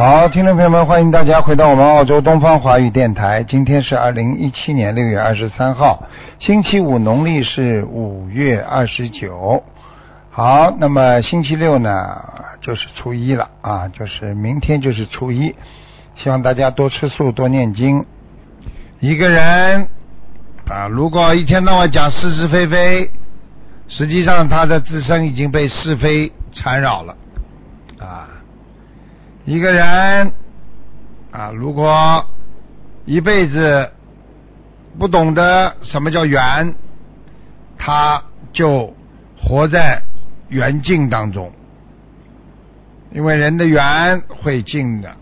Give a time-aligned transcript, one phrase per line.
[0.00, 3.44] 好，听众朋友们，欢迎大家回到我们澳洲东方华语电台。
[3.44, 6.04] 今天是二零一七年六月二十三号，
[6.38, 9.62] 星期五，农历是五月二十九。
[10.30, 12.16] 好，那么星期六呢，
[12.62, 15.54] 就是初一了啊，就是明天就是初一。
[16.16, 18.06] 希望大家多吃素，多念经。
[19.00, 19.86] 一个人
[20.66, 23.10] 啊，如果一天到晚讲是是非非，
[23.86, 27.14] 实际上他的自身已经被是非缠绕了
[27.98, 28.29] 啊。
[29.50, 30.32] 一个人
[31.32, 32.24] 啊，如果
[33.04, 33.90] 一辈子
[34.96, 36.72] 不懂得什么叫缘，
[37.76, 38.94] 他就
[39.36, 40.02] 活在
[40.50, 41.50] 缘尽当中。
[43.10, 45.16] 因为人的缘会尽的，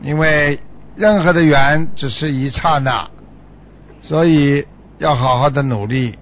[0.00, 0.58] 因为
[0.96, 3.10] 任何的缘只是一刹那，
[4.00, 4.66] 所以
[4.96, 6.18] 要好好的努力。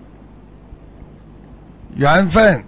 [1.95, 2.65] 缘分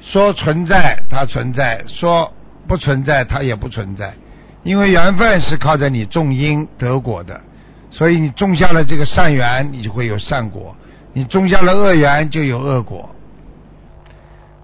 [0.00, 2.32] 说存在，它存在；说
[2.66, 4.14] 不存在，它也不存在。
[4.62, 7.40] 因为缘分是靠着你种因得果的，
[7.90, 10.74] 所以你种下了这个善缘，你就会有善果；
[11.12, 13.08] 你种下了恶缘，就有恶果。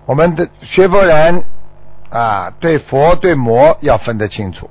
[0.05, 1.45] 我们的学佛人
[2.11, 4.69] 啊，对佛对魔要分得清楚。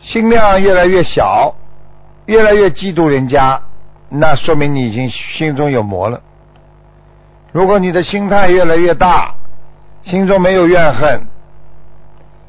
[0.00, 1.54] 心量越来越小，
[2.24, 3.60] 越来越嫉妒人家，
[4.08, 6.22] 那说明你已经心中有魔了。
[7.52, 9.34] 如果你的心态越来越大，
[10.02, 11.26] 心中没有怨恨，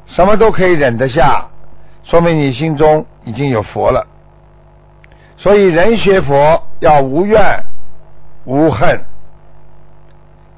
[0.08, 1.46] 什么都可以忍得下，
[2.02, 4.06] 说明你心中已经有佛了。
[5.36, 7.40] 所以人学佛要无怨
[8.44, 9.00] 无恨。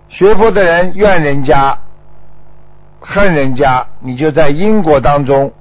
[0.08, 1.78] 学佛的人怨人家、
[3.00, 5.52] 恨人家，你就在因果当中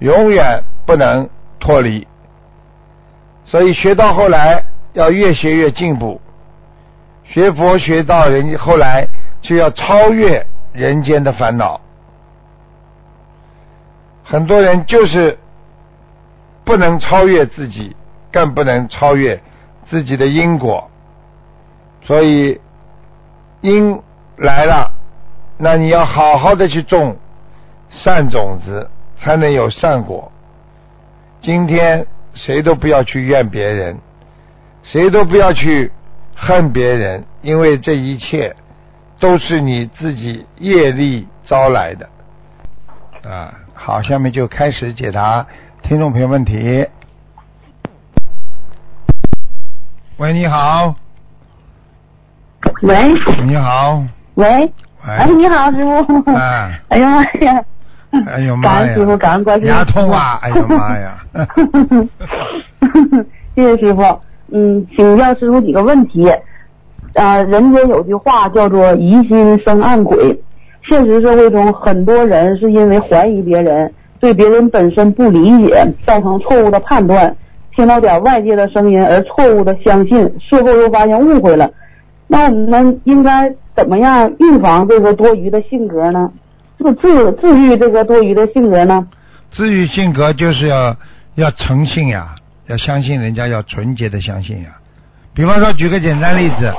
[0.00, 1.28] 永远不能
[1.58, 2.06] 脱离。
[3.44, 6.20] 所以学到后来要越学越进步。
[7.24, 9.08] 学佛学到人后来
[9.40, 11.80] 就要超越人间的烦恼。
[14.26, 15.38] 很多人就是
[16.64, 17.96] 不能超越自己，
[18.30, 19.40] 更不能超越
[19.88, 20.90] 自己的因果，
[22.02, 22.60] 所以。
[23.62, 24.00] 因
[24.36, 24.92] 来了，
[25.58, 27.16] 那你要好好的去种
[27.90, 28.88] 善种子，
[29.18, 30.30] 才能有善果。
[31.40, 33.98] 今天谁都不要去怨别人，
[34.84, 35.90] 谁都不要去
[36.36, 38.54] 恨别人，因为这一切
[39.18, 42.08] 都是你自己业力招来的。
[43.24, 45.46] 啊，好，下面就开始解答
[45.82, 46.86] 听众朋友问题。
[50.18, 50.94] 喂，你好。
[52.82, 52.94] 喂，
[53.44, 54.02] 你好，
[54.34, 54.70] 喂，
[55.04, 56.30] 哎，你好，师傅。
[56.32, 57.64] 哎，哎呀妈呀！
[58.26, 58.86] 哎呦妈呀！
[58.86, 59.68] 感恩师傅，感恩关心。
[59.68, 60.38] 牙痛啊！
[60.42, 61.18] 哎呦妈呀！
[63.54, 64.02] 谢谢师傅。
[64.52, 66.30] 嗯，请教师傅几个问题。
[67.14, 70.38] 啊，人间有句话叫做“疑心生暗鬼”。
[70.88, 77.36] 现实社会中，很多人是因为怀疑别人，对别人本身不理解，造成错误的判断，
[77.74, 81.68] 听到点外界的声音而错误的相信，事后又发现误会了。
[82.28, 86.30] 那我们应该怎么样预防这个多余的性格呢？
[86.78, 89.06] 这个治治愈这个多余的性格呢？
[89.50, 90.96] 治愈性格就是要
[91.34, 92.34] 要诚信呀，
[92.66, 94.68] 要相信人家，要纯洁的相信呀。
[95.34, 96.72] 比方说，举个简单例子，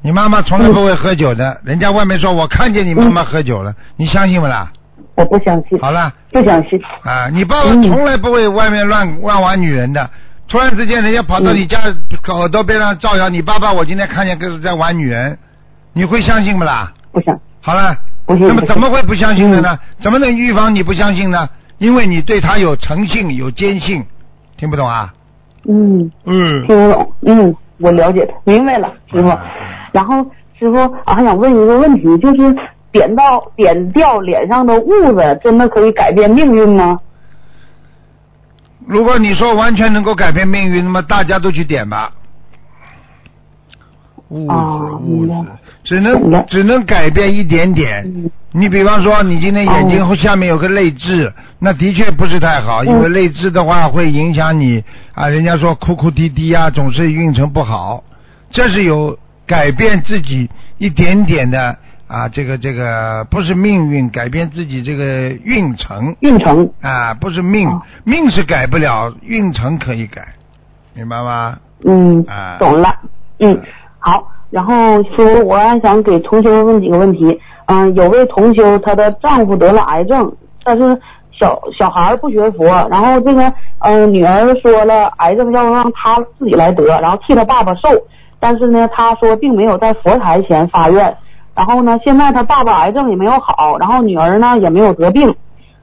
[0.00, 4.70] 你妈妈从来不会喝酒的，人家外面说我看见你妈妈喝酒了，你相信不啦？
[5.16, 5.78] 我不相信。
[5.80, 6.12] 好了。
[6.30, 6.80] 不相信。
[7.02, 10.08] 啊，你爸爸从来不会外面乱乱玩女人的。
[10.46, 11.78] 突然之间，人家跑到你家
[12.28, 15.36] 耳朵边上造谣，你爸爸我今天看见是在玩女人，
[15.92, 16.92] 你会相信不啦？
[17.12, 17.42] 不相信。
[17.60, 19.78] 好了，那么怎么会不相信的呢？
[20.00, 21.48] 怎么能预防你不相信呢？
[21.78, 24.04] 因为你对他有诚信、有坚信，
[24.56, 25.12] 听不懂啊？
[25.68, 27.12] 嗯嗯，听不懂。
[27.26, 29.28] 嗯，我了解，明白了，师傅。
[29.92, 30.24] 然后
[30.58, 32.56] 师傅，我还想问一个问题，就是
[32.92, 36.98] 点到点掉脸上的痦子，真的可以改变命运吗？
[38.86, 42.12] 如果你说完全能够改变命运，那么大家都去点吧。
[44.30, 44.54] 物质
[45.04, 45.32] 物质，
[45.84, 48.30] 只能只能改变一点点。
[48.52, 54.82] 你比方说，你今天眼睛下面有个泪痣，那的确不是太好，因为泪痣的话会影响你
[55.14, 55.28] 啊。
[55.28, 58.02] 人家说哭哭啼啼啊，总是运程不好。
[58.50, 59.18] 这是有
[59.48, 60.48] 改变自己
[60.78, 61.76] 一点点的。
[62.06, 67.68] 啊，这个这个不是命运改变自己这个运程，运程啊，不是命，
[68.04, 70.26] 命是改不了，运程可以改，
[70.94, 71.58] 明白吗？
[71.84, 72.94] 嗯啊，懂了。
[73.40, 73.60] 嗯，
[73.98, 74.26] 好。
[74.50, 77.38] 然后说，我还想给同修问几个问题。
[77.66, 80.34] 嗯，有位同修，她的丈夫得了癌症，
[80.64, 80.98] 但是
[81.30, 87.90] 小小孩不学佛，然后这个嗯女儿说了，癌症要让她自己来得，然后替她爸爸受，
[88.40, 91.16] 但是呢，他说并没有在佛台前发愿。
[91.54, 95.34] 然后呢，现在他爸爸癌症也没有好，然后女儿呢也没有得病，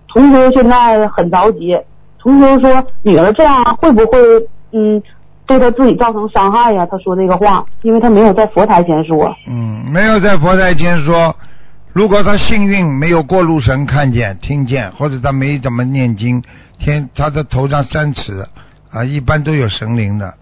[0.08, 1.78] 同修现在很着急。
[2.18, 4.18] 同修说，女儿这样会不会
[4.72, 5.04] 嗯
[5.46, 6.88] 对她自己造成伤害呀？
[6.90, 9.36] 他说这个话，因为他没有在佛台前说。
[9.48, 11.36] 嗯，没有在佛台前说，
[11.92, 16.42] 如果他幸运没有过路神看见、听见，或者他没怎么念经，
[16.80, 18.48] 天他的头上三尺
[18.92, 20.34] 啊，一般都有神灵的，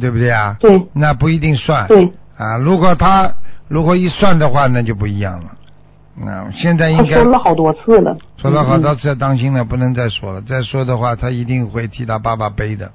[0.00, 0.56] 对不对啊？
[0.60, 1.86] 对那不一定算。
[1.88, 3.32] 对，啊，如果他
[3.68, 6.30] 如果一算的话，那就不一样了。
[6.30, 8.16] 啊，现在应该说了好多次了。
[8.36, 10.40] 说了好嗯多次，当心了，不能再说了。
[10.42, 12.90] 再说的话，他一定会替他爸爸背的。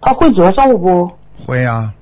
[0.00, 1.10] 他会折寿不？
[1.46, 1.92] 会啊，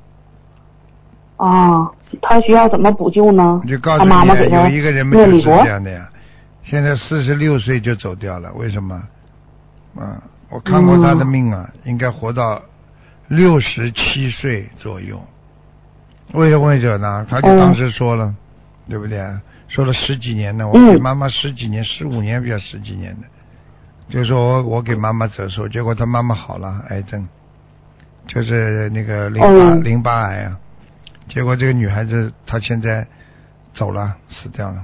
[1.36, 1.90] 啊，
[2.22, 3.78] 他需要怎么补救呢我就？
[3.78, 5.50] 告诉她你啊，妈妈有一个人没有是这。
[5.66, 6.08] 样的呀。
[6.62, 8.94] 现在四十六岁就走掉了，为什么？
[9.96, 12.60] 啊，我看过他的命啊，应该活到
[13.28, 15.20] 六十七岁左右。
[16.32, 17.26] 为什么会这样呢？
[17.28, 18.34] 他就哦当时说了，
[18.88, 19.22] 对不对？
[19.68, 23.26] 说了十几年呢，我嗯给妈妈十几年、十五年比较十几年的，
[24.08, 27.26] 就说我我给妈妈折寿，结果他妈妈好了，癌症，
[28.26, 30.58] 就是那个淋巴、哦淋巴癌啊。
[31.28, 33.06] 结果这个女孩子她现在
[33.74, 34.82] 走了，死掉了。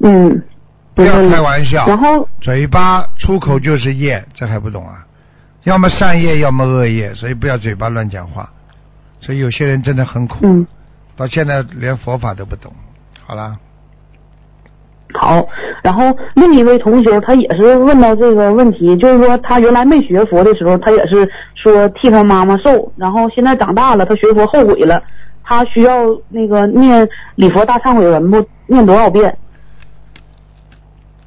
[0.00, 0.42] 嗯，
[0.94, 5.03] 不要开玩笑，然后嘴巴出口就是业，这还不懂啊？
[5.64, 8.48] 要么善业，要么恶业，所以不要嘴巴乱讲话。
[9.20, 10.66] 所以有些人真的很苦，嗯，
[11.16, 12.72] 到现在连佛法都不懂。
[13.26, 13.54] 好了，
[15.14, 15.46] 好。
[15.82, 25.02] 然后另一位同学他也是问到这个问题，就是说他原来没学佛的时候，他也是说替他妈妈受，然后现在长大了，他学佛后悔了，
[25.42, 28.46] 他需要那个念礼佛大忏悔文不？
[28.66, 29.36] 念多少遍？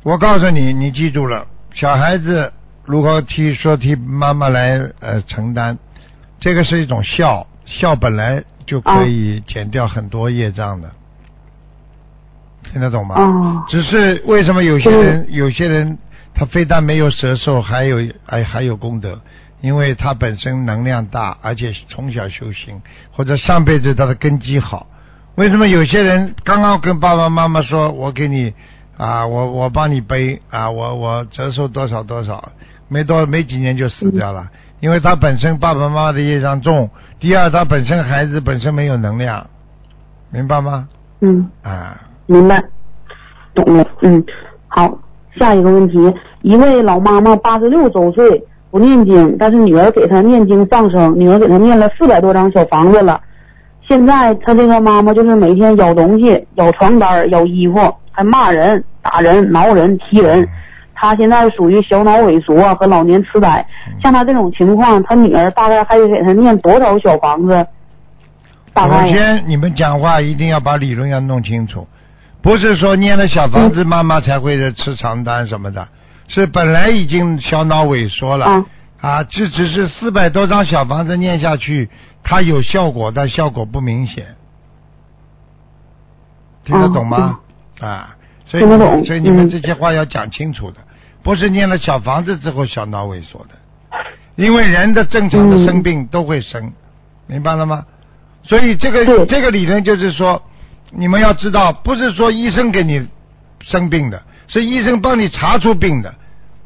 [0.02, 2.52] 我告诉你，你记住了，小孩子
[2.88, 5.78] 如果替说替妈妈来呃承担，
[6.40, 10.90] 这个是一种孝，孝本来就可以减掉很多业障的，
[12.64, 13.16] 听得懂吗？
[13.16, 15.98] 啊，只是为什么有些人有些人
[16.34, 19.20] 他非但没有折寿，还有还还有功德，
[19.60, 22.82] 因为他本身能量大，而且从小修行，
[23.12, 24.88] 或者上辈子他的根基好。
[25.36, 28.54] 为什么有些人刚刚跟爸爸妈妈说，我给你
[28.98, 32.54] 啊，我我帮你背啊，我我折寿多少多少，
[32.88, 34.48] 没多没几年就死掉了，
[34.80, 36.90] 因为他本身爸爸妈妈的业障重，
[37.20, 39.48] 第二他本身孩子本身没有能量，
[40.32, 40.88] 明白吗？
[41.22, 41.50] 嗯。
[41.64, 42.64] 啊，明白，
[43.54, 44.24] 懂了，嗯，
[44.68, 44.98] 好，
[45.38, 53.20] 下一个问题，一位老妈妈八十六周岁，不念经，但是女儿给她念经放生，女儿给她念了四百多张小房子了。
[53.88, 60.48] 现在她这个妈妈就是每天咬东西、咬床单、咬衣服，还骂人、打人、挠人、踢人。
[61.00, 63.64] 她现在属于小脑萎缩和老年痴呆。
[64.02, 67.68] 像他这种情况，他女儿大概还得给他念多少小房子？
[68.74, 69.08] 大概。
[69.08, 71.88] 首先，你们讲话一定要把理论要弄清楚，
[72.42, 75.88] 不是说念了小房子妈妈才会吃长单什么的，
[76.28, 78.66] 是本来已经小脑萎缩了啊
[79.00, 81.90] 啊，这只是四百多张小房子念下去，
[82.24, 84.26] 它有效果，但效果不明显，
[86.66, 87.40] 听得懂吗？
[87.80, 88.16] 啊，
[88.48, 88.64] 所以
[89.06, 89.50] 所以你们嗯。
[89.50, 90.78] 这些话要讲清楚的，
[91.28, 93.56] 不是念了小房子之后小脑萎缩的，
[94.38, 96.72] 因为人的正常的嗯生病都会生，
[97.28, 97.84] 明白了吗？
[98.44, 100.42] 所以这个这个理论就是说，
[100.90, 103.06] 你们要知道，不是说医生给你
[103.60, 106.16] 生病的，是医生帮你查出病的。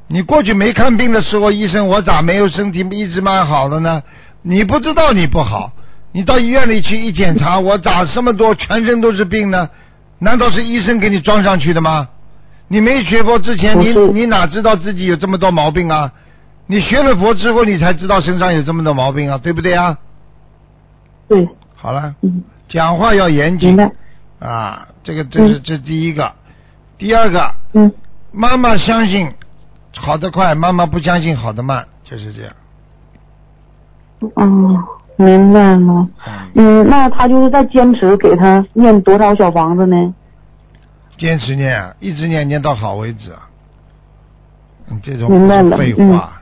[0.07, 4.03] 你过去没看病的时候，医生我咋没有身体一直蛮好的呢？
[4.43, 5.71] 你不知道你不好，
[6.11, 9.67] 你到医院里去一检查，我咋这么多全身都是病呢？
[10.19, 12.09] 难道是医生给你装上去的吗？
[12.71, 16.09] 你没学佛之前，你你哪知道自己有这么多毛病啊？
[16.67, 19.97] 你学了佛之后，你才知道身上有这么多毛病啊，对不对啊？
[21.27, 23.91] 对，好了，嗯，讲话要严明谨白，
[24.39, 26.31] 啊，这个这是这第一个，
[26.97, 27.91] 第二个，嗯。
[28.33, 29.29] 妈妈相信
[29.97, 32.53] 好的快，妈妈不相信好的慢，就是这样。
[34.35, 34.81] 哦，
[35.17, 36.07] 明白了。
[36.55, 40.13] 嗯，嗯，那他就是在坚持给他念多少小房子呢？
[41.21, 43.47] 坚持念啊，一直念念到好为止啊。
[44.89, 45.47] 嗯这种
[45.77, 46.41] 废话，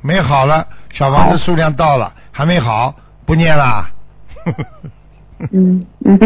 [0.00, 2.94] 没好了，小房子数量到了，还没好，
[3.26, 3.90] 不念啦。
[5.52, 6.18] 嗯嗯，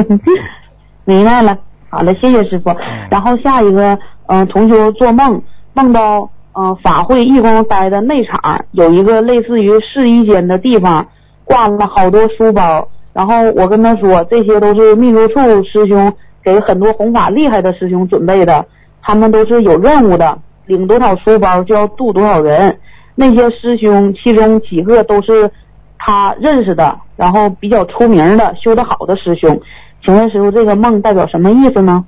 [1.05, 1.59] 明白了。
[1.91, 2.75] 好了，谢谢师傅。
[3.11, 5.43] 然后下一个，嗯、同学做梦
[5.75, 11.09] 梦到嗯、法会义工待的内场有一个类似于试衣间的地方，
[11.45, 12.89] 挂了好多书包。
[13.13, 18.67] 然后我跟他说，这些都是秘书处师兄给很多弘法厉害的师兄准备的，
[19.03, 22.79] 他们都是有任务的，领多少书包就要渡多少人。
[23.15, 25.51] 那些师兄其中几个都是
[25.99, 29.61] 他认识的，然后比较出名的、修得好的师兄。
[30.03, 32.05] 请问师傅，这个梦代表什么意思呢？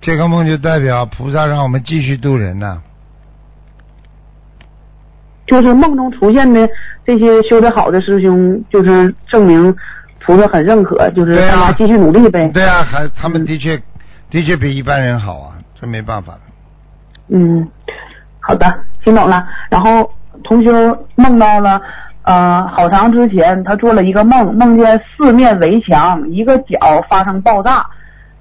[0.00, 2.82] 这个梦就代表菩萨让我们继续渡人呐、
[5.46, 6.68] 就是梦中出现的
[7.06, 9.72] 这些修得好的师兄，就是证明
[10.24, 12.48] 菩萨很认可，就是大家继续努力呗。
[12.54, 13.80] 对啊，还他们的确、
[14.30, 16.40] 的确比一般人好啊，这没办法的。
[17.28, 17.68] 嗯，
[18.40, 18.66] 好的，
[19.04, 19.46] 听懂了。
[19.70, 20.10] 然后
[20.44, 20.70] 同修
[21.16, 21.80] 梦到了，
[22.24, 27.86] 呃，好长之前他做了一个梦，梦见四面围墙，一个角发生爆炸，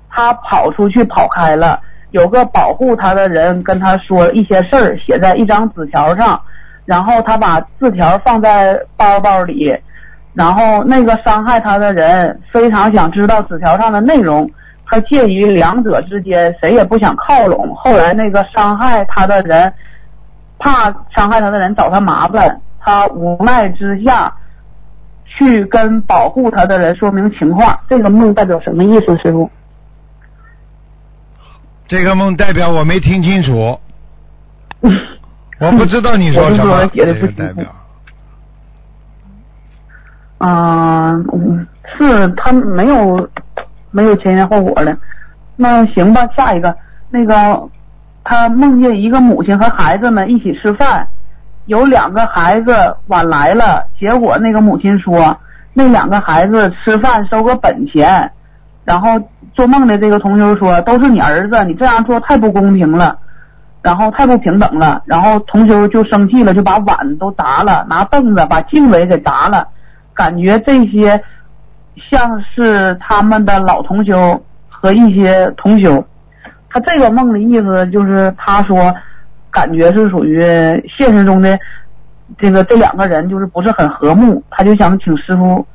[0.10, 1.80] 他跑出去跑开了，
[2.12, 6.40] 有个保护他的人跟他说一些事儿，写在一张纸条上，
[6.86, 9.76] 然后他把字条放在包包里，
[10.34, 14.50] 然后那个伤害他的人非常想知道纸条上的内容。
[14.94, 17.74] 他介于两者之间，谁也不想靠拢。
[17.76, 19.74] 后来那个伤害他的人，
[20.60, 24.34] 怕伤害他的人找他麻烦，他无奈之下，
[25.26, 27.80] 去跟保护他的人说明情况。
[27.88, 29.50] 这个梦代表什么意思，师傅？
[31.88, 33.80] 这个梦代表我没听清楚，
[35.60, 36.86] 我不知道你说什么。
[36.94, 37.66] 这个代表
[40.44, 41.68] 嗯，
[41.98, 43.30] 是他没有
[43.92, 44.98] 没有前因后果的。
[45.56, 46.76] 那行吧，下一个，
[47.10, 47.62] 那个
[48.24, 51.08] 他梦见一个母亲和孩子们一起吃饭，
[51.66, 52.74] 有两个孩子
[53.08, 55.38] 晚来了，结果那个母亲说，
[55.74, 58.32] 那两个孩子吃饭收个本钱，
[58.84, 59.10] 然后
[59.54, 63.18] 做梦的这个同学说，都是你儿子，你这样做太不公平了。
[63.84, 69.68] 然后太不平等了，然后同修就生气了，就把碗都砸了，拿凳子把经纬给砸了，
[70.14, 71.22] 感觉这些
[72.10, 76.04] 像是他们的老同修和一些同修。
[76.70, 78.96] 他这个梦的意思就是，他说
[79.52, 80.40] 感觉是属于
[80.88, 81.60] 现实中的
[82.38, 85.66] 这个这两个人就是不是很和睦，他就想请师傅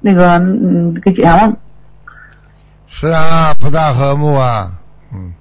[0.00, 1.56] 那个嗯给解下梦。
[2.88, 4.70] 是啊，不大和睦啊，
[5.14, 5.32] 嗯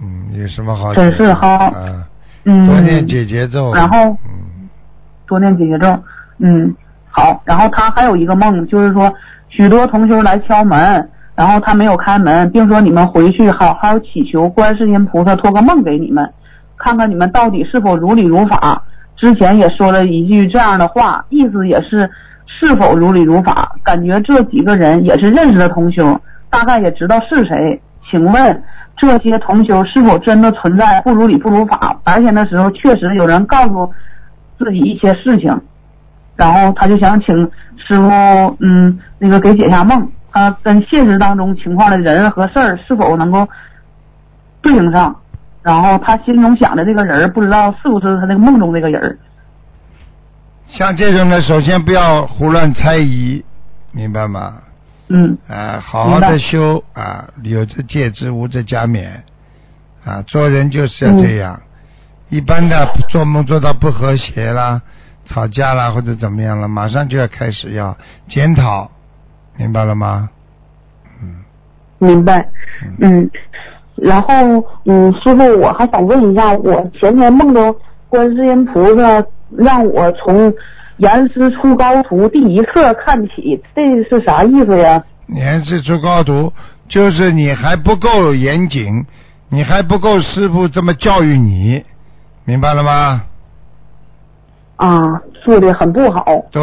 [0.00, 1.10] 嗯，有什么好解释？
[1.10, 2.08] 真是哈啊，
[2.44, 3.74] 嗯，多念解结咒。
[3.74, 4.39] 然后嗯，
[5.30, 5.86] 多念解决咒。
[6.38, 6.74] 嗯，
[7.08, 7.40] 好。
[7.44, 9.10] 然后他还有一个梦，就是说
[9.48, 16.28] 许多同修来敲门，然后他没有开门，并说你们回去好好祈求观世音菩萨托个梦给你们，
[16.76, 18.82] 看看你们到底是否如理如法。
[19.16, 22.10] 之前也说了一句这样的话，意思也是
[22.46, 23.76] 是否如理如法。
[23.84, 26.20] 感觉这几个人也是认识的同修，
[26.50, 27.80] 大概也知道是谁。
[28.10, 28.62] 请问
[28.96, 31.96] 这些同修是否真的存在不如理不如法？
[32.02, 33.92] 白天的时候确实有人告诉
[34.60, 35.58] 自己一些事情，
[36.36, 37.34] 然后他就想请
[37.78, 43.48] 师傅，嗯，那个给解下梦，他跟现实当中情况的人和事儿是否能够
[44.60, 45.16] 对应上？
[45.62, 49.18] 然后他心中想的这个人儿，不知道是不是他那个梦中那个人儿。
[50.68, 53.42] 像这种呢，首先不要胡乱猜疑，
[53.92, 54.58] 明白吗？
[55.08, 59.10] 嗯啊，好好的修啊，有则戒之，无则加勉
[60.04, 60.22] 啊。
[60.22, 61.60] 做人就是要这样。
[62.30, 64.80] 一般的做梦做到不和谐啦、
[65.26, 67.96] 吵架啦或者怎么样了，马上就要开始要
[68.28, 68.90] 检讨，
[69.56, 70.28] 明白了吗？
[71.20, 71.34] 嗯，
[71.98, 72.48] 明白，
[73.00, 73.28] 嗯，
[73.96, 77.74] 然后嗯，师傅，我还想问一下，我前天梦到
[78.08, 79.24] 观世音菩萨
[79.58, 80.54] 让我从
[80.98, 85.02] 严师出高徒第一课看起，这是啥意思呀？
[85.28, 86.52] 严师出高徒，
[86.88, 89.04] 就是你还不够严谨，
[89.48, 91.84] 你还不够师傅这么教育你，
[92.50, 93.22] 明白了吗？
[94.74, 96.24] 啊，做的很不好。
[96.50, 96.60] 对，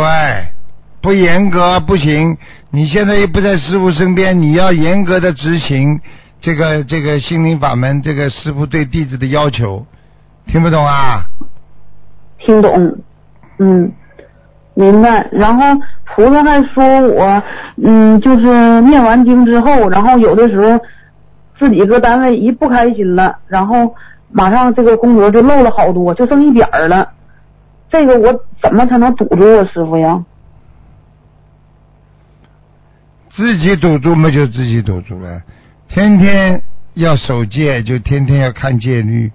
[1.02, 2.38] 不严格不行。
[2.72, 5.98] 你现在又不在师傅身边，你要严格的执行
[6.42, 9.86] 这个这个心灵法门，这个师傅对弟子的要求，
[10.48, 11.24] 听不懂啊？
[12.40, 12.98] 听懂，
[13.60, 13.90] 嗯，
[14.74, 15.26] 明白。
[15.32, 15.64] 然后
[16.04, 17.42] 菩萨还说我，
[17.82, 20.78] 嗯，就是念完经之后，然后有的时候
[21.58, 23.96] 自己搁单位一不开心了，然后
[24.32, 27.12] 马上这个功德就漏了好多，就剩一点儿了。
[27.90, 30.24] 这个我怎么才能堵住我，师傅呀？
[33.32, 35.42] 自己堵住嘛，就自己堵住了。
[35.88, 36.62] 天天
[36.96, 39.32] 要守戒，就天天要看戒律，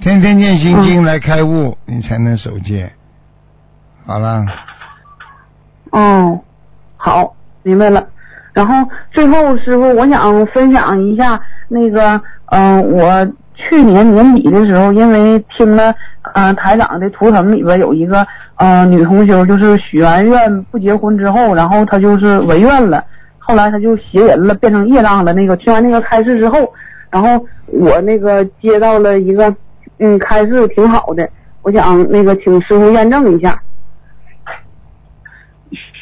[0.00, 2.92] 天天念心经来开悟，你才能守戒。
[4.06, 4.44] 好了，
[5.92, 6.40] 嗯，
[6.96, 8.08] 好，明白了。
[8.52, 15.94] 然后最后，师傅，我想分享一下那个，嗯、我去年年底的时候，因为听了
[16.34, 23.04] 嗯、呃台长的图腾里边有一个呃女同修，就是许完愿不结婚之后，然后她就是违愿了，
[23.38, 25.32] 后来她就邪人了，变成业障了。
[25.32, 26.72] 那个听完那个开示之后，
[27.10, 29.54] 然后我那个接到了一个
[29.98, 31.28] 嗯开示挺好的，
[31.62, 33.60] 我想那个请师傅验证一下。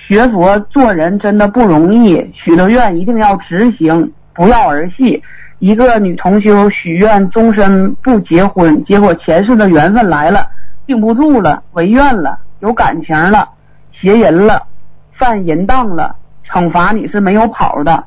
[0.08, 5.22] 学佛做人真的不容易，许了愿一定要执行，不要儿戏。
[5.62, 10.44] 一个女同修许愿终身不结婚，结果前世的缘分来了，
[10.88, 13.48] 定不住了，违愿了，有感情了，
[13.92, 14.64] 邪淫了，
[15.12, 16.16] 犯淫荡了，
[16.50, 18.02] 惩罚你是没有跑的。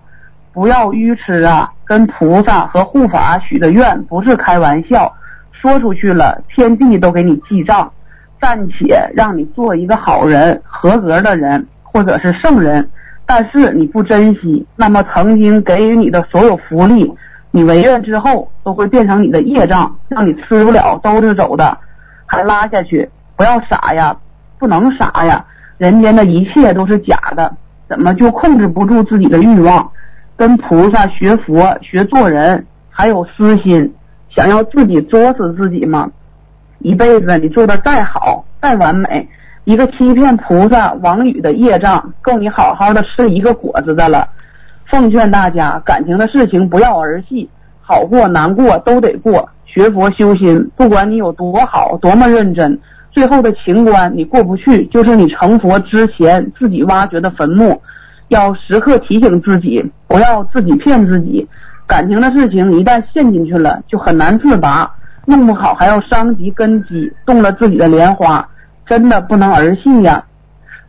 [0.51, 1.71] 不要愚痴啊！
[1.85, 5.13] 跟菩萨和护法许的愿不是开玩笑，
[5.53, 7.89] 说出去了，天地都给你记账。
[8.41, 12.89] 暂且让你做一个好人、合格的人，或者是圣人，
[13.25, 17.09] 但是你不珍惜，那么曾经给予你的所有福利，
[17.55, 21.77] 你违愿之后都会变成你的业障，让你吃不了兜着走的，
[22.25, 23.09] 还拉下去。
[23.37, 24.13] 不要傻呀，
[24.59, 25.45] 不能傻呀！
[25.77, 27.55] 人间的一切都是假的，
[27.87, 29.89] 怎么就控制不住自己的欲望？
[30.35, 33.93] 跟菩萨学佛、学做人，还有私心，
[34.35, 36.11] 想要自己作死自己吗？
[36.79, 39.29] 一辈子你做的再好、再完美，
[39.63, 44.27] 一个欺骗菩萨、王语的业障，够你好好的吃一个果子的了。
[44.89, 47.49] 奉劝大家，感情的事情不要儿戏，
[47.81, 49.49] 好过难过都得过。
[49.65, 52.79] 学佛修心，不管你有多好、多么认真，
[53.11, 57.81] 最后的情关你过不去，就是你成佛之前自己挖掘的坟墓。
[58.29, 61.47] 要时刻提醒自己，不要自己骗自己。
[61.85, 64.89] 感情的事情一旦陷进去了，就很难自拔，
[65.25, 68.47] 弄不好还要伤及根基，动了自己的莲花，
[68.85, 70.23] 真的不能儿戏呀！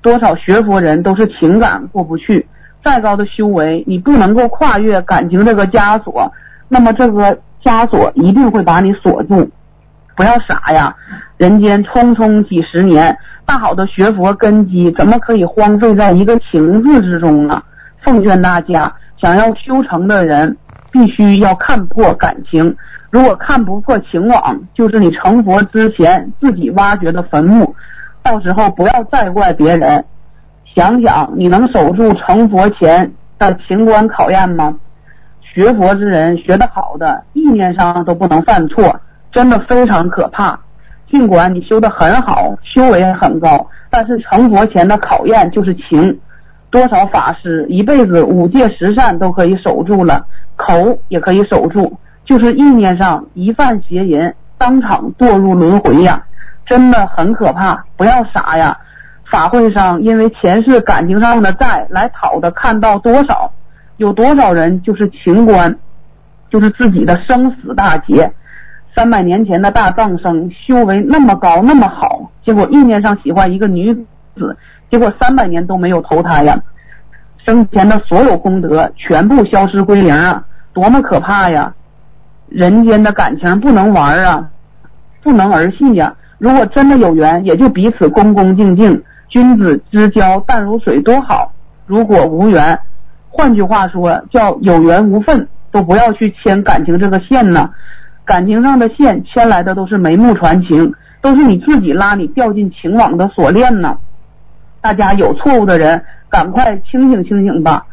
[0.00, 2.47] 多少学佛人都是情感过不去，
[2.87, 6.33] 再高的修为，你不能够跨越感情这个枷锁，
[6.69, 9.50] 那么这个枷锁一定会把你锁住。
[10.14, 10.94] 不要傻呀！
[11.37, 17.61] 人间匆匆几十年，大好的学佛根基怎么可以荒废在一个情字之中呢？
[18.03, 20.57] 奉劝大家，想要修成的人，
[20.92, 22.77] 必须要看破感情。
[23.11, 27.75] 如果看不破情网，就是你成佛之前自己挖掘的坟墓。
[28.22, 30.05] 到时候不要再怪别人。
[30.77, 34.77] 想想你能守住成佛前的情关考验吗？
[35.41, 39.01] 学佛之人，学得好的，意念上都不能犯错。
[39.33, 40.61] 真的非常可怕。
[41.11, 46.21] 尽管你修得很好，修为很高，但是成佛前的考验就是情。
[46.71, 56.23] 多少法师一辈子五戒十善都可以守住了，口也可以守住，就是意念上一犯邪淫，当场堕入轮回呀！
[56.67, 58.77] 真的很可怕，不要傻呀！
[59.31, 63.53] 法会上因为前世感情上的债来讨的，看到多少？
[63.97, 65.77] 有多少人就是情关，
[66.51, 68.33] 就是自己的生死大劫。
[68.95, 73.93] 三百年前的大藏僧修为那么高那么好，结果意念上喜欢一个女
[74.35, 74.57] 子，
[74.91, 76.59] 结果三百年都没有投胎呀，
[77.45, 81.75] 生前的所有功德全部消失归零啊，多么可怕呀！
[82.49, 84.49] 人间的感情不能玩啊，
[85.23, 86.15] 不能儿戏呀。
[86.39, 91.53] 如果真的有缘，也就彼此恭恭敬敬，君子之交淡如水，多好。
[91.87, 92.79] 如果无缘，
[93.29, 97.71] 换句话说叫有缘无分，都不要去牵感情这个线呢。
[98.25, 103.99] 感情上的线牵来的都是眉目传情，都是你自己拉你掉进情网的锁链呢。
[104.81, 107.87] 大家有错误的人，赶快清醒清醒吧！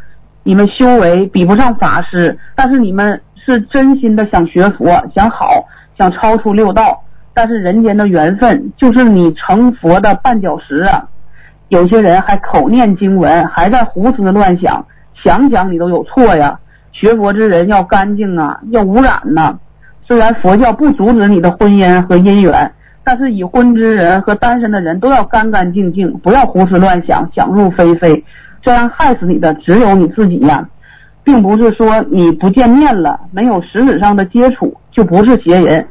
[0.43, 5.65] 你们修为比不上法师，但是你们是真心的想学佛、想好、
[5.97, 7.03] 想超出六道。
[7.35, 11.07] 但是人间的缘分就是你成佛的绊脚石啊！
[11.69, 14.85] 有些人还口念经文，还在胡思乱想，
[15.23, 16.59] 想想你都有错呀！
[16.91, 19.57] 学佛之人要干净啊，要无染呐。
[20.05, 22.71] 虽然佛教不阻止你的婚姻和姻缘，
[23.03, 28.23] 但是已婚之人和单身的人都要干干净净，不要胡思乱想、想入非非，
[28.61, 30.67] 这样害死你的只有你自己呀，
[31.23, 35.87] 并不是说你不见面了，没有实质上的接触就不是邪人。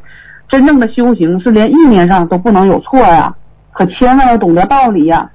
[0.48, 3.34] 真正的修行是连意念上都不能有错呀，
[3.72, 5.30] 可千万要懂得道理呀。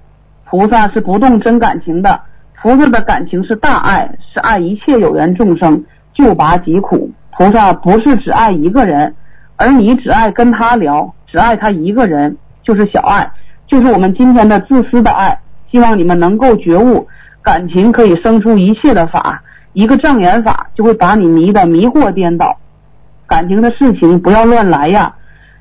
[0.49, 2.21] 菩萨是不动真感情的，
[2.61, 5.83] 菩萨的感情是大爱，是爱一切有缘众生，
[6.13, 7.11] 救拔疾苦。
[7.31, 9.13] 菩萨不是只爱一个人，
[9.57, 13.29] 而你只爱跟他聊，只爱他一个人，就是小爱，
[13.67, 15.37] 就是我们今天的自私的爱。
[15.69, 17.07] 希望你们能够觉悟，
[17.43, 22.57] 感情可以生出一切的法，一个障眼法就会把你迷得迷惑颠倒。
[23.27, 25.13] 感情的事情不要乱来呀，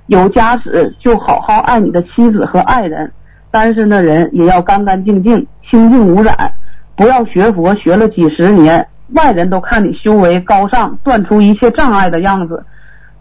[0.06, 3.10] 有家室就好好爱你的妻子和爱人，
[3.56, 6.52] 单身的人也要干干净净、清净无染，
[6.94, 8.86] 不要学佛学了几十年。
[9.14, 12.62] 外人都看你修为高尚，断除一切障碍的样子，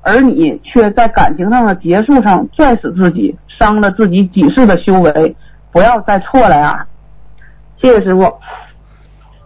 [0.02, 5.34] 而你却在感情上的结束上拽死自己，伤了自己几世的修为，
[5.72, 6.86] 不要再错了呀！
[7.82, 8.30] 谢谢师傅，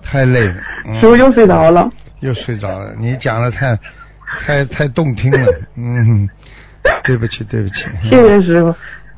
[0.02, 0.56] 太累了，
[0.88, 1.88] 嗯师傅又睡着了。
[2.22, 2.96] 又睡着了。
[2.98, 3.78] 你讲的太
[4.44, 6.28] 太太动听了，嗯，
[7.04, 7.86] 对不起对不起。
[8.10, 8.74] 谢谢师傅。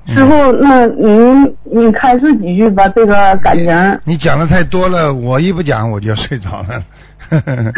[0.07, 3.99] 嗯师傅，那您你开示几句吧，这个感情。
[4.03, 6.83] 你讲的太多了，我一不讲我就睡着了。
[7.31, 7.73] 嗯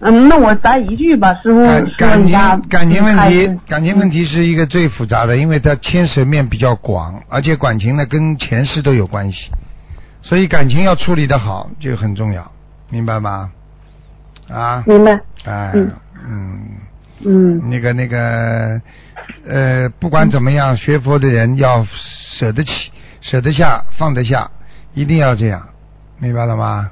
[0.00, 1.64] 嗯，那我咱一句吧，师傅
[1.96, 9.50] 感情感情问题，感情问题是一个最复杂的，因为它牵涉面比较广，而且感情呢跟前世都有关系，
[10.22, 12.52] 所以感情要处理的好就很重要，
[12.90, 13.50] 明白吗？
[14.48, 15.18] 啊，明白？
[15.44, 15.90] 哎，嗯
[16.28, 16.60] 嗯，
[17.24, 18.80] 嗯那个那个
[19.46, 21.86] 呃，不管怎么样，学佛的人要
[22.38, 24.50] 舍得起、舍得下、放得下，
[24.94, 25.62] 一定要这样，
[26.18, 26.90] 明白了吗？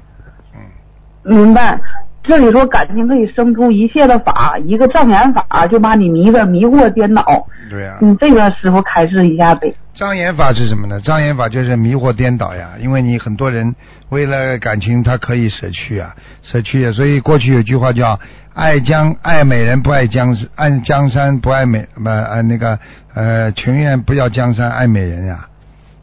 [0.55, 1.79] 嗯明白。
[2.27, 7.23] 这里说感情可以生出一切的法，一个障眼法就把你迷得迷惑颠倒。
[7.69, 9.73] 对呀、你，这个师傅开示一下呗。
[9.93, 10.99] 障眼法是什么呢？
[11.01, 13.75] 障眼法就是迷惑颠倒呀，因为你很多人
[14.09, 16.91] 为了感情，他可以舍去啊，舍去啊。
[16.91, 18.19] 所以过去有句话叫
[18.53, 22.77] “爱江爱美人不爱江山，爱江山不爱美不呃那个
[23.13, 25.47] 呃情愿不要江山爱美人呀，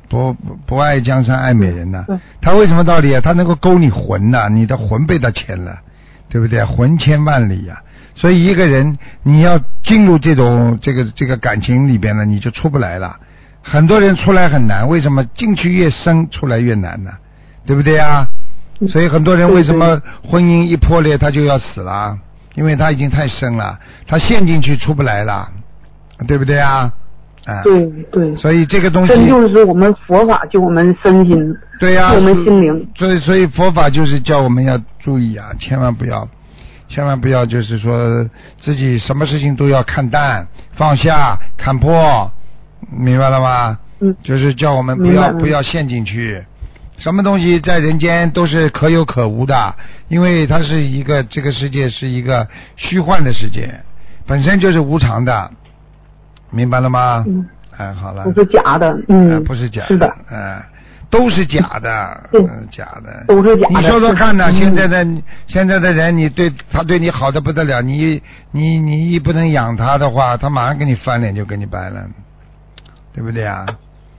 [0.08, 3.20] 不不不爱江山爱美人呐、对他为什么道理啊？
[3.22, 5.78] 他能够勾你魂呐、你的魂被他牵了，
[6.32, 6.64] 对不对？
[6.64, 7.78] 魂牵万里呀、
[8.14, 13.14] 所以一个人你要进入这种这个这个感情里边呢，你就出不来了。
[13.62, 17.10] 很多人出来很难，为什么进去越深，出来越难呢？
[17.66, 18.26] 对不对啊？
[18.88, 22.18] 所以很多人为什么婚姻一破裂他就要死了？
[22.54, 25.46] 因为他已经太深了，他陷进去出不来了，
[26.26, 26.90] 对不对啊？
[27.44, 32.88] 啊，对对，所以这个东西真就是我们佛法救我们身心，对呀、救我们心灵。
[32.96, 36.28] 所以，所以佛法就是叫我们要注意啊，千万不要，
[36.88, 38.28] 千万不要就是说
[38.60, 42.30] 自己什么事情都要看淡、放下、看破，
[42.90, 43.78] 明白了吗？
[44.00, 46.42] 嗯就是叫我们不要不要陷进去。
[46.98, 49.74] 什么东西在人间都是可有可无的，
[50.08, 53.72] 因为它是一个这个世界是一个虚幻的世界，
[54.26, 55.50] 本身就是无常的，
[56.52, 57.24] 明白了吗？
[57.26, 57.44] 嗯，
[57.78, 58.22] 哎，好了。
[58.24, 60.60] 不是假的，呃嗯，不是假是的，嗯、
[61.10, 64.50] 都是假的，对嗯，假的，都是假的你说说看呢？
[64.52, 65.06] 是现在的
[65.46, 72.04] 现在的人，你对他对你好的不得了，你你你一不能养他的话，他马上给你翻脸就跟你掰了，
[73.14, 73.66] 对不对啊？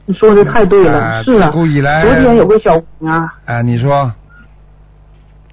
[0.05, 1.47] 你说的太对啊了，是啊。
[1.47, 4.11] 自古以来昨天有个小姑娘，啊，你说，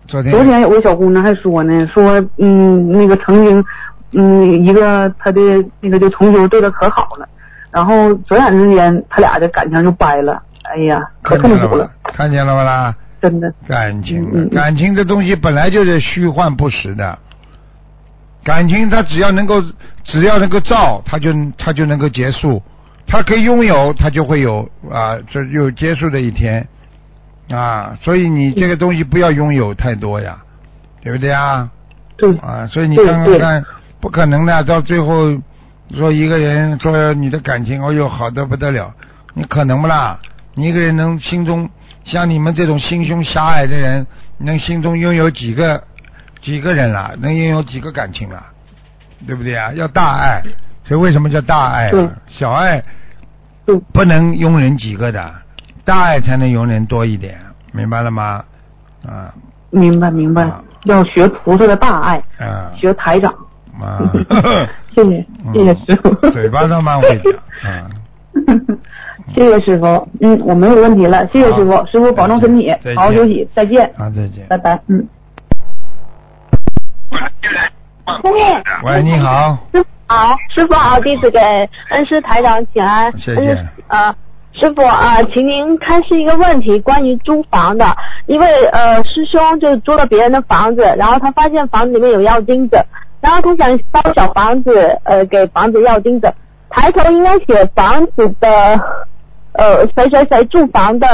[0.09, 3.65] 昨天昨天有个小姑娘还说呢，说嗯，那个曾经，
[4.13, 5.41] 嗯，一个他的
[5.81, 7.29] 那个就同修对他可好了，
[7.71, 11.91] 然后转眼之间他俩的感情就掰了，哎呀，可痛苦了，？
[12.15, 12.95] 看见了吧啦？
[13.23, 13.53] 真的。
[13.69, 17.19] 感情感情这东西本来就是虚幻不实的，
[18.43, 19.63] 感情它只要能够
[20.05, 22.63] 只要能够造，它就它就能够结束，
[23.07, 26.67] 它可以拥有，它就会有啊，这有结束的一天
[27.51, 30.39] 啊，所以你这个东西不要拥有太多呀，
[31.03, 31.69] 对不对啊？
[32.17, 33.65] 对，啊，所以你对对看看看，
[34.01, 35.31] 不可能的，到最后
[35.95, 38.95] 说一个人说你的感情，哦哟好的不得了，
[39.35, 40.19] 你可能不啦？
[40.55, 41.69] 你一个人能心中
[42.05, 44.07] 像你们这种心胸狭隘的人，
[44.39, 45.83] 能心中拥有几个
[46.41, 47.13] 几个人啦？
[47.21, 48.47] 能拥有几个感情啦？
[49.27, 49.73] 对不对啊？
[49.75, 50.43] 要大爱，
[50.85, 52.11] 所以为什么叫大爱啊？
[52.27, 52.83] 小爱，
[53.93, 55.33] 不能容忍几个的，
[55.85, 57.39] 大爱才能容忍多一点，
[57.73, 58.43] 明白了吗？
[59.07, 59.35] 啊
[59.71, 63.33] 明白明白啊，要学菩萨的大爱，啊学台长。
[63.83, 64.13] 啊！
[64.95, 66.09] 谢谢谢谢师傅。
[66.23, 67.33] 嗯 嘴巴上蛮会讲，
[67.71, 67.87] 啊，
[69.35, 74.47] 谢谢师傅，嗯，我没有问题了，谢谢师傅，师傅保重身体，好好休息，再见，啊，再见。
[74.49, 75.07] 拜拜，嗯。
[78.85, 81.39] 喂，你好，师傅好，师傅好，弟子给
[81.91, 83.11] 恩师台长请安。
[83.19, 84.15] 谢谢呃，
[84.53, 87.87] 师傅啊、呃，请您开示一个问题，关于租房的。
[88.27, 92.85] 一位呃师兄就租了别人的房子，然后他发现房子里面有药精者，
[93.21, 94.73] 然后他想包小房子，
[95.05, 96.33] 呃，给房子要钉子，
[96.71, 98.49] 抬头应该写房子的
[99.53, 101.07] 呃谁谁谁住房的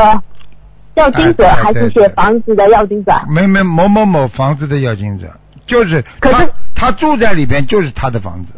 [0.94, 3.12] 药精者，哎还是写房子的药精者？
[3.28, 5.28] 没没某某某房子的要钉子，
[5.66, 8.52] 就是他可是他住在里边，就是他的房子。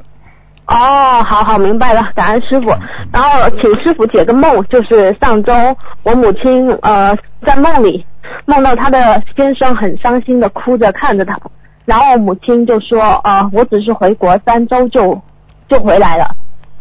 [0.66, 2.68] 哦，好好明白了，感恩师傅。
[3.10, 5.54] 然后请师傅解个梦，就是上周
[6.02, 8.04] 我母亲呃在梦里
[8.44, 11.40] 梦到她的先生很伤心的哭着看着她，
[11.88, 15.18] 然后母亲就说呃我只是回国三周就
[15.70, 16.28] 就回来了，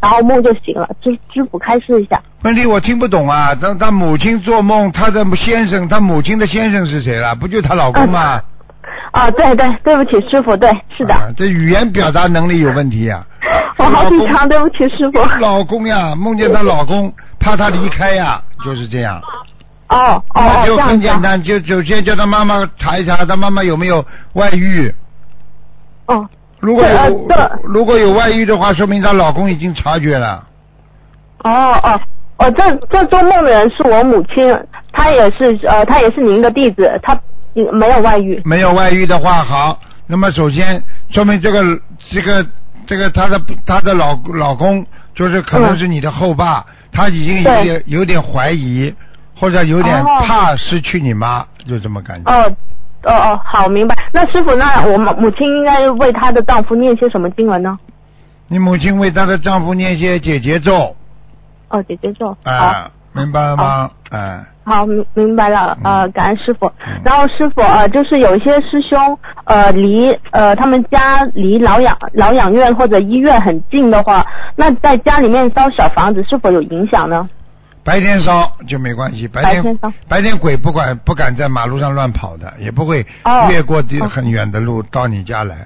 [0.02, 2.22] 然后梦就醒了，师师傅开示一下。
[2.43, 3.56] 问题我听不懂啊！
[3.56, 7.34] 他他母亲做梦，他的先生，他母亲的先生是谁了？
[7.36, 8.41] 不就她老公吗？
[9.12, 13.26] 啊，对对，对不起师傅，对，是的，啊这语言表达能力有问题呀、
[13.80, 15.20] 我好紧张，对不起师傅。
[15.39, 19.22] 老公呀，梦见她老公，怕她离开呀，就是这样。
[19.89, 20.78] 哦哦哦，那就。
[20.78, 24.93] 很简单，就首先叫他妈妈查一查，他妈妈有没有外遇。
[26.08, 26.28] 哦
[26.60, 27.28] 如果有
[27.63, 30.43] 如果有外遇的话，说明她老公已经察觉了。
[31.43, 31.52] 哦
[31.84, 32.02] 哦
[32.39, 34.60] 哦，这这做梦的人是我母亲，
[34.91, 37.19] 她也是呃，她也是您的弟子，她
[37.54, 38.41] 没有外遇。
[38.43, 41.63] 没有外遇的话，好，那么首先说明这个
[42.10, 42.45] 这个
[42.88, 48.93] 这个她的她的老老公就是可能是你的后爸，他已经有点有点怀疑，
[49.39, 52.32] 或者有点哦怕失去你妈，就这么感觉。
[52.32, 52.52] 哦
[53.04, 53.95] 哦哦，好，明白。
[54.12, 57.78] 那师傅，那我母母亲应该为她的丈夫念些什么经文呢？
[58.47, 60.95] 你母亲为她的丈夫念些姐姐咒，
[61.69, 62.36] 哦，姐姐咒。
[62.43, 62.91] 哎、好。
[63.13, 63.89] 明白了吗？
[64.12, 67.02] 哎、好，明明白了，呃，嗯感恩师傅嗯。
[67.04, 74.23] 然后师傅，呃，就是有一些师兄，呃，离呃他们家离老养老养院或者医院很近的话，
[74.56, 77.28] 那在家里面烧小房子是否有影响呢？
[77.88, 85.65] 白天烧就没关系，白天白天鬼不管不敢在马路上乱跑的，也不会哦越过地哦很远的路到你家来。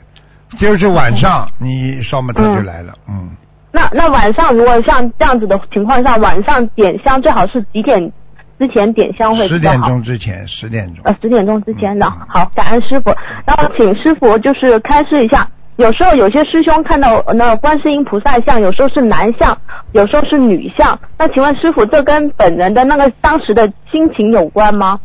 [0.60, 3.32] 就是晚上你烧嘛，他就来了，嗯，
[3.72, 8.12] 那那晚上如果像这样子的情况下，晚上点香最好是几点
[8.60, 9.82] 之前点香会十点？
[9.82, 11.04] 钟之前，十点钟。
[11.06, 12.28] 呃，十点钟之前的嗯。
[12.28, 13.16] 好，感恩师傅。
[13.46, 15.48] 然后请师傅就是开示一下，
[15.82, 19.58] 有时候有些师兄看到呃那观世音菩萨像，有时候是男像，
[19.94, 21.00] 有时候是女像。
[21.18, 25.00] 那请问师傅，这跟本人的那个当时的心情有关吗？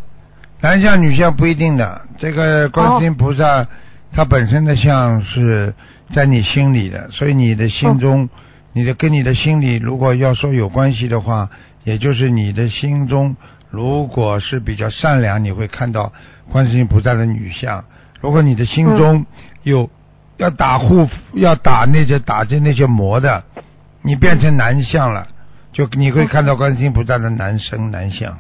[0.60, 3.66] 男像女像不一定的，这个观世音菩萨，
[4.12, 5.72] 它本身的像是
[6.14, 8.28] 在你心里的，所以你的心中，
[8.74, 11.48] 你的跟你的心里如果要说有关系的话，
[11.84, 13.34] 也就是你的心中
[13.70, 16.12] 如果是比较善良，你会看到
[16.52, 17.80] 观世音菩萨的女像；
[18.20, 19.24] 如果你的心中
[19.62, 19.88] 有
[20.36, 23.42] 要打护要打那些打着那些魔的，
[24.02, 25.26] 你变成男相了，
[25.72, 28.36] 就你会看到观世音菩萨的男生男相。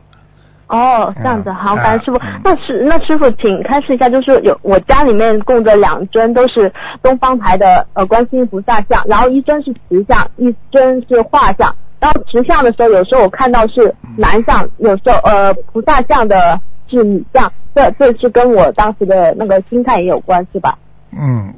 [0.68, 2.40] 哦，这样子，嗯好，感恩师傅嗯。
[2.42, 11.74] 那师那师傅，请开示一下，就是有我家里面供着两尊都是东方台的呃观世音菩萨像，然后一尊是瓷像，一尊是画像。
[12.00, 20.76] 然后瓷像的时候，有时候我看到是男像，有时候呃菩萨像的是女像，这这是跟我当时的那个心态也有关，是吧？
[21.12, 21.54] 嗯，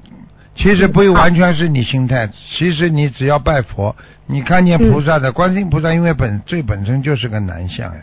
[0.59, 3.95] 其实不完全是你心态，其实你只要拜佛，
[4.27, 8.01] 你看见菩萨的、观世音菩萨，因为本最本身就是个男相呀，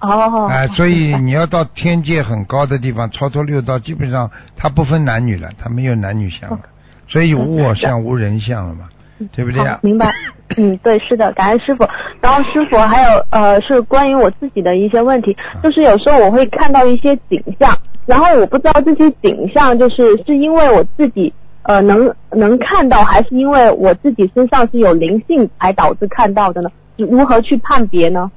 [0.00, 6.60] 哦，哎、所以你要到天界很高的地方，超脱六道，基本上他不分男女了，他没有男女相了，
[7.08, 8.88] 所以无我相、无人相了嘛，
[9.32, 9.80] 对不对呀好，？
[9.82, 10.08] 明白。
[10.56, 11.84] 嗯，对，是的，感恩师傅。
[12.20, 21.32] 然后师傅还有呃，是关于我自己的一些问题，就是有时候我会看到一些景象，然后我不知道这些景象就是是因为我自己
[21.62, 26.70] 呃能能看到，还是因为我自己身上是有灵性才导致看到的呢？
[26.96, 28.30] 如何去判别呢？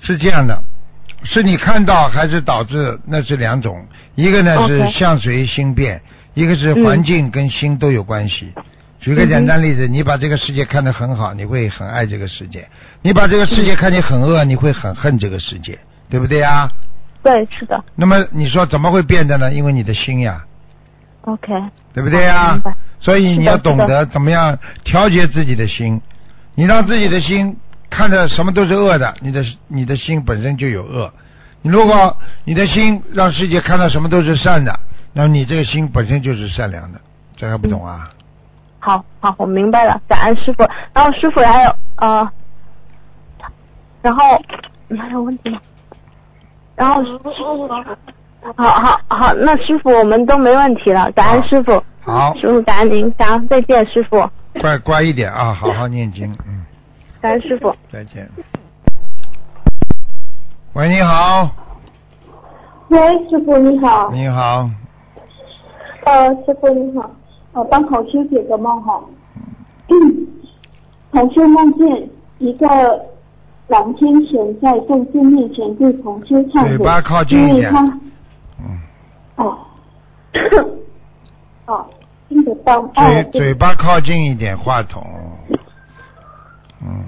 [0.00, 0.62] 是这样的，
[1.22, 3.00] 是你看到还是导致？
[3.06, 6.02] 那是两种，一个呢是相随心变，
[6.34, 8.52] 一个是环境跟心都有关系。
[9.00, 12.60] 举个简单例子，你把这个世界看得很好，你会很爱这个世界；
[13.02, 16.68] 你把这个世界看得很恶，你会很恨这个世界，对不对呀？
[17.22, 19.52] 对，是的那么你说怎么会变的呢？
[19.52, 20.44] 因为你的心呀，
[21.24, 21.52] ，OK，
[21.92, 22.60] 对不对呀？
[23.00, 26.00] 所以你要懂得怎么样调节自己的心。
[26.54, 27.56] 你让自己的心
[27.90, 31.12] 看着什么都是恶的，你的你的心本身就有恶。
[31.62, 34.78] 你如果你的心让世界看到什么都是善的，
[35.12, 37.00] 那么你这个心本身就是善良的。
[37.36, 38.08] 这还不懂啊？
[38.78, 40.64] 好好，我明白了，感恩师傅。
[40.92, 42.30] 然后师傅还有呃，
[44.02, 44.22] 然后
[44.88, 45.60] 你还有问题吗？
[46.76, 47.02] 然后，
[48.56, 51.82] 好好好，那师傅我们都没问题了，感恩师傅。
[52.02, 54.28] 好，师傅感恩您，感恩再见，师傅，
[54.60, 56.62] 乖乖一点啊，好好念经，嗯，
[57.22, 57.74] 感恩师傅。
[57.90, 58.28] 再见。
[60.74, 61.50] 喂，你好，
[62.88, 62.98] 喂，
[63.30, 64.68] 师傅你好，你好，
[66.04, 67.10] 呃，师傅你好，
[67.54, 69.00] 呃，帮同修解个梦哈，
[71.12, 72.66] 同修梦见一个
[73.68, 77.56] 蓝天神在众生面前对同修忏悔，嘴巴靠近一点。
[77.56, 78.00] 因为他嗯，
[79.36, 79.58] 哦，
[81.66, 81.86] 哦，
[82.28, 83.40] 听得到，哦嘴，对。
[83.40, 85.02] 嘴巴靠近一点话筒，
[86.80, 87.04] 嗯。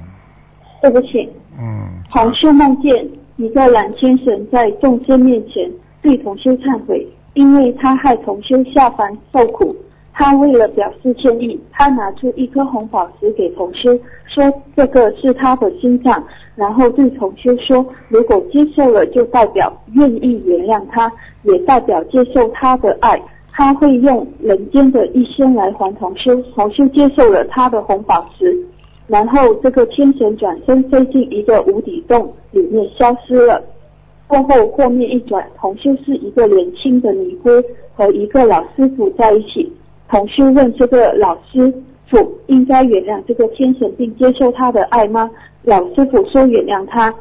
[0.82, 5.68] 对不起，嗯，同修梦见一个蓝天神在众生面前
[6.02, 9.74] 对同修忏悔，因为他害同修下凡受苦。
[10.12, 16.22] 他为了表示歉意，他拿出一颗红宝石给同修，说这个是他的心脏，
[16.54, 21.12] 然后对同修说，如果接受了，就代表愿意原谅他，
[21.46, 23.20] 也代表接受他的爱。
[23.52, 28.54] 他会用人间的一生来还同修，同修接受了他的红宝石，
[29.06, 33.62] 然后这个天神转身飞进一个无底洞里面消失了。
[34.26, 37.48] 过后画面一转，同修是一个年轻的尼姑
[37.94, 39.72] 和一个老师傅在一起。
[40.10, 41.72] 同修问这个老师
[42.10, 45.30] 傅应该原谅这个天神并接受他的爱吗？
[45.62, 47.14] 老师傅说原谅他。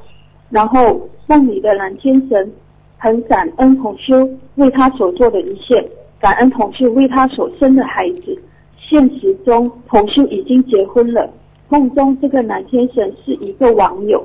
[0.49, 2.51] 然后梦里的蓝天神
[2.97, 5.85] 很感恩同修为他所做的一切。
[6.19, 8.35] 感恩同修为他所生的孩子，
[8.79, 11.29] 现实中同修已经结婚了。
[11.69, 14.23] 梦中这个男天神是一个网友，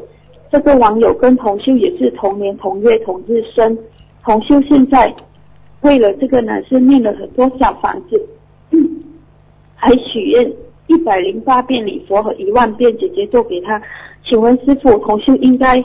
[0.50, 3.76] 这个网友跟同修也是同年同月同日生。
[4.22, 5.14] 同修现在
[5.80, 8.22] 为了这个男生念了很多小房子，
[9.74, 10.50] 还许愿
[10.86, 13.82] 一百零八遍礼佛和一万遍姐姐做给他。
[14.24, 15.82] 请问师傅，同修应该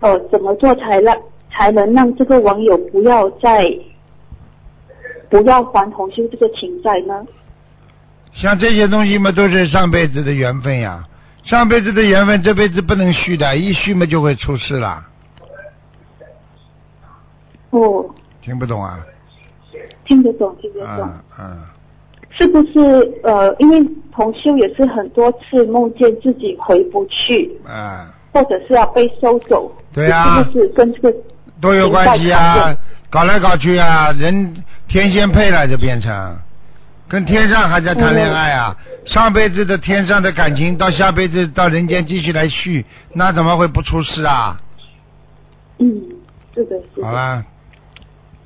[0.00, 1.16] 呃怎么做才让
[1.52, 3.64] 才能让这个网友不要再？
[5.28, 7.26] 不要还同修这个情债呢？
[8.34, 11.02] 像这些东西嘛，都是上辈子的缘分呀。
[11.44, 15.02] 上辈子的缘分，这辈子不能续的，一续嘛就会出事了。
[17.70, 18.04] 哦。
[18.42, 19.00] 听不懂啊？
[20.04, 21.08] 听得懂，听得懂。
[21.08, 21.58] 嗯嗯。
[22.30, 22.78] 是不是
[23.22, 27.58] 呃，因为同修也是很多次梦见自己回不去。
[27.66, 28.06] 嗯。
[28.32, 29.72] 或者是要被收走。
[29.92, 30.38] 对呀。
[30.38, 31.14] 是不是跟这个
[31.62, 32.76] 都有关系啊？
[33.08, 34.54] 搞来搞去啊，人
[34.88, 36.36] 天仙配了就变成，
[37.08, 38.76] 跟天上还在谈恋爱啊！
[39.04, 44.60] 上辈子的天上的感情，到下辈子到人间继续来续，那怎么会不出事啊？
[45.78, 45.86] 嗯，
[46.54, 47.06] 是的，是的。
[47.06, 47.44] 好啦。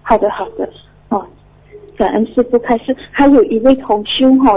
[0.02, 0.68] 好的，好的。
[1.08, 1.24] 哦，
[1.96, 2.96] 感恩师傅开始。
[3.12, 4.52] 还有一位同修哈，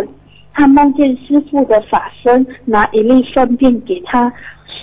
[0.53, 4.33] 他梦见师傅的法身拿一粒粪便给他，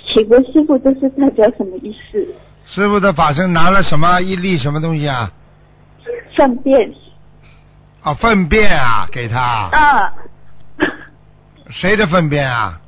[0.07, 2.25] 请问师傅这是代表什么意思？
[2.73, 5.31] 师傅的法身拿了什么一粒什么东西啊？
[6.35, 6.91] 粪便。
[8.03, 9.39] 啊，粪便啊，给他。
[9.41, 10.13] 啊。
[11.69, 12.79] 谁的粪便啊？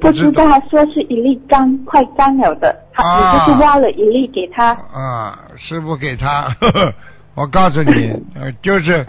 [0.00, 4.72] 不知道，说是一粒干，快干了的，他你就是挖了一粒给他。
[4.92, 6.48] 啊，师傅给他，
[7.34, 8.12] 我告诉你，
[8.60, 9.06] 就是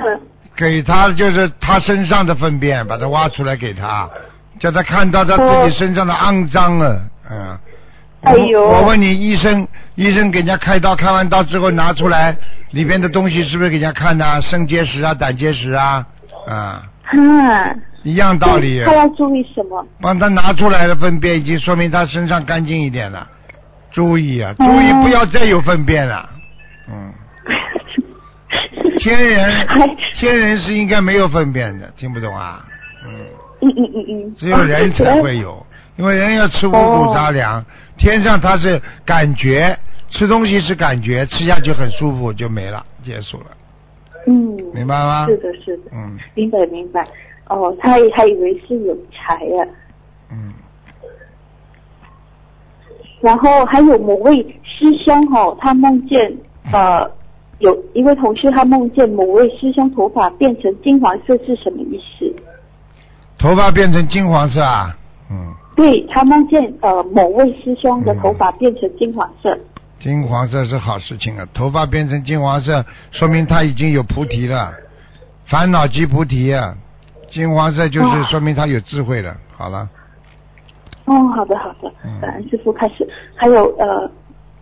[0.56, 4.10] 给他，就是他身上的粪便，把它挖出来给他，
[4.60, 7.58] 叫他看到他自己身上的肮脏了，嗯。
[8.22, 8.62] 哎呦！
[8.62, 12.36] 我问你，医生，医生给人家开刀，开完刀之后拿出来
[12.72, 14.42] 里边的东西是不是给人家看的？
[14.42, 16.06] 肾结石啊，胆结石啊，
[16.48, 16.84] 啊。
[17.14, 17.82] 嗯。
[18.04, 18.84] 一样道理。
[18.86, 19.86] 他要注意什么？
[20.02, 23.28] 帮他拿出来的粪便已经说明他身上干净一点了。
[23.92, 26.30] 注意啊，注意不要再有粪便了。
[26.90, 27.14] 嗯。
[29.00, 29.66] 天人，
[30.16, 32.66] 天人是应该没有粪便的，听不懂啊？
[33.06, 33.16] 嗯。
[33.62, 34.36] 嗯嗯嗯嗯。
[34.36, 35.66] 只有人才会有，
[35.98, 37.64] 因为人要吃五谷杂粮。
[38.00, 39.78] 天上它是感觉
[40.10, 43.46] 吃东西是感觉吃下去很舒服就没了结束了。
[44.26, 45.28] 嗯，明白吗？
[45.28, 45.92] 是的，是的。
[45.94, 47.06] 嗯，明白明白。
[47.48, 49.60] 哦，他还以为是有财啊。
[50.32, 50.54] 嗯。
[53.22, 56.36] 然后还有某位师兄哈，他梦见
[56.72, 57.06] 呃
[57.60, 62.34] 有一位同事，他梦见某位师兄头发变成金黄色是什么意思？
[63.38, 64.96] 头发变成金黄色啊？
[65.30, 65.54] 嗯。
[65.80, 69.58] 对他梦见呃某位师兄的头发变成金黄色，
[70.02, 74.74] 金黄色是好事情啊，头发变成金黄色，说明他已经有菩提了，
[75.46, 76.76] 烦恼即菩提啊，
[77.32, 79.34] 金黄色就是说明他有智慧了。
[79.56, 79.88] 好了。
[81.06, 81.90] 哦，好的好的，
[82.22, 83.08] 感恩师傅开始。
[83.34, 84.12] 还有呃，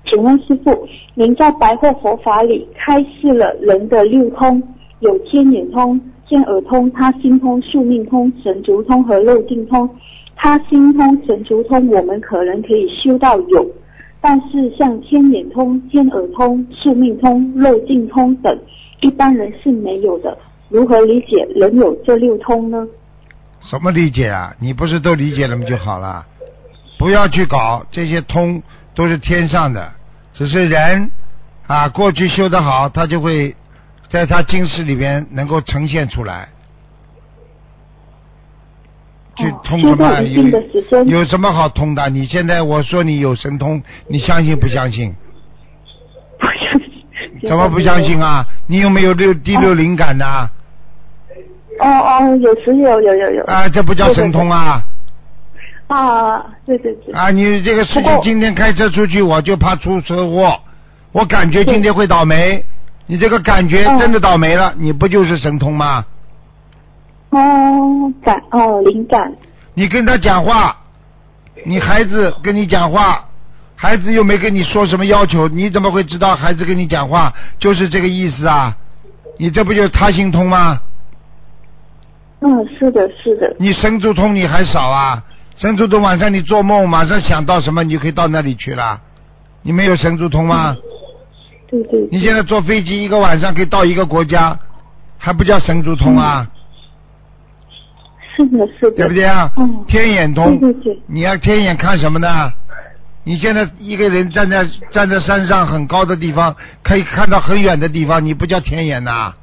[0.06, 4.62] 请问师傅，您在白话佛法里开示了人的六通，
[4.99, 9.89] 有天眼通、天耳通、他心通、宿命通、神足通和漏尽通。
[10.38, 13.67] 他心通、神足通，我们可能可以修到有，
[14.21, 18.58] 但是像天眼通、天耳通、宿命通、漏尽通等，
[19.02, 20.38] 一般人是没有的。
[20.69, 22.88] 如何理解人有这六通呢？
[23.62, 24.54] 什么理解啊？
[24.60, 25.65] 你不是都理解了吗？
[25.65, 26.26] 就好了，
[27.00, 28.62] 不要去搞这些通，
[28.93, 29.91] 都是天上的，
[30.34, 31.09] 只是人
[31.66, 33.55] 啊，过去修得好，他就会
[34.09, 36.49] 在他今世里边能够呈现出来。
[39.38, 40.22] 去通什么？
[40.24, 42.10] 有有什么好通的？
[42.10, 45.14] 你现在我说你有神通，你相信不相信？
[46.40, 47.48] 不相信。
[47.48, 48.46] 怎么不相信啊？
[48.68, 50.50] 你有没有六第六灵感呢？
[51.80, 53.44] 哦哦，有时有有有有。
[53.44, 54.84] 啊，这不叫神通啊！
[55.88, 57.14] 啊，对对对。
[57.14, 60.60] 啊，你这个事情今天开车出去，我就怕出车祸，
[61.12, 62.64] 我感觉今天会倒霉。
[63.06, 66.04] 你这个感觉真的倒霉了，你不就是神通吗？
[67.30, 69.34] 哦，感哦灵感。
[69.73, 70.75] 你跟他讲话，
[71.65, 73.25] 你孩子跟你讲话，
[73.75, 78.75] 孩子又没跟你说什么要求，你怎么会知道孩子跟你讲话就是这个意思啊？
[79.38, 80.80] 你这不就是他心通吗？
[82.39, 83.55] 嗯，是的，是的。
[83.59, 85.23] 你神足通你还少啊？
[85.55, 89.01] 神足通晚上你做梦，马上想到什么，你就可以到那里去了。
[89.63, 90.75] 你没有神足通吗？
[91.69, 92.07] 对对。
[92.11, 94.57] 你现在坐飞机一个晚上可以到一个国家，
[95.17, 96.47] 还不叫神足通啊？
[98.38, 98.98] 是的，是的。
[98.98, 99.52] 对不对啊？
[99.58, 99.84] 嗯。
[99.88, 100.60] 天眼通。
[100.60, 101.02] 对对对。
[101.08, 102.54] 你要天眼看什么呢？
[103.24, 109.34] 你现在一个人站在站在山上很高的地方，可以看到很远的地方，你不叫天眼呐？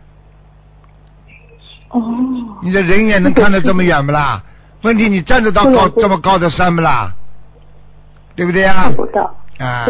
[1.90, 2.00] 哦。
[2.62, 4.42] 你的人眼能看得这么远不啦？
[4.82, 7.12] 问题你站得到高这么高的山不啦？
[8.36, 8.84] 对不对啊？
[8.84, 9.34] 看不到。
[9.58, 9.86] 啊。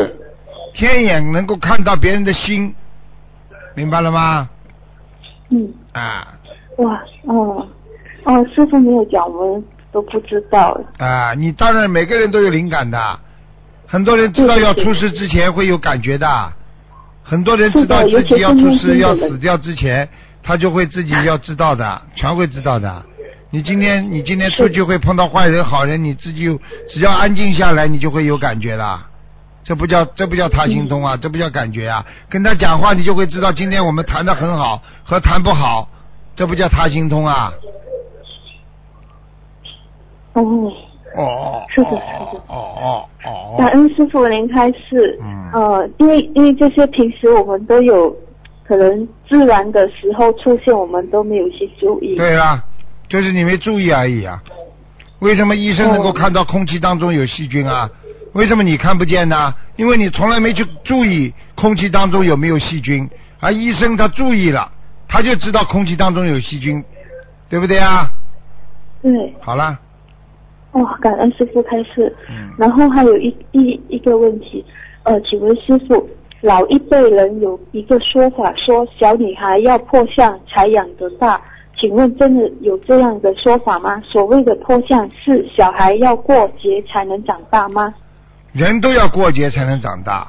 [0.73, 2.75] 天眼能够看到别人的心，
[3.77, 4.49] 明白了吗？
[5.51, 5.73] 嗯。
[5.93, 6.35] 啊。
[6.79, 7.65] 哇，哦，
[8.25, 10.79] 哦，师傅没有讲，我们都不知道。
[10.99, 12.99] 啊，你当然每个人都有灵感的，
[13.87, 16.53] 很多人知道要出事之前会有感觉的，
[17.23, 20.09] 很多人知道自己要出事要死掉之前，
[20.43, 23.05] 他就会自己要知道的，全会知道的。
[23.51, 26.59] 你今天你今天出去会碰到坏人好人，你自己
[26.89, 29.07] 只要安静下来，你就会有感觉了。
[29.63, 32.05] 这不叫这不叫他心通啊，这不叫感觉啊。
[32.29, 35.89] 跟他讲话，你就会知道今天我们谈的很好和谈不好，
[36.35, 37.53] 这不叫他心通啊。
[40.35, 40.73] 哦。
[41.17, 41.63] 哦。
[41.69, 42.43] 是的，是的。
[42.49, 43.57] 哦哦哦。
[43.59, 45.19] 感恩师傅您开示。
[45.23, 45.51] 嗯。
[45.53, 48.15] 呃，因为因为这些平时我们都有
[48.67, 52.17] 可能自然的时候出现，我们都没有去注意。
[52.17, 52.63] 对啦，
[53.09, 54.43] 就是你没注意而已啊。
[55.21, 57.89] 为什么医生能够看到空气当中有细菌啊？
[58.35, 59.55] 为什么你看不见呢？
[59.77, 63.09] 因为你从来没去注意空气当中有没有细菌，
[63.39, 64.71] 而医生他注意了，
[65.09, 66.83] 他就知道空气当中有细菌，
[67.49, 68.11] 对不对啊？
[69.03, 69.33] 对。
[69.41, 69.79] 好了。
[70.75, 72.15] 哦，感恩师傅开示。
[72.29, 72.51] 嗯。
[72.59, 74.65] 然后还有一一一个问题，
[75.05, 76.09] 呃，请问师傅，
[76.43, 81.41] 老一辈人有一个说法说小女孩要破相才养得大，
[81.77, 84.01] 请问真的有这样的说法吗？
[84.01, 87.95] 所谓的破相是小孩要过节才能长大吗？
[88.53, 90.27] 人都要过节才能长大，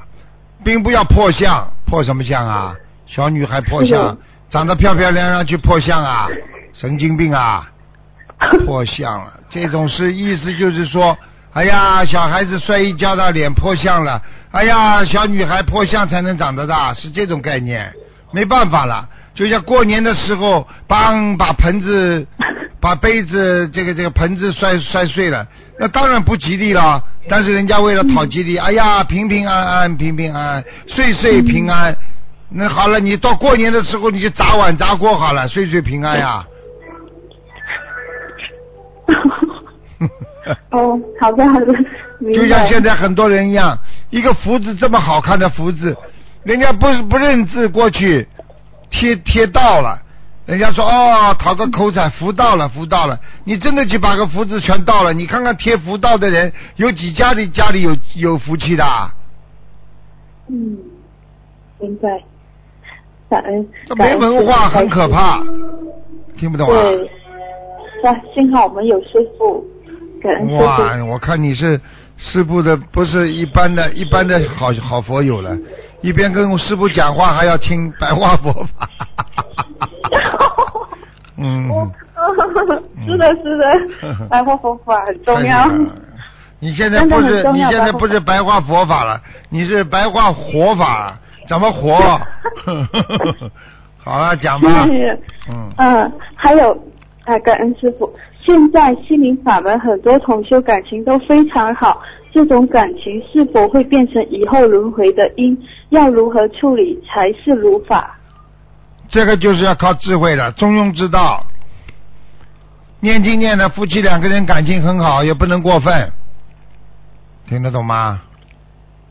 [0.63, 2.75] 并不要破相，破什么相啊？
[3.05, 4.17] 小女孩破相，
[4.49, 6.27] 长得漂漂亮亮去破相啊？
[6.73, 7.71] 神经病啊！
[8.65, 11.17] 破相了，这种是意思就是说，
[11.53, 14.21] 哎呀，小孩子摔一跤到脸破相了，
[14.51, 17.91] 哎呀，小女孩破相才能长得大，是这种概念，
[18.33, 19.07] 没办法了。
[19.33, 22.25] 就像过年的时候，帮把盆子、
[22.79, 25.45] 把杯子这个这个盆子摔摔碎了，
[25.79, 27.01] 那当然不吉利了。
[27.27, 31.95] 但是人家为了讨吉利，哎呀，平平安安，平平安安，岁岁平安。
[32.49, 36.45] 那好了，你到过年的时候，你就砸碗砸锅好了，岁岁平安呀。
[40.71, 41.73] 哦，好的好的，
[42.33, 43.77] 就像现在很多人一样，
[44.09, 45.95] 一个福字这么好看的福字，
[46.43, 48.27] 人家不不认字过去
[48.91, 49.99] 贴贴到了，
[50.45, 58.85] 人家说哦，讨个口彩，福到了福到了，你真的去把个福字全到了，你看看贴福到的人有几家里家里有有福气的？
[60.47, 60.77] 嗯，
[61.79, 62.23] 明白，
[63.27, 63.67] 感恩。
[63.87, 65.41] 这没文化很可怕，
[66.37, 66.73] 听不懂啊？
[66.83, 67.09] 对，
[68.03, 69.65] 哇，幸好我们有师傅。
[70.57, 71.79] 哇，我看你是
[72.17, 75.55] 师傅的，不是一般的一般的好好佛友了，
[76.01, 78.89] 一边跟师傅讲话还要听白话佛法。
[81.37, 81.69] 嗯。
[83.05, 85.67] 是的，是的， 白话佛法很重要。
[86.59, 91.17] 你现在不是你现在不是白话佛法了，你是白话活法，
[91.47, 91.95] 怎么活？
[94.03, 94.69] 好了，讲吧。
[95.49, 95.69] 嗯。
[95.77, 96.77] 嗯，还有，
[97.25, 98.11] 哎，感恩师傅。
[98.43, 101.99] 现在心灵法门很多同修感情都非常好，
[102.31, 105.57] 这种感情是否会变成以后轮回的因？
[105.89, 108.15] 要如何处理才是如法？
[109.09, 111.43] 这个就是要靠智慧了中庸之道。
[112.99, 116.11] 念经念的夫妻两个人感情很好，也不能过分，
[117.47, 118.21] 听得懂吗？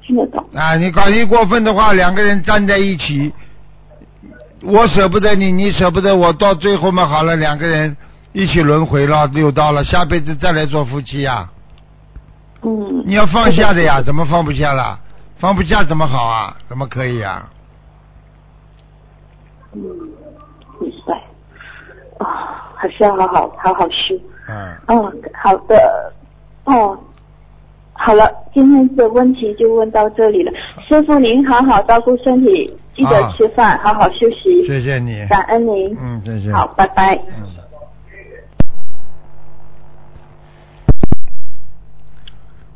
[0.02, 0.44] 听得懂。
[0.54, 3.32] 啊，你感情过分的话，两个人站在一起，
[4.62, 7.96] 我舍不得你，你舍不得我，到最后嘛，好了，两个人。
[8.34, 11.48] 一起轮回了，六道了，下辈子再来做夫妻呀。
[12.62, 13.04] 嗯。
[13.06, 14.98] 你要放下的呀，怎么放不下了？
[15.36, 16.56] 放不下怎么好啊？
[16.68, 17.48] 怎么可以啊？
[19.72, 19.80] 嗯，
[20.80, 21.14] 明白。
[22.18, 24.18] 啊，还是要好好好好修。
[24.48, 24.76] 嗯。
[24.88, 26.12] 嗯，好的。
[26.64, 26.98] 哦，
[27.92, 30.52] 好了，今天的问题就问到这里了。
[30.88, 34.66] 师傅您好好照顾身体，记得吃饭，好好休息。
[34.66, 35.24] 谢谢你。
[35.28, 35.96] 感恩您。
[36.02, 36.52] 嗯，谢谢。
[36.52, 37.14] 好，拜拜。
[37.38, 37.53] 嗯。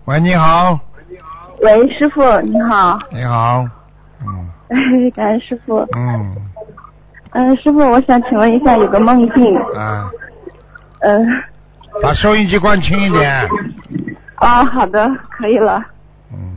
[0.08, 0.80] 喂，你好。
[1.60, 2.98] 喂，师傅你好。
[3.12, 3.62] 你好，
[4.22, 5.86] 嗯哎， 感恩师傅。
[5.98, 6.34] 嗯
[7.32, 10.10] 嗯、师傅，我想请问一下，有个梦境，啊，
[11.00, 11.26] 嗯、
[12.02, 13.46] 把收音机关轻一点。
[14.36, 15.84] 啊，好的，可以了。
[16.32, 16.56] 嗯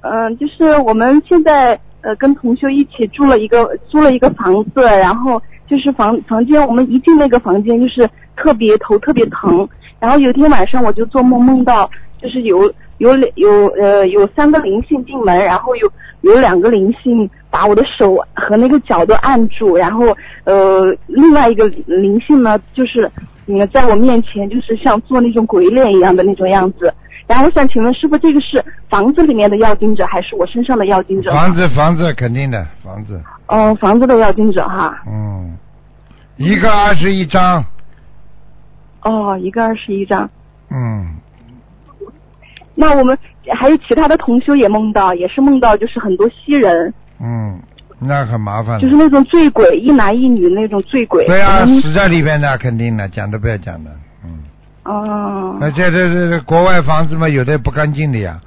[0.00, 9.68] 嗯、就是我们现在呃跟同修一起住了一个租了一个房子，然后就是房房间，我们一进那个房间就是特别头特别疼，
[10.00, 11.88] 然后有一天晚上我就做梦梦到
[12.22, 23.10] 就是有有两有呃有三个灵性进门，然后有有两个灵性把我的手和那个脚都按住，然后呃另外一个灵性呢就是
[23.46, 26.94] 嗯在我面前就是像做那种鬼脸一样的那种样子。
[27.24, 31.32] 然后我想请问师傅，这个是房子里面的要经者，还是我身上的要经者？
[31.32, 35.02] 房子房子肯定的，房子，哦，房子的要经者哈。
[35.06, 35.56] 嗯，
[36.36, 37.64] 一个二十一张，
[39.02, 40.28] 哦，一个二十一张。
[40.70, 41.14] 嗯，
[42.74, 43.16] 那我们
[43.54, 47.60] 还有其他的同修也梦到，也是梦到就是很多西人，嗯，
[48.00, 48.80] 那很麻烦。
[48.80, 51.26] 就是那种醉鬼，一男一女那种醉鬼。
[51.26, 53.90] 对啊嗯，死在里边的，肯定的，讲都不要讲的，
[54.24, 54.38] 嗯。
[54.84, 55.56] 哦。
[55.60, 58.40] 那这这这这国外房子嘛，有的不干净的呀，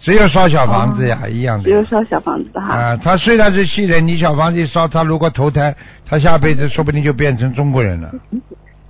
[0.00, 1.70] 只有烧小房子呀，一样的只。
[1.70, 2.74] 有烧小房子的哈。
[2.74, 5.74] 啊，他虽然是西人，你小房子一烧，他如果投胎，
[6.04, 8.12] 他下辈子说不定就变成中国人了。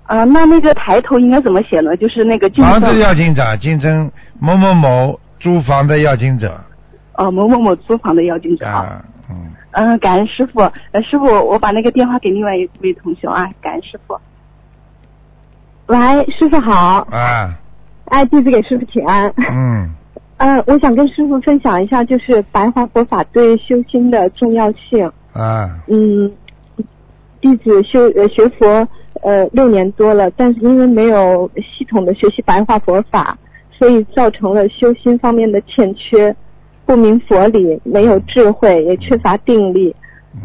[0.08, 1.94] 啊，那那个抬头应该怎么写呢？
[1.98, 6.58] 就是那个进房子要经者，竞争某某某租房的要经者
[7.12, 8.72] 哦，某某某租房的要经者啊。
[8.72, 10.60] 啊，嗯，嗯，感恩师傅。
[10.92, 14.18] 呃，师傅，我把那个电话给另外一位同学啊，感恩师傅。
[15.88, 15.96] 喂，
[16.38, 17.54] 师傅好，啊，
[18.06, 19.30] 哎，弟子给师傅请安。
[19.36, 19.90] 嗯，
[20.38, 25.06] 嗯，我想跟师傅分享一下，就是白话佛法对修心的重要性。
[25.34, 26.32] 啊，嗯，
[27.42, 28.88] 弟子修呃学佛
[29.22, 33.38] 呃六年多了，但是因为没有系统的学习白话佛法，
[33.70, 36.34] 所以造成了修心方面的欠缺，
[36.84, 39.94] 不明佛理，没有智慧，也缺乏定力。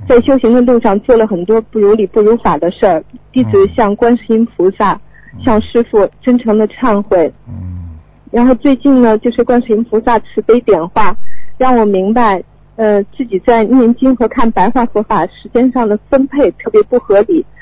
[0.08, 5.00] 在修行的路上做了很多不如理不如法的事儿，弟子向观世音菩萨、
[5.44, 7.32] 向师父真诚的忏悔。
[7.48, 7.98] 嗯，
[8.32, 11.16] 然后最近呢，就是观世音菩萨慈悲点化，
[11.58, 12.42] 让我明白，
[12.76, 17.53] 呃，自己在念经和看白话佛法时间上的分配特别不合理，嗯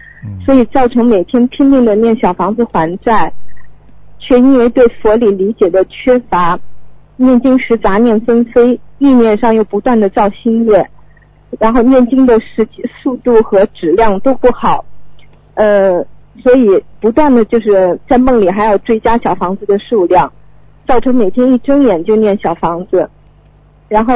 [0.45, 3.31] 所以造成每天拼命的念小房子还债，
[4.19, 6.59] 却因为对佛理理解的缺乏，
[7.15, 10.89] 念经时杂念纷飞，意念上又不断的造新业，
[11.59, 14.85] 然后念经的时间速度和质量都不好，
[15.55, 16.05] 呃，
[16.43, 20.31] 所以不断的就是在梦里还要追加小房子的数量，
[20.87, 23.09] 造成每天一睁眼就念小房子，
[23.87, 24.13] 然后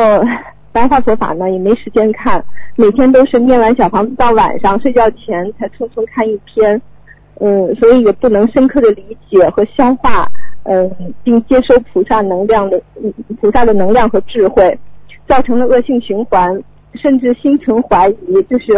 [0.76, 2.44] 白话佛法呢也没时间看，
[2.76, 6.82] 每天都是念完小房子到晚上睡觉前才匆匆看一篇，
[7.40, 10.30] 嗯，所以也不能深刻的理解和消化，
[10.64, 10.92] 嗯，
[11.24, 12.82] 并接收菩萨能量的
[13.40, 14.78] 菩萨的能量和智慧，
[15.30, 16.62] 造成了恶性循环，
[16.96, 18.74] 甚至心存怀疑，就是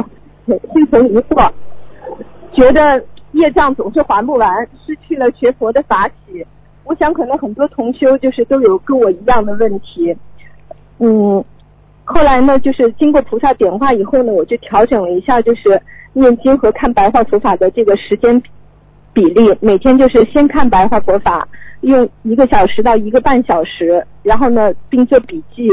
[0.74, 1.50] 心存疑惑，
[2.54, 4.54] 觉得业障总是还不完，
[4.86, 6.46] 失去了学佛的法喜。
[6.84, 10.16] 我想可能很多同修就是都有跟我一样的问题，
[11.00, 11.44] 嗯，
[12.10, 15.80] 后来呢，就是经过菩萨点化以后呢，我就调整了一下，就是
[16.14, 18.42] 念经和看白话佛法的这个时间
[19.12, 21.46] 比例，每天就是先看白话佛法，
[21.82, 25.70] 用一个小时到一个半小时，然后呢并做笔记，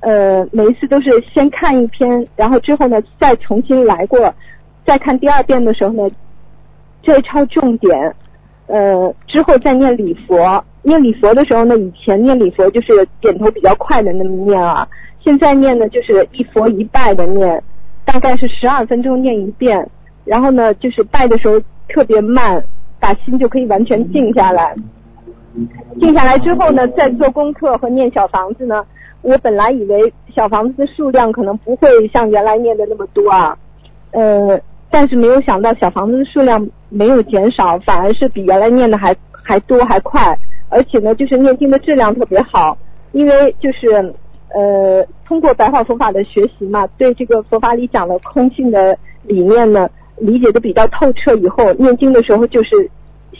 [0.00, 4.34] 呃，每一次都是先看一篇，然后之后呢再重新来过，
[4.84, 6.10] 再看第二遍的时候呢，
[7.04, 8.16] 摘抄重点，
[8.66, 10.64] 呃，之后再念礼佛。
[10.82, 14.88] 念礼佛的时候呢，以前念礼佛就是点头比较快的那么念啊，
[15.28, 17.62] 现在念呢就是一佛一拜的念，
[18.02, 19.86] 大概是十二分钟念一遍，
[20.24, 22.64] 然后呢就是拜的时候特别慢，
[22.98, 24.74] 把心就可以完全静下来。
[26.00, 28.82] 静下来之后呢，再做功课和念小房子呢，
[29.20, 33.54] 我本来以为小房子的数量可能不会像原来念的那么多啊，
[34.12, 34.58] 呃，
[34.90, 40.34] 但是没有想到小房子的数量没有减少，反而是比原来念的还还多还快，
[40.70, 42.78] 而且呢，就是念经的质量特别好，
[43.12, 44.14] 因为就是
[44.54, 52.90] 呃，通过白话佛法的学习嘛，对这个佛法里讲的空性的理念呢，理解的比较透彻以后，念经的时候就是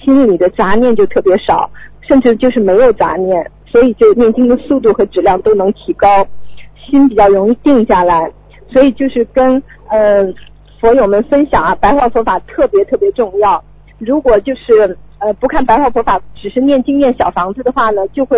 [0.04, 1.70] 心里的杂念就特别少，
[2.02, 6.26] 甚至就是没有杂念，所以就念经的速度和质量都能提高，
[6.76, 8.30] 心比较容易定下来，
[8.70, 10.30] 所以就是跟呃
[10.80, 13.64] 佛友们分享啊，白话佛法特别特别重要。
[13.98, 18.36] 如果就是呃不看白话佛法，只是念经念小房子的话呢，就会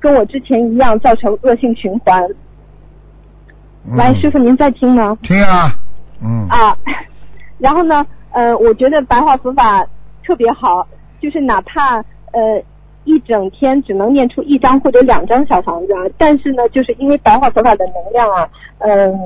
[0.00, 2.22] 跟我之前一样造成恶性循环。
[3.88, 5.16] 嗯喂，师傅您在听吗？
[5.22, 5.72] 听啊，
[6.20, 6.76] 嗯，啊，
[7.58, 9.86] 然后呢，呃，我觉得白话佛法
[10.24, 10.86] 特别好，
[11.20, 11.98] 就是哪怕
[12.32, 12.62] 呃
[13.04, 19.16] 一整天只能念出一张或者两张小房子啊，但是呢，就是因为白话佛法的能量啊，嗯，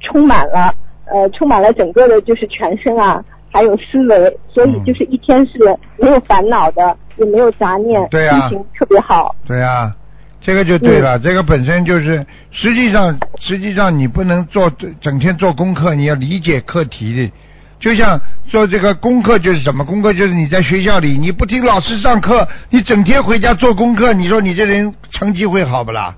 [0.00, 0.72] 充满了，
[1.06, 5.52] 呃，充满了整个的就是全身啊，还有思维，所以就是一天是
[5.98, 9.34] 没有烦恼的，也没有杂念，对啊心情特别好。
[9.46, 9.94] 对啊，
[10.40, 14.70] 这个就对了，这个本身就是，实际上实际上你不能做
[15.00, 17.32] 整天做功课，你要理解课题的。
[17.80, 19.84] 就像做这个功课就是什么？
[19.84, 26.14] 功课就是你在学校里你不听老师上课，你整天回家做功课，你说你这人成绩会好不啦？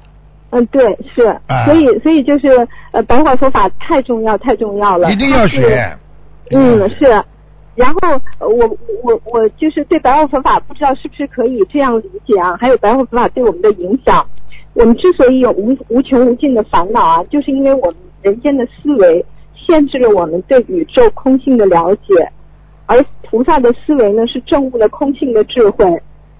[0.52, 5.96] 嗯，对，是，啊所以所以就是呃，白话佛法太重要太重要了，一定要学。
[6.50, 7.06] 嗯，是。
[7.76, 12.56] 然后呃我我我就是对白话佛法不知道是不是可以这样理解啊？
[12.60, 14.26] 还有白话佛法对我们的影响，
[14.74, 19.24] 我们之所以有无无穷无尽的烦恼啊，就是因为我们人间的思维
[19.54, 22.30] 限制了我们对宇宙空性的了解，
[22.86, 25.86] 而菩萨的思维呢是证悟了空性的智慧，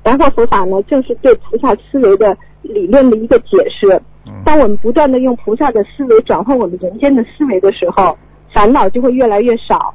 [0.03, 3.89] 白话佛法呢正是对菩萨思维的理论的一个解释。
[4.27, 8.19] 嗯当我们不断的用菩萨的思维转换我们人间的思维的时候，
[8.53, 9.95] 烦恼就会越来越少。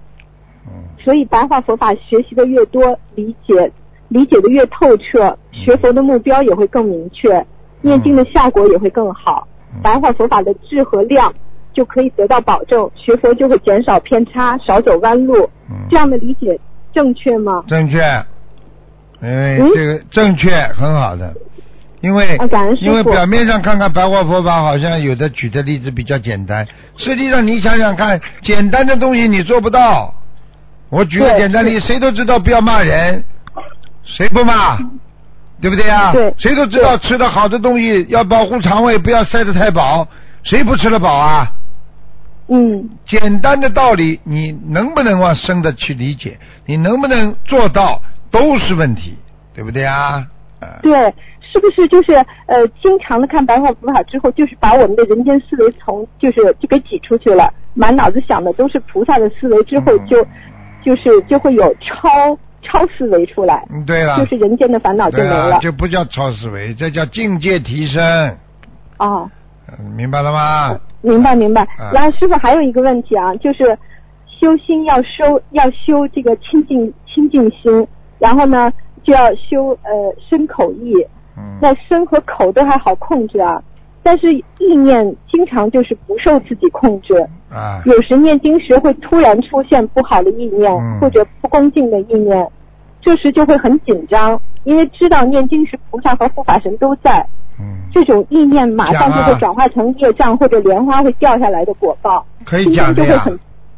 [1.06, 3.72] 嗯所以白话佛法学习的越多，理解
[4.08, 7.46] 理解的越透彻，学佛的目标也会更明确，
[7.82, 9.48] 念经的效果也会更好。
[9.74, 11.34] 嗯白话佛法的质和量
[11.74, 15.48] 就可以得到保证，学佛就会减少偏差，少走弯路。
[15.70, 16.60] 嗯这样的理解
[16.94, 17.64] 正确吗？
[17.68, 17.98] 正确，
[19.22, 21.34] 因为嗯这个正确很好的，
[22.02, 22.26] 因为
[22.80, 26.66] 因为表面上看看白话佛法好像有的举的例子比较简单，
[26.98, 30.12] 实际上你想想看，简单的东西你做不到。
[30.96, 33.22] 我举个简单例，谁都知道不要骂人，
[34.06, 34.78] 谁不骂？
[35.60, 36.14] 对不对呀？
[36.14, 40.08] 对谁都知道吃的好的东西要保护肠胃，不要塞得太饱，
[40.44, 41.52] 谁不吃得饱啊？
[42.48, 46.38] 嗯，简单的道理，你能不能往深的去理解？
[46.66, 49.18] 你能不能做到，都是问题，
[49.54, 50.26] 对不对啊？
[50.62, 52.14] 呃，对，是不是就是
[52.46, 60.26] 呃，经常的看白话佛法之后，就是把我们的人间思维从就是就给挤出去了，满脑子想的都是菩萨的思维，之后就、
[60.86, 65.60] 就是就会有超超思维出来，嗯，对了，就是人间的烦恼就没对了啊，。
[65.62, 68.02] 这不叫超思维，这叫境界提升，
[69.00, 69.30] 哦，
[69.68, 70.80] 嗯明白了吗？
[71.02, 71.90] 明白明白啊。
[71.92, 73.78] 然后师傅还有一个问题啊，就是
[74.40, 77.88] 修心要修要修这个清净清净心，
[78.20, 78.72] 然后呢
[79.04, 79.92] 就要修呃
[80.30, 80.94] 身口意。
[81.38, 83.62] 嗯，那身和口都还好控制啊，
[84.06, 91.00] 但是意念经常就是不受自己控制，啊，有时念经时会突然出现不好的意念、嗯。
[91.02, 92.48] 或者不恭敬的意念，
[93.02, 97.26] 这时就会很紧张，因为知道念经时菩萨和护法神都在，
[97.60, 103.26] 嗯，这种意念马上就会转化成业障或者莲花会掉下来的果报，可以讲的呀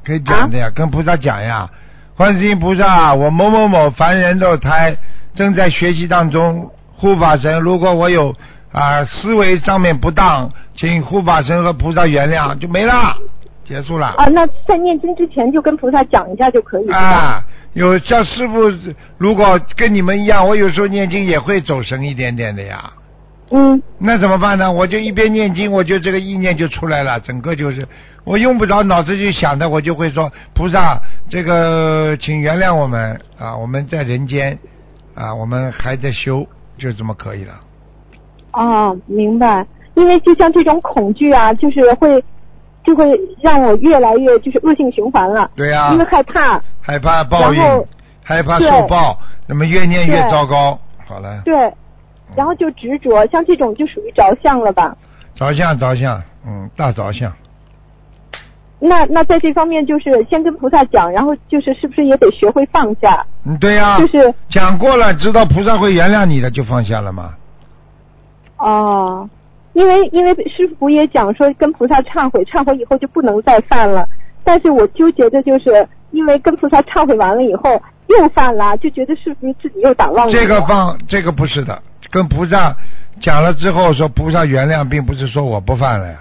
[0.03, 1.69] 可以讲的呀，跟菩萨讲呀，
[2.17, 4.97] 观世音菩萨，我某某某凡人肉胎
[5.34, 8.34] 正在学习当中，护法神，如果我有
[8.78, 13.17] 啊思维上面不当，请护法神和菩萨原谅，就没了，
[13.65, 14.07] 结束了。
[14.17, 14.25] 啊。
[14.28, 16.95] 那在念经之前就跟菩萨讲一下就可以，了？
[16.95, 18.71] 啊，有像师傅，
[19.17, 22.91] 如果跟你们一样，我有时候念经也会走神一点点的呀。
[23.49, 24.71] 嗯，那怎么办呢？
[24.71, 27.88] 我就一边念经，我就这个意念就出来了，整个就是
[28.25, 30.99] 我用不着脑子去想的，我就会说菩萨，
[31.30, 34.59] 这个请原谅我们啊，我们在人间
[35.15, 36.45] 啊，我们还在修，
[36.78, 37.53] 就这么可以了。
[38.58, 39.66] 哦，明白。
[39.95, 42.24] 因为就像这种恐惧啊，就是会
[42.84, 45.49] 就会让我越来越就是恶性循环了。
[45.55, 47.86] 对呀、因为害怕，害怕报应，
[48.24, 50.78] 害怕受报，那么越念越糟糕。
[51.08, 51.74] 好了，对，
[52.36, 54.95] 然后就执着，像这种就属于着相了吧？
[55.36, 57.32] 着相着相，嗯，大着相。
[58.80, 63.26] 那那在这方面就是先跟菩萨讲，然后就是是不是也得学会放下？
[63.45, 67.34] 嗯，对呀、就是讲过了，知道菩萨会原谅你的，就放下了嘛。
[68.58, 69.30] 哦，
[69.74, 74.08] 因为因为师傅也讲说跟菩萨忏悔，忏悔以后就不能再犯了。
[74.43, 80.39] 但是我纠结的就是，因为跟菩萨忏悔完了以后又犯了，就觉得是不是自己又打妄语了？
[80.39, 82.76] 这个放，这个不是的，跟菩萨
[83.22, 86.18] 讲了之后说菩萨原谅，并不是说我不犯了呀，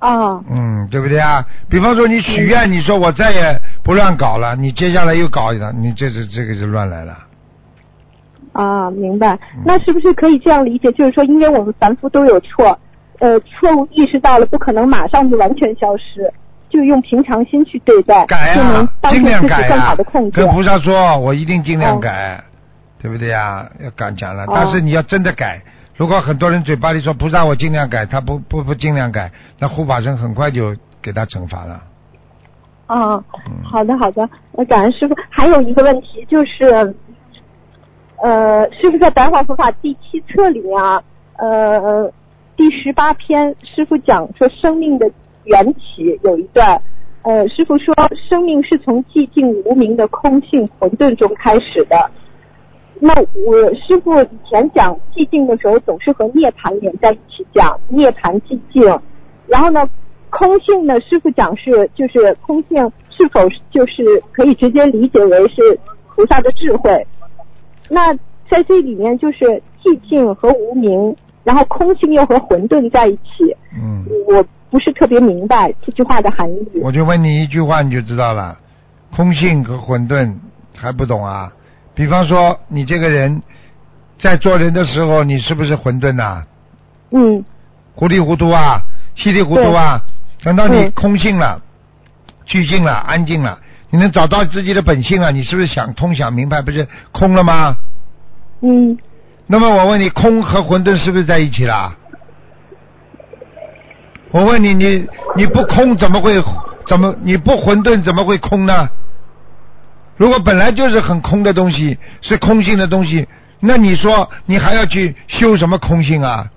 [0.00, 1.44] 啊，嗯，对不对啊？
[1.70, 7.16] 比方说你许愿，你说我再也不乱搞了，你接下来又搞一了，你这这这个就乱来了。
[8.56, 9.62] 啊，明白嗯。
[9.64, 10.90] 那是不是可以这样理解？
[10.92, 12.78] 就是说，因为我们凡夫都有错，
[13.18, 16.32] 呃，错误意识到了，不可能马上就完全消失，
[16.70, 20.48] 就用平常心去对待，改就能呀、帮助尽量改自己更好、的控制跟。
[20.54, 22.42] 菩萨说，我一定尽量哦改，
[23.00, 23.68] 对不对呀？
[23.84, 25.60] 要敢讲了，哦但是你要真的改。
[25.96, 31.82] 如果很多人嘴巴里说菩萨我尽量改，他不不不尽量改，那护法神很快就给他惩罚了。
[32.86, 33.14] 啊，
[33.48, 35.14] 嗯好的好的，呃，感恩师傅。
[35.30, 36.94] 还有一个问题就是，
[38.22, 41.02] 呃，师傅在《白话佛法》第七册里面啊，
[41.36, 42.10] 呃，
[42.56, 45.10] 第十八篇，师傅讲说生命的
[45.44, 46.80] 缘起有一段，
[47.22, 47.94] 呃，师傅说
[48.28, 52.10] 生命是从寂静无名的空性混沌中开始的。
[52.98, 53.12] 那
[53.46, 58.82] 我师傅以前讲寂静的时候，总是和涅槃连在一起讲，涅槃寂静。
[59.46, 59.86] 然后呢，
[60.30, 65.78] 空性呢，师傅讲是就是空性是否就是可以直接理解为是
[66.14, 67.06] 菩萨的智慧？
[67.88, 68.14] 那
[68.48, 73.56] 在这里面就是寂静和无名，然后空性又和混沌在一起。
[73.74, 76.68] 嗯，我不是特别明白这句话的含义。
[76.82, 78.58] 我就问你一句话，你就知道了。
[79.14, 80.34] 空性和混沌
[80.76, 81.52] 还不懂啊？
[81.94, 83.40] 比方说，你这个人
[84.20, 86.44] 在做人的时候，你是不是混沌呐、
[87.12, 87.44] 嗯
[87.94, 88.82] 糊里糊涂啊，
[89.14, 90.00] 稀里糊涂啊。
[90.42, 91.60] 等到你空性了、
[92.46, 93.58] 寂静了、安静了，
[93.96, 96.60] 你能找到自己的本性啊，你是不是想通、想明白？
[96.60, 97.74] 不是空了吗？
[98.60, 98.98] 嗯，
[99.46, 101.96] 那么我问你，空和混沌是不是在一起了？
[104.32, 106.44] 我问你，你你不空怎么会
[106.86, 108.90] 怎么你不混沌怎么会空呢？
[110.18, 113.26] 如果本来就是很空的东西，是空性的东西，
[113.60, 116.50] 那你说你还要去修什么空性啊？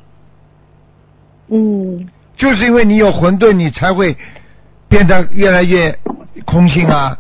[1.50, 4.16] 嗯就是因为你有混沌，你才会
[4.88, 5.98] 变得越来越
[6.46, 7.18] 空性啊。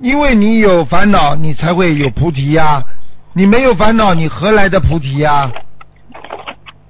[0.00, 2.82] 因为你有烦恼，你才会有菩提呀、
[3.34, 5.50] 你没有烦恼，你何来的菩提呀、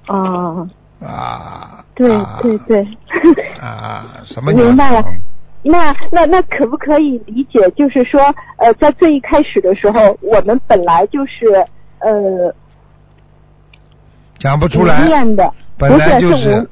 [0.07, 0.67] 啊，
[1.05, 1.85] 啊？
[1.93, 2.87] 对啊对对。
[3.59, 5.03] 啊， 什么鸟明白了。
[5.63, 11.45] 那那那可不可以理解，就是说，呃，在最一开始的时候，我们本来就是
[11.99, 12.51] 呃
[14.39, 16.67] 讲不出来，念的，本来就是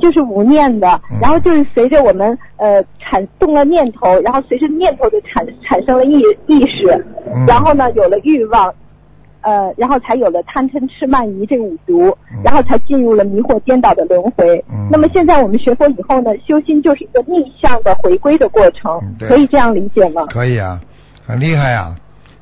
[0.00, 0.88] 就是无念的。
[1.10, 8.72] 嗯然后就是随着我们呃产动了念头，然后随着念头就产产生了意意识，嗯然后呢有了欲望，
[9.40, 14.64] 呃，然后才有了贪嗔痴慢疑这五毒，嗯然后才进入了迷惑颠倒的轮回。
[14.70, 20.24] 嗯那么现在我们学佛以后呢，修心就是一个逆向的回归的过程可以这样理解吗？
[20.26, 20.80] 可以啊，
[21.26, 21.96] 很厉害啊，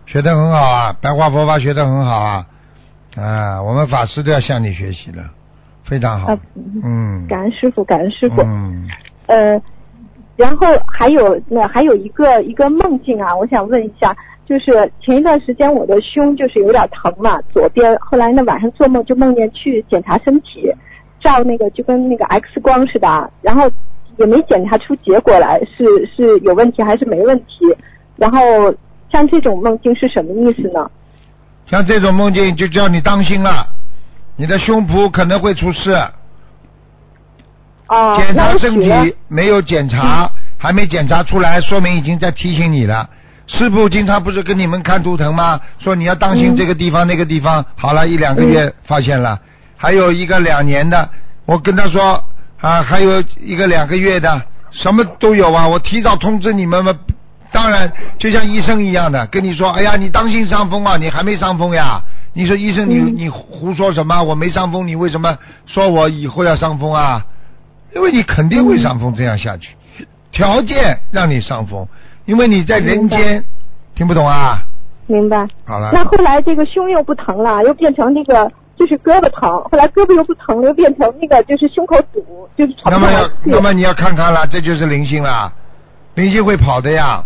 [0.07, 2.47] 学得很好啊，白话佛法学得很好啊，
[3.17, 5.23] 啊，我们法师都要向你学习了，
[5.85, 6.33] 非常好。
[6.33, 6.39] 啊，
[6.83, 8.43] 嗯，感恩师傅，感恩师傅。
[8.43, 8.89] 嗯，
[9.27, 9.61] 呃，
[10.37, 14.17] 然后还有那还有一个一个梦境啊，我想问一下，
[14.47, 20.73] 就是前一段时间我的胸就是有点疼嘛，左边，后来呢晚上做梦就梦见去检查身体，
[21.21, 23.71] 照那个就跟那个 X 光似的啊，然后
[24.17, 27.67] 也没检查出结果来，是是有问题还是没问题，
[28.17, 28.39] 然后
[29.13, 30.91] 像这种梦境是什么意思呢？
[31.67, 33.51] 像这种梦境就叫你当心了，
[34.37, 35.93] 你的胸脯可能会出事，
[37.89, 43.09] 哦，检查身体没有检查，还没检查出来，说明已经在提醒你了。
[43.47, 45.61] 师傅经常不是跟你们看图腾吗？
[45.79, 47.65] 说你要当心嗯这个地方、那个地方。
[47.77, 49.39] 好了，一两个月发现了，
[49.77, 51.09] 还有一个两年的，
[51.45, 52.25] 我跟他说
[52.61, 55.69] 啊，还有一个两个月的，什么都有啊。
[55.69, 56.93] 我提早通知你们嘛。
[57.53, 62.03] 当然，就像医生一样的，跟你说，哎呀，你当心伤风啊，你还没伤风呀。
[62.35, 64.23] 你说医生你，你、嗯胡说什么？
[64.23, 67.25] 我没伤风，你为什么说我以后要伤风啊？
[67.95, 69.77] 因为你肯定会伤风，这样下去，
[70.33, 71.87] 条件让你伤风，
[72.27, 73.45] 因为你在人间，
[73.95, 74.59] 听不懂啊？
[75.07, 75.47] 明白。
[75.65, 83.31] 好了，那后来这个胸又不疼了，又变成那个就是胳膊疼，后来胳膊又不疼了，又变成那个就是胸口堵，就是喘那么要。
[83.45, 85.53] 那么你要看看了，这就是灵性了，
[86.15, 87.23] 灵性会跑的呀。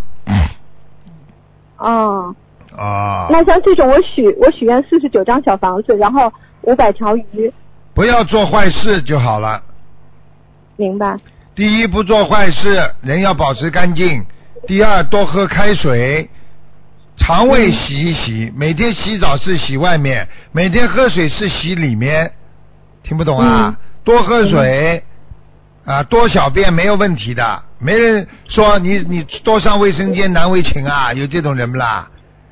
[1.78, 2.34] 哦，
[2.78, 7.52] 啊，那像这种我许我许愿四十九张小房子，然后五百条鱼，
[7.92, 9.60] 不要做坏事就好了。
[10.76, 11.16] 明白？
[11.56, 14.20] 第一，不做坏事，人要保持干净；
[14.68, 16.30] 第二，多喝开水，
[17.16, 18.52] 肠胃洗一洗。
[18.56, 22.30] 每天洗澡是洗外面，每天喝水是洗里面。
[23.02, 23.68] 听不懂啊？
[23.68, 25.02] 嗯多喝水，
[25.84, 27.62] 啊，多小便没有问题的。
[27.78, 32.08] 没人说你你多上卫生间难为情啊，有这种人不啦？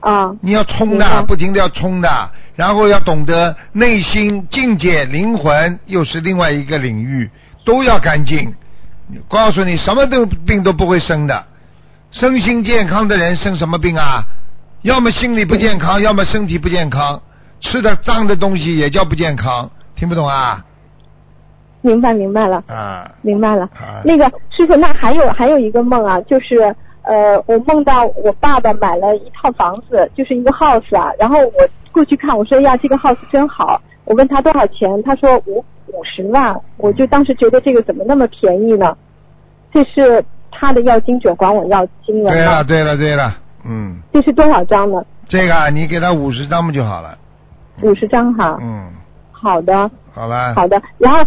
[0.07, 7.29] 啊，你要冲的，不停的要冲的，然后要懂得内心境界、灵魂又是另外一个领域，
[7.65, 8.55] 都要干净。
[9.29, 11.45] 告诉你，什么都病都不会生的，
[12.13, 14.23] 身心健康的人生什么病啊？
[14.83, 17.21] 要么心理不健康，要么身体不健康，
[17.61, 20.65] 吃的脏的东西也叫不健康，听不懂啊？
[21.83, 22.63] 明白明白了。
[22.69, 26.73] 啊，明白了啊，那个师傅，那还有还有一个梦啊，就是
[27.07, 38.97] 呃，我梦到我爸爸买了一套房子，就是一个 house 啊，然后我过去看，我说呀，这个 house 真好，我问他多少钱，他说五五十万，我就当时觉得这个怎么那么便宜呢？
[39.73, 42.65] 这是他的要经者管我要经文对了？
[42.65, 45.05] 对了对了，嗯，这是多少张呢？
[45.29, 47.17] 这个啊你给他五十张不就好了？
[47.83, 48.59] 五十张哈。
[48.61, 48.91] 嗯，
[49.31, 50.55] 好的，好了。
[50.55, 50.83] 好的。
[50.99, 51.25] 然后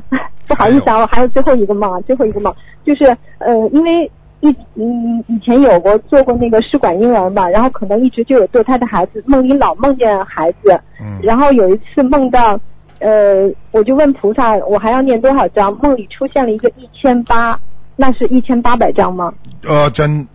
[0.46, 2.54] 不好意思啊，我还有最后一个梦啊，最后一个梦
[2.84, 3.04] 就是
[3.38, 4.10] 呃，因为
[4.40, 11.18] 一嗯以前有过做过那个试管婴儿嘛，然后可能一直就有堕胎的孩子，梦里老梦见孩子，嗯。
[11.22, 12.60] 然后有一次梦到
[13.00, 15.76] 呃，我就问菩萨，我还要念多少章？
[15.82, 17.58] 梦里出现了一个一千八，
[17.96, 19.32] 那是一千八百张吗？
[19.66, 20.26] 哦，真，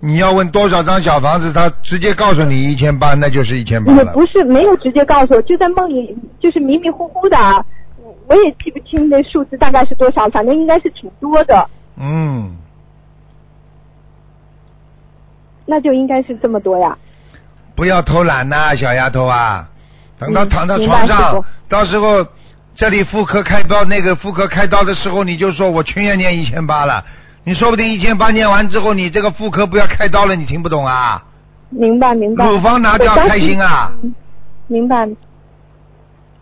[0.00, 3.98] 你要问多少张小房子，他直接告诉你一千八，那就是一千八了。
[3.98, 7.36] 也不是没有直接告诉我，就在梦里，就是迷迷糊糊的，
[8.28, 11.66] 我也记不清那数字大概是多少，反正应该是挺多的。
[11.98, 12.56] 嗯。
[15.66, 16.96] 那就应该是这么多呀。
[17.74, 19.68] 不要偷懒呐，小丫头啊！
[20.18, 22.26] 等到嗯躺到床上，到时候
[22.74, 27.04] 这里妇科开刀，那个妇科开刀的时候，你就说我全要念一千八了。
[27.44, 31.22] 你说不定一千八念完之后，你这个妇科不要开刀了，你听不懂啊？
[31.70, 32.46] 明白明白。
[32.46, 33.90] 乳房拿掉开心啊！
[34.68, 35.08] 明白。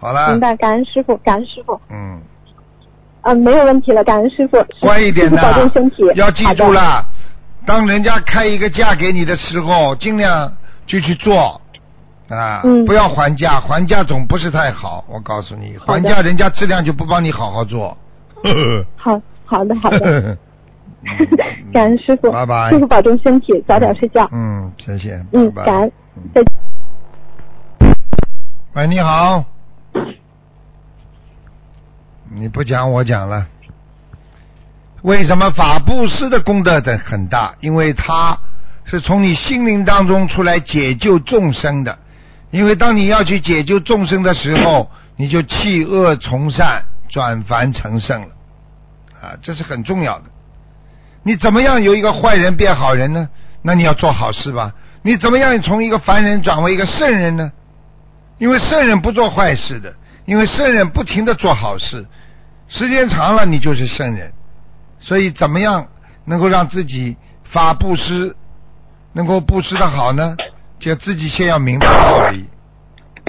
[0.00, 0.30] 好了。
[0.30, 1.80] 明白，感恩师傅，感恩师傅。
[1.90, 2.20] 嗯。
[3.22, 4.62] 嗯，没有问题了，感恩师傅。
[4.80, 6.02] 乖一点的，保重身体。
[6.16, 7.04] 要记住了，
[7.66, 10.52] 当人家开一个价给你的时候，尽量
[10.86, 11.60] 就去做
[12.28, 15.04] 啊，嗯、不要还价，还价总不是太好。
[15.08, 17.96] 我告诉你，还价人家质量就不帮你好好做。
[18.96, 20.36] 好好的好的。
[21.72, 22.68] 感恩师傅，拜拜。
[22.68, 24.28] 师傅保重身体，早点睡觉。
[24.32, 25.18] 嗯，谢谢。
[25.32, 25.92] 嗯，拜拜感恩。
[26.34, 26.52] 再见。
[28.74, 29.42] 喂，你好。
[32.32, 33.46] 你不讲我讲了。
[35.02, 37.54] 为什么法布施的功德的很大？
[37.60, 38.38] 因为它
[38.84, 41.98] 是从你心灵当中出来解救众生的。
[42.50, 48.28] 因为当你要去解救众生的时候，你就弃恶从善，转凡成圣了。
[49.22, 50.24] 啊，这是很重要的。
[51.22, 53.28] 你怎么样由一个坏人变好人呢？
[53.62, 54.72] 那你要做好事吧。
[55.02, 57.52] 你怎么样从一个凡人转为一个圣人呢？
[58.38, 59.94] 因为圣人不做坏事的，
[60.24, 62.06] 因为圣人不停的做好事，
[62.68, 64.32] 时间长了你就是圣人。
[65.00, 65.88] 所以怎么样
[66.24, 67.16] 能够让自己
[67.52, 68.36] 发布施，
[69.12, 70.36] 能够布施的好呢？
[70.78, 72.48] 就自己先要明白道理，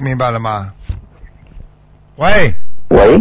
[0.04, 0.72] 明白了吗？
[2.18, 2.54] 喂。
[2.90, 3.20] 喂。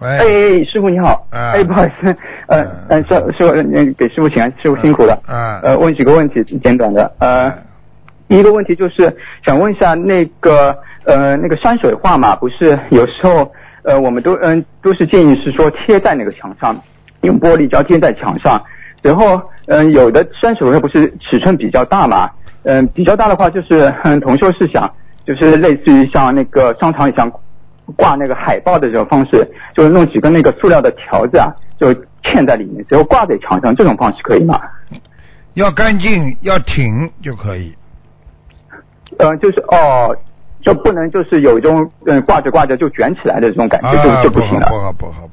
[0.00, 7.52] 喂，哎，师傅你好，啊、哎，不好意思，呃，嗯，师师傅，给师傅请安，师傅辛苦了，嗯，呃，问几个问题，简短的，呃，
[8.28, 10.70] 第一个问题就是想问一下那个
[11.04, 16.80] 呃那个山水画嘛，不是有时候呃我们都嗯都是建议是说贴在那个墙上，
[17.22, 18.62] 用玻璃胶贴在墙上，
[19.02, 22.30] 然后嗯有的山水画不是尺寸比较大嘛，
[22.64, 24.90] 嗯比较大的话就是嗯同修是想
[25.24, 27.30] 就是类似于像那个商场里像。
[27.96, 31.48] 挂那个海报的这种方式，就是弄几根那个塑料的条子啊，
[31.80, 31.88] 就
[32.22, 34.60] 嵌在里面，然后挂在墙上，这种方式可以吗？
[35.54, 37.74] 要干净，要挺就可以。
[39.18, 40.14] 呃，就是哦，
[40.60, 44.68] 就不能就是有一种嗯挂着挂着就卷起来的这种感觉，就、啊、就不行了。
[44.68, 45.26] 不好不好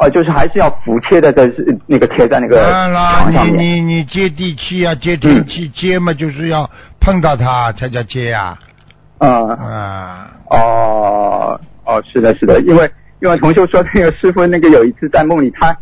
[0.00, 1.46] 哦，就是还是要服贴的，在
[1.86, 3.28] 那个贴在那个当然啦。
[3.44, 6.68] 你你你接地气啊，接天气，嗯、接嘛就是要
[7.00, 8.58] 碰到它才叫接呀、啊。
[9.18, 12.90] 嗯啊哦哦是的是的，因为
[13.20, 15.76] 因为同修说那个师傅那个有一次在梦里，他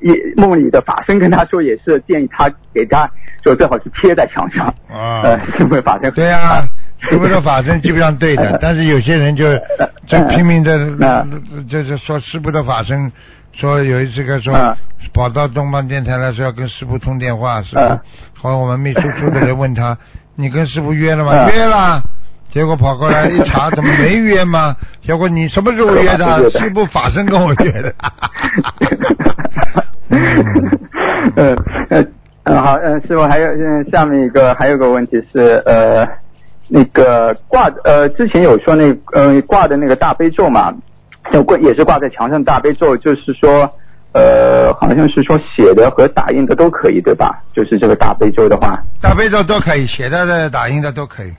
[0.00, 3.10] 也梦里的法身跟他说也是建议他给他
[3.44, 6.64] 就最好是贴在墙上啊，呃师傅法身对啊，
[7.00, 9.44] 师傅的法身基本上对的， 但是有些人就
[10.06, 11.26] 就拼命的
[11.68, 13.10] 就是说师傅的法身
[13.56, 14.76] 说有一次他说
[15.12, 17.80] 跑到东方电台来说要跟师傅通电话，师傅
[18.42, 19.96] 后来我们秘书处的人问他
[20.36, 21.48] 你跟师傅约了吗？
[21.50, 22.02] 约了。
[22.52, 24.76] 结果跑过来 一查，怎么没约吗？
[25.04, 26.50] 结果你什么时候约的？
[26.58, 27.94] 师傅法身跟我约的。
[31.36, 31.56] 嗯
[31.90, 32.12] 嗯
[32.44, 36.06] 嗯好嗯师傅还有嗯下面一个还有个问题是呃
[36.68, 40.72] 那个挂呃之前有说那呃挂的那个大悲咒嘛，
[41.44, 43.70] 挂也是挂在墙上大悲咒，就是说
[44.12, 47.42] 呃好像是说写的和打印的都可以对吧？
[47.52, 51.32] 就是这个大悲咒的话，大悲咒都可以，写的的打印的都可以。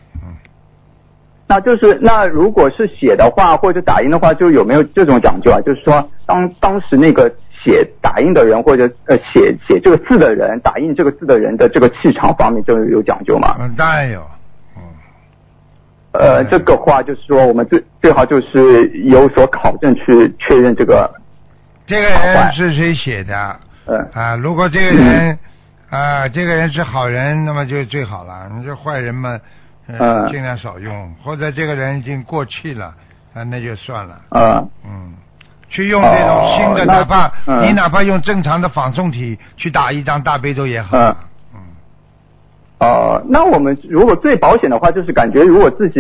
[1.48, 5.62] 那就是那如果是写的话或者打印的话，就有没有这种讲究啊？
[5.62, 7.32] 就是说当当时那个
[7.64, 13.56] 写打印的人或者呃写写这个字的人，打印这个字的人的这个气场方面就有讲究吗？
[13.60, 14.22] 嗯，当然有。
[16.20, 16.36] 嗯。
[16.36, 21.10] 呃，这个话就是说，我们最最好就是有所考证去确认这个。
[21.86, 23.60] 这个人是谁写的？
[23.86, 24.10] 嗯。
[24.14, 25.38] 啊，如果这个人
[25.90, 28.50] 啊，这个人是好人，那么就最好了。
[28.56, 29.40] 你这坏人嘛。
[29.88, 32.86] 嗯，尽量少用，或者这个人已经过气了，
[33.36, 34.20] 啊，那就算了。
[34.30, 35.14] 啊嗯，
[35.70, 40.98] 去用这种新的，哦、哪怕、嗯、你哪怕用正常的仿宋体去打一张大悲咒也好。
[40.98, 41.16] 嗯。
[42.80, 42.88] 嗯。
[42.88, 46.00] 哦、呃，那我们如果最保险的话，就是感觉如果自己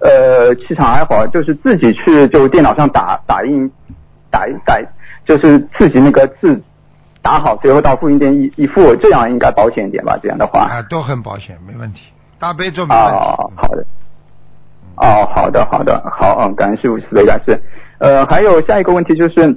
[0.00, 3.70] 呃气场还好，就是自己去就电脑上打打印
[4.30, 4.78] 打一打，
[5.24, 6.60] 就是自己那个字
[7.22, 10.18] 打好，随后到复印店一一付，这样应该保险一点吧？
[10.22, 12.00] 这样的话啊，都很保险，没问题。
[12.38, 13.16] 大悲咒没问题。
[13.16, 13.84] 哦，好的。
[14.96, 17.60] 哦，好的，好的，好，嗯，感恩师傅慈悲感谢。
[17.98, 19.56] 呃，还有下一个问题就是，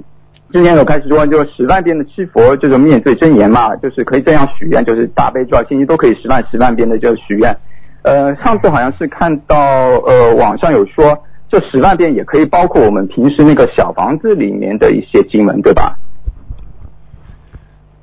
[0.50, 7.54] 之前有开始说就是十万遍的七佛这种灭罪真言嘛，就是可以这样许愿，就是大悲咒、心经都可以十万十万遍的就许愿。
[8.02, 15.94] 呃，上次好像是看到呃网上有说，这十万遍也可以包括我们平时那个小房子里面的一些经文，对吧？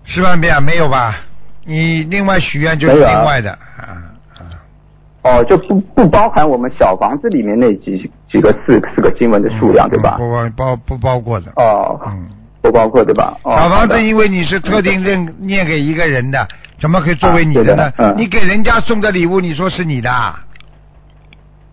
[0.04, 1.16] 十万遍啊没有吧？
[1.66, 4.54] 你另外许愿就是另外的啊啊。
[5.24, 10.18] 哦，就不不包含我们小房子里面那几几个四四个经文的数量，对吧？
[10.18, 11.52] 不包包不包括的。
[11.56, 12.28] 哦，嗯，
[12.62, 13.38] 不包括对吧？
[13.46, 16.46] 小房子因为你是特定认念给一个人的，
[16.82, 18.14] 怎么可以作为你的呢？
[18.18, 20.10] 你给人家送的礼物，你说是你的，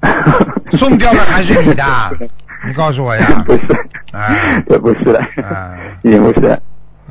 [0.78, 1.84] 送掉了还是你的？
[2.64, 3.26] 你告诉我呀。
[3.44, 3.60] 不是，
[4.16, 4.30] 啊，
[4.70, 6.56] 这不是的，啊，也不是。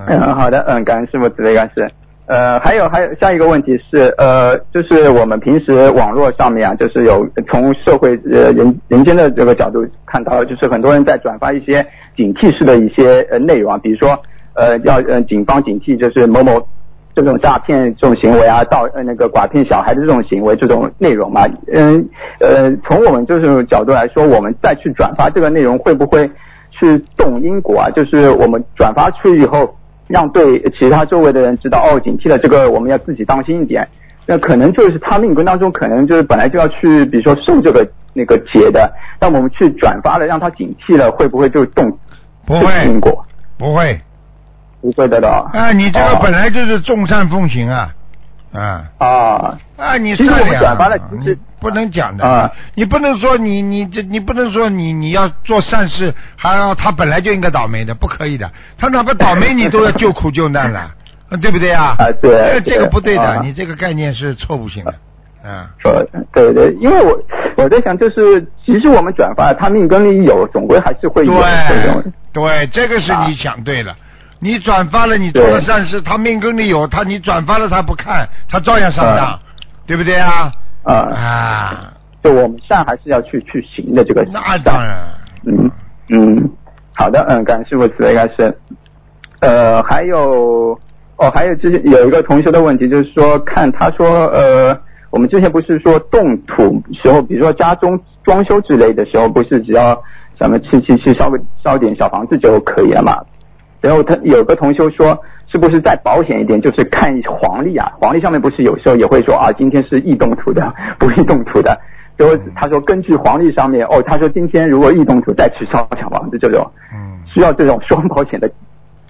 [0.08, 1.86] 嗯，好的，嗯，感恩师傅慈悲，感谢。
[2.32, 14.18] 呃，还有还有下一个问题是，呃，就是我们平时网络上面啊，就是有从社会呃人人间的这个角度看到，就是很多人在转发一些警惕式的一些呃内容啊，比如说
[14.54, 16.66] 呃要呃警方警惕，就是某某
[17.14, 22.08] 这种诈骗这种行为啊，到呃那个拐骗小孩的这种行为这种内容嘛，嗯
[22.40, 26.32] 呃从我们就是角度来说，我们再去转发这个内容会不会
[26.72, 27.90] 去动因果啊？
[27.90, 29.76] 就是我们转发出去以后。
[30.12, 33.88] 让对其他周围的人知道哦，警惕了，这个我们要自己当心一点。
[34.28, 41.98] 那可能就是他命根当中可能就是本来就要去，比如说受这个那个劫的，但我们去转发了，让他警惕了，会不会就动？
[42.46, 43.26] 不会，因果
[43.58, 44.00] 不会，
[44.82, 45.50] 不会的了。
[45.54, 47.94] 啊，你这个本来就是众善奉行啊。
[48.54, 49.98] 啊啊啊！
[49.98, 52.52] 你其实我们转发了，其实不能讲的啊！
[52.76, 58.52] 你不能说你你这你不能说你你要做善事，还要他本来就应该倒霉的，不可以的。
[58.78, 60.92] 他哪怕倒霉，你都要救苦救难了，
[61.42, 61.96] 对不对啊？
[61.98, 64.94] 啊，对，这个不对的，你这个概念是错误性的。
[65.44, 67.18] 嗯，说对对，因为我
[67.58, 72.04] 我在想，就是其实我们转发，他命根里有，总归还是会有这种。
[72.34, 73.96] 对，这个是你想对了。
[74.44, 79.40] 你转发了，你做了善事，他命根里有他，你转发了他不看，他照样上当，
[79.86, 80.52] 对不对啊？
[80.84, 81.94] 啊啊！
[82.24, 84.26] 就我们善还是要去去行的这个。
[84.34, 84.98] 那当然。
[85.46, 85.72] 嗯
[86.10, 86.50] 嗯，
[86.96, 88.58] 好的，嗯，感谢师傅慈悲开示。
[89.42, 90.76] 呃，还有
[91.18, 94.76] 哦，还有之前有一个同学的问题，就是说看他说呃，
[95.12, 99.96] 我们之前不是说动土时候，比如说家中装修之类的时候，不是只要
[100.40, 103.16] 咱们去去去烧个烧点小房子就可以了嘛？
[103.82, 105.18] 然后他有个同修说，
[105.52, 107.92] 是不是再保险一点，就是看黄历啊？
[108.00, 111.78] 黄历上面不是有时候也会说啊，今天是异动土的， 不易动土的。
[112.18, 118.48] 然后他说，根据黄历上面，哦，他说今天如果异动土再去烧小房子这种，嗯，需要这种双保险的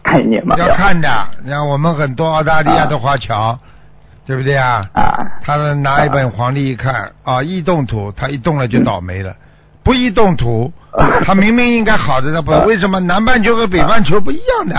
[0.02, 0.56] 概念吗？
[0.58, 1.10] 要看的，
[1.46, 3.60] 像我们很多澳大利亚的华侨，
[4.26, 4.86] 对不对啊？
[4.94, 9.36] 啊，他拿一本黄历一看，啊，易动土，他一动了就倒霉了。
[9.84, 10.72] 不易动土，
[11.24, 14.76] 他明明应该好的，他不为什么南半球和北半球不一样的？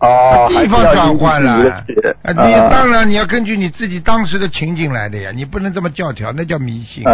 [0.00, 1.84] 哦，地方转换了，
[2.32, 7.04] 你当然你要根据你自己当时的情景来的呀，你不能这么教条，那叫迷信，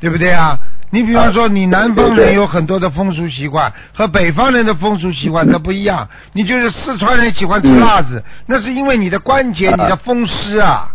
[0.00, 0.56] 对不对啊？
[0.90, 6.08] 你比方说，你南方人有很多的风俗习惯，和北方人的风俗习惯它不一样。
[6.32, 10.88] 你就是四川人喜欢吃辣子，那是因为你的关节、你的风湿啊，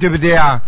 [0.00, 0.60] 对不对啊？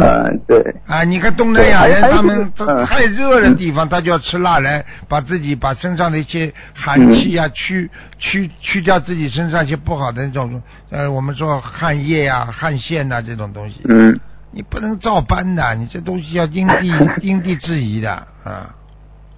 [0.00, 0.74] 嗯，对。
[0.86, 2.50] 啊，你看东南亚人，他们
[2.86, 13.82] 太热的地方，他就要吃辣来把自己把身上的一些寒气啊去去去掉自己身上一些不好的那种呃，我们说汗液啊、汗腺呐这种东西。
[13.88, 14.18] 嗯。
[14.52, 16.92] 你不能照搬的，你这东西要因地
[17.22, 18.10] 因地制宜的
[18.42, 18.74] 啊。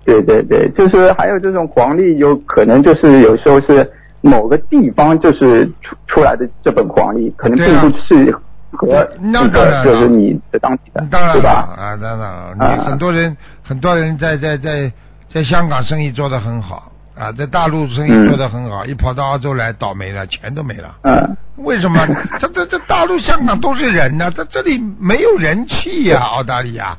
[0.07, 3.89] 对对对，就是还有这种黄历，有可能就是有时候是
[4.23, 8.35] 某个地方就是出出来的这本黄历，可能并不是。
[8.73, 11.69] 和那当然就是你的当地的，当然对吧？
[11.77, 14.93] 啊，当然了，你很多人很多人在在在
[15.33, 20.95] 在香港生意做得很好啊，在大陆生意做得很好，一跑到澳洲来倒霉了，钱都没了。
[21.03, 21.37] 嗯。
[21.57, 22.07] 为什么？
[22.41, 26.97] 这这这大陆、香港都是人呢，在这里没有人气呀，澳大利亚，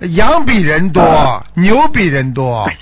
[0.00, 1.02] 羊比人多，
[1.54, 2.66] 牛比人多。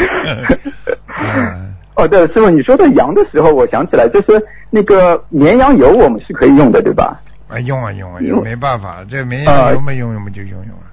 [2.00, 7.20] 哦，对，师傅，你说到羊的时候，我想起来，就是那个绵羊油，我们是可以用的，对吧？
[7.48, 10.84] 啊，用啊用啊用，没办法，这绵羊油嘛用，用不就用用了。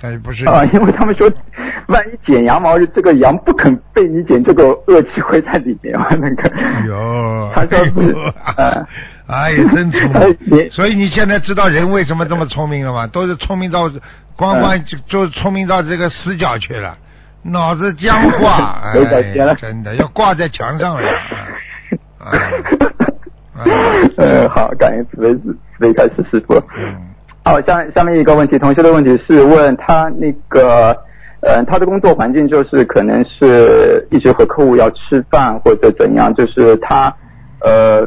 [0.00, 1.30] 它不是啊，因为他们说
[1.86, 6.06] 万一剪羊毛，这个羊不肯被你剪，这个恶气会在里面吗？
[6.10, 6.50] 那个，
[6.88, 8.16] 哟，他说不是，
[8.56, 8.84] 哎
[9.28, 10.68] 哎呀，真聪明。
[10.70, 13.06] 所以你现在知道人为什么这么聪明了吗？
[13.06, 13.88] 都是聪明到
[14.34, 16.96] 光光就就聪明到这个死角去了，
[17.42, 21.02] 脑子僵化， 哎，真的要挂在墙上了。
[24.16, 26.54] 呃，好，感恩慈悲慈悲开始师傅。
[27.44, 30.96] 好，下下面一个问题，同学的问题是问他那个，
[31.40, 37.14] 呃，他的工作环境就是可能是一直和客户要吃饭或者怎样，就是他
[37.60, 38.06] 呃，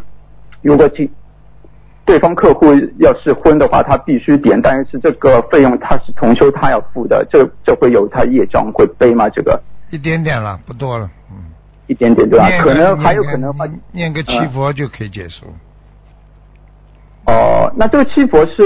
[0.62, 1.10] 如果进
[2.06, 2.68] 对方客户
[3.00, 9.28] 要是婚的话，他必须点，但是这个费用他是同修他要付的，这这会有他业障会背吗？
[9.30, 11.38] 这个一点点了，不多了，嗯，
[11.88, 12.50] 一点点对吧？
[12.62, 15.46] 可能还有可能念念个七佛就可以结束。
[17.26, 18.64] 哦，那这个七佛是？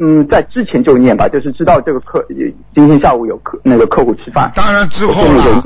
[0.00, 2.24] 嗯，在之前就念吧，就是知道这个客
[2.72, 4.48] 今天下午有客那个客户吃饭。
[4.54, 5.60] 当然之后了，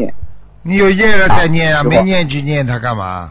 [0.62, 3.30] 你有业了再念啊，没念就念他干嘛？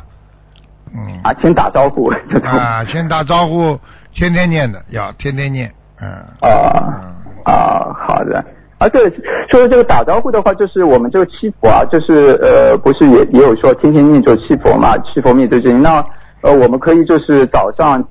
[0.93, 2.11] 嗯啊，先打招呼。
[2.43, 3.79] 啊，先打招呼，
[4.13, 5.71] 天天念的，要天天念。
[6.01, 6.09] 嗯
[6.41, 7.13] 啊
[7.45, 8.43] 啊，好的。
[8.77, 9.09] 啊，对，
[9.51, 15.81] 说这个打招呼的话，就是我们这个七佛啊，就是呃，不是也也有说天天念就七佛嘛，七佛灭罪经。
[15.81, 16.03] 那
[16.41, 18.03] 呃，我们可以就是早上。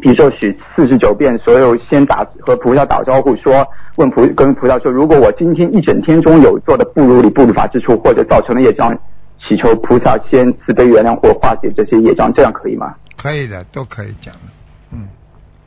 [0.00, 8.92] 比如说许四十九遍，所有先打和菩萨打招呼，说问菩跟菩萨说，如果我今天一整天中有做的不如理不如法之处，或者造成了业障，
[9.46, 12.94] 祈求菩萨先慈悲原谅或化解这些业障，这样可以吗？
[13.16, 14.40] 可以的，都可以讲的。
[14.92, 15.08] 嗯，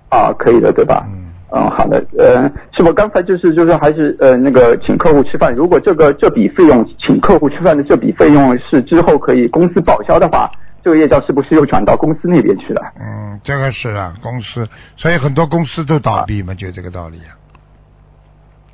[0.10, 1.06] 啊，可以的，对吧？
[1.08, 10.50] 嗯嗯，好的，呃，是我刚才就是就是还是呃那个请客户吃饭，如果这个这笔费用请客户吃饭的这笔费用是之后可以公司报销的话。
[10.84, 12.82] 这个业障是不是又转到公司那边去了？
[12.98, 14.66] 嗯，这个是啊，公司，
[14.96, 17.36] 所以很多公司都倒闭嘛，就这个道理啊。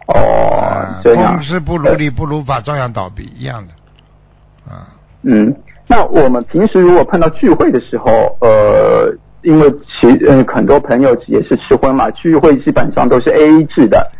[0.09, 1.37] 哦，这样。
[1.37, 3.73] 公司不如理不如法，照样倒闭，一样的。
[4.67, 4.87] 啊。
[5.23, 5.55] 嗯，
[5.87, 8.11] 那我们平时如果碰到聚会的时候，
[8.41, 14.11] 呃，因为其嗯很多朋友也是吃荤嘛，聚会基本上都是 A A 制的。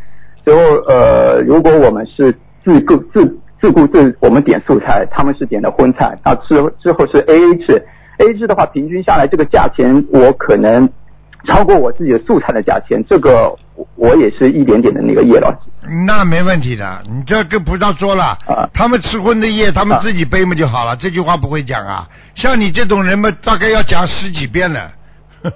[0.46, 2.32] 最后呃，如果我们是
[2.64, 3.40] 自顾自。
[3.62, 7.82] 自顾自，我们点素菜，他们是点的荤菜，那之之后是 A A 制
[8.18, 10.86] ，A A 制的话，平均下来这个价钱，我可能
[11.46, 13.54] 超过我自己的素菜的价钱，这个
[13.96, 15.54] 我也是一点点的那个业了。
[16.06, 22.08] 那没问题的，你这跟菩萨说了，啊他们吃荤的业，他们自己背嘛就好了，这句话不会讲啊。
[22.36, 24.92] 像你这种人嘛，大概要讲十几遍了。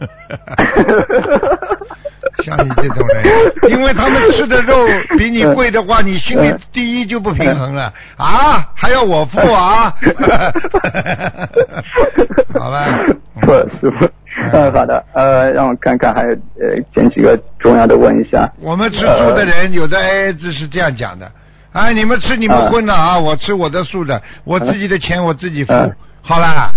[2.44, 3.24] 像你这种人，
[3.70, 4.76] 因为他们吃的肉
[5.18, 8.70] 比你贵的话，你心里第一就不平衡了啊！
[8.76, 9.96] 还要我付啊？
[12.60, 12.86] 好了，
[13.40, 14.10] 不，师傅，
[14.54, 18.52] 嗯， 好的，呃，让我看看，还有呃，捡几个重要的问一下。
[18.62, 21.32] 我们吃素的人，有的 AA 制是这样讲的：
[21.74, 25.74] 哎，你们吃你们荤的啊，我吃我的素的，我自己的钱我自己付，
[26.22, 26.72] 好啦，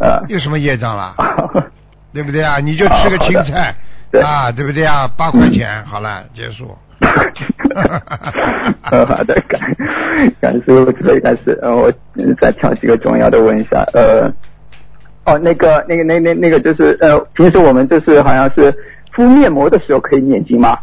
[0.00, 1.14] 呃，有什么业障了？
[2.12, 2.58] 对不对啊？
[2.58, 3.74] 你就吃个青菜。
[4.24, 5.06] 啊，对不对啊？
[5.18, 6.74] 八块钱，好了，结束。
[8.80, 9.60] 好的，感
[10.40, 11.92] 感师傅准备开始，呃，我
[12.40, 14.32] 再挑几个重要的问一下，呃，
[15.28, 18.74] 哦，那个，那个，那那那个就是呃，平时我们就是好像是
[19.12, 20.78] 敷面膜的时候可以念经吗？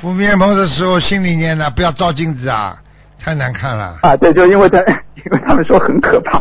[0.00, 2.78] 敷面膜的时候心里念的，不要照镜子啊。
[3.20, 4.16] 太难看了啊！
[4.16, 6.38] 对，就因为他，因为他们说很可怕？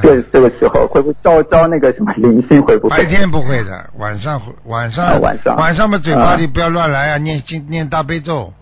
[0.00, 2.62] 对，这个时候会不会招招那个什么灵性？
[2.62, 2.96] 会不会？
[2.96, 7.18] 白天不会的，晚上会，晚上晚上晚上嘛，嘴巴里不要乱来啊！
[7.18, 8.54] 念经念大悲咒。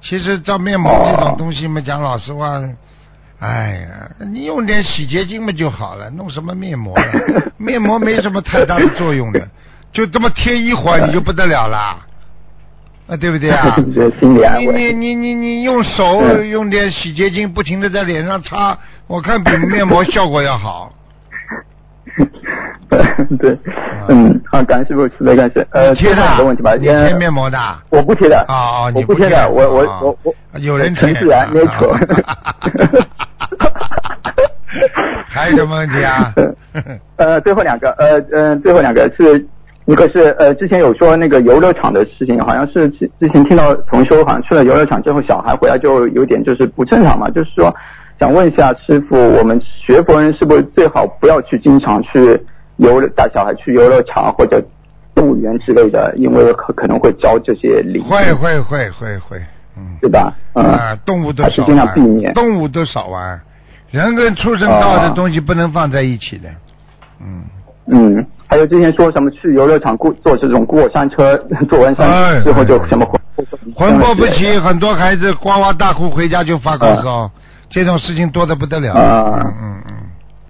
[0.00, 2.58] 其实照面膜这种东西嘛，讲老实话，
[3.40, 7.04] 哎呀，你用点洗洁精嘛就好了，弄什么面膜了？
[7.56, 9.40] 面膜没什么太大的作用的，
[9.92, 12.04] 就这么贴一会儿你就不得了了。
[13.08, 13.74] 啊，对不对啊？
[13.78, 20.92] 你你你你你用手用点洗洁精，不停的在脸上擦，我看比面膜效果要好。
[23.38, 23.56] 对，
[24.08, 25.66] 嗯，好，感谢师傅，慈悲感谢。
[25.72, 27.58] 呃，贴的，个问题吧，贴面膜的。
[27.90, 28.44] 我不贴的。
[28.48, 30.34] 啊啊，你不贴的，我我我我。
[30.58, 31.14] 有人贴。
[31.14, 31.96] 自然没错。
[35.28, 36.32] 还有什么问题啊？
[37.16, 39.46] 呃，最后两个，呃嗯，最后两个是。
[39.86, 47.74] 一个是呃，之前有说那个游乐场的事情，好像是之之前听到同修好像去了游乐场之后，小孩回来就有点就是不正常嘛，就是说
[48.20, 52.38] 想问一下师傅，我们学佛人是不是最好不要去经常去
[52.76, 54.62] 游带小孩去游乐场或者
[55.14, 58.04] 动物园之类的，因为可可能会招这些灵。
[58.04, 59.38] 会会会会会，
[59.74, 60.34] 嗯，对吧？
[60.52, 63.40] 啊，动物都少尽量避免，动物都少玩，
[63.90, 66.48] 人跟畜生道的东西不能放在一起的，
[67.20, 67.44] 嗯。
[67.90, 68.26] 嗯。
[68.50, 71.36] 还有之前说什么去游乐场过坐这种过山车，
[71.68, 73.06] 坐完山之后就什么
[73.74, 77.30] 魂魄不齐，很多孩子哇哇大哭回家就发高烧，
[77.68, 78.94] 这种事情多的不得了。
[78.94, 79.40] 啊。
[79.44, 79.94] 嗯嗯嗯，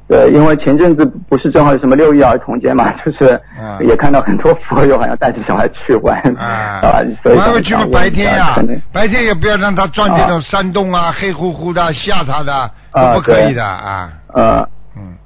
[0.09, 3.78] 对，因为前阵子不是正好有什么六一儿童节嘛， 就是啊。
[3.81, 6.47] 也看到很多佛友好像带着小孩去玩，啊。
[6.81, 8.56] 啊，所以白天呀、
[8.93, 14.12] 白天也不要让他钻这种山洞啊，黑乎乎的吓他的，啊不可以的啊。
[14.35, 15.16] 呃，嗯，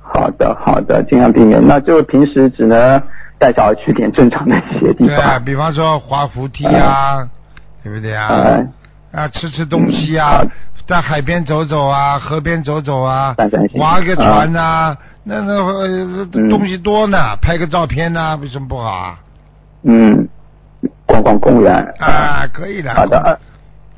[0.00, 1.64] 好的好的，尽量避免。
[1.66, 3.02] 那就平时只能
[3.38, 5.44] 带小孩去点正常的一些地对啊，方。
[5.44, 7.28] 比方说滑扶梯啊，
[7.82, 8.28] 对不对啊？
[8.28, 8.66] 呃，
[9.22, 10.42] 啊，吃吃东西啊，
[10.86, 13.34] 在海边走走啊，河边走走啊
[13.78, 19.18] 划个船呐、那那东西多呢，拍个照片呐、为什么不好啊？
[19.84, 20.28] 嗯，
[21.06, 21.72] 逛逛公园。
[21.98, 22.92] 啊，可以的。
[22.94, 23.18] 好的。
[23.18, 23.38] 呃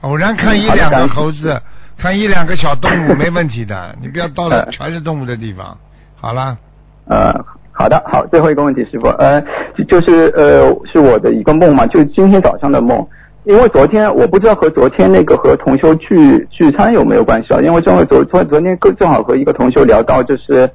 [0.02, 1.62] 偶然看一两个猴子，
[2.02, 5.78] 看一两个小动物没问题的，你不要到了呃全是动物的地方。
[6.20, 6.58] 好了，
[7.06, 7.32] 呃，
[7.70, 9.40] 好的，好，最后一个问题，师傅，呃，
[9.76, 13.06] 就就是呃，是我的一个梦嘛，就今天早上的梦，
[13.44, 17.60] 因为昨天我不知道和昨天那个和同修聚聚餐有没有关系啊？
[17.60, 20.68] 因为正好昨昨昨天跟正好和一个同修聊到，就是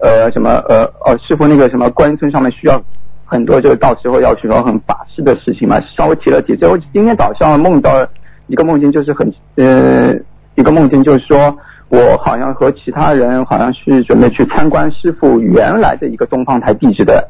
[0.00, 2.78] 呃什么呃哦，师傅那个什么观音村上面需要
[3.24, 6.54] 很多，就是到时候要去搞很法事的事情嘛，稍微提了提。
[6.54, 8.06] 最后今天早上梦到
[8.48, 10.14] 一个梦境，就是很呃
[10.54, 11.56] 一个梦境，就是说。
[11.90, 17.28] 我好像和其他人好像是准备去参观师傅原来的一个东方台地址的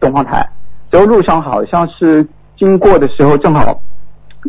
[0.00, 0.46] 东方台，
[0.90, 2.26] 之后路上好像是
[2.58, 3.80] 经过的时候，正好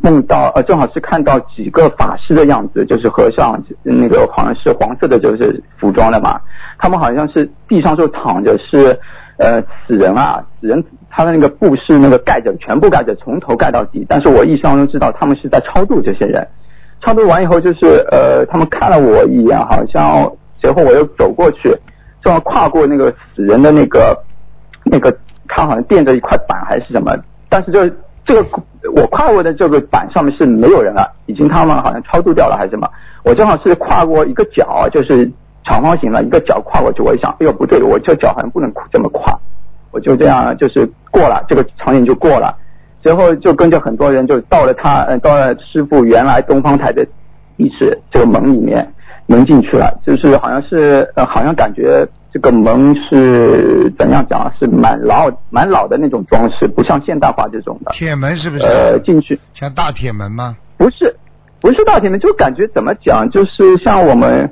[0.02, 6.42] 梦到呃，正好是看到几个法师的样子，就是和尚，那个好像是黄色的，就是服装的嘛。
[6.80, 9.00] 他们好像是地上就躺着是
[9.38, 14.06] 呃死人啊，死人他的那个布是那个盖着，全部盖着，从头盖到底。
[14.10, 16.46] 但是我印象中知道他们是在超度这些人。
[17.04, 21.76] 超度完以后，就是呃，他们看了我一眼，好像随后我又走过去，
[22.24, 24.18] 正好跨过那个死人的那个
[24.86, 25.14] 那个，
[25.50, 27.14] 他好像垫着一块板还是什么，
[27.50, 27.90] 但是这
[28.26, 28.46] 这个
[28.96, 32.90] 我跨过的这个板上面是没有人了，已经他们好像超度掉了还是什么，
[33.26, 35.30] 我正好是跨过一个角，就是
[35.66, 39.38] 长方形的一个角跨过去，我一想，哎呦不对，我这脚好像不能这么跨，
[39.92, 42.58] 我就这样就是过了这个场景就过了。
[43.04, 47.06] 随后就跟着很多人就到了他，呃，到了师傅原来东方台的
[47.58, 48.94] 地址这个门里面，
[49.28, 57.92] 门进去了，就是好像是，呃，好像感觉这个门是怎样讲啊，是蛮老蛮老的那种装饰，不像现代化这种的。
[57.92, 58.64] 铁门是不是？
[58.64, 60.56] 呃，进去像大铁门吗？
[60.78, 61.16] 不是，
[61.62, 64.50] 不是大铁门，就感觉怎么讲，就是像我们，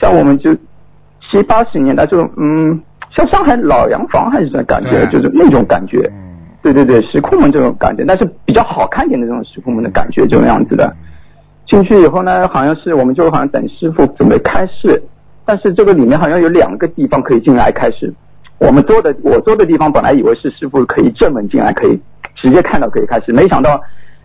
[0.00, 2.80] 像我们就七八十年代这种，嗯，
[3.10, 6.08] 像上海老洋房还是什么感觉，就是那种感觉。
[6.12, 6.29] 嗯，
[6.62, 10.94] 对对对，石库门这种感觉，但是比较好看点的这种石库门的感觉，这种样子的。
[11.66, 15.02] 进去以后呢，好像是我们就好像等师傅准备开示，
[15.44, 18.12] 但是这个里面好像有两个地方可以进来开始。
[18.58, 21.98] 我们坐的我坐的地方本来以为是师傅可以正门进来，可以
[22.34, 23.80] 直接看到可以开始，没想到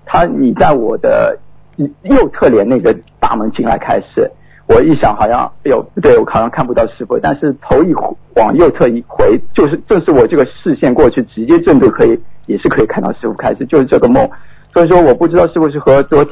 [0.06, 1.38] 他你在我的
[1.78, 4.30] 右侧脸那个大门进来开始。
[4.68, 7.94] 我一想，好像哎呦不对，我好像看不到师傅，但是头一
[8.36, 14.28] 往右侧一回，就是正是我这个视线过去，直接正对可以，也是可以看到师傅开始，就是这个梦。
[14.74, 16.26] 所以说，我不知道是不是和昨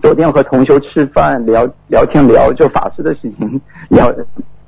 [0.00, 3.60] 昨天和同修吃饭聊聊天聊就法师的事情
[3.90, 4.10] 聊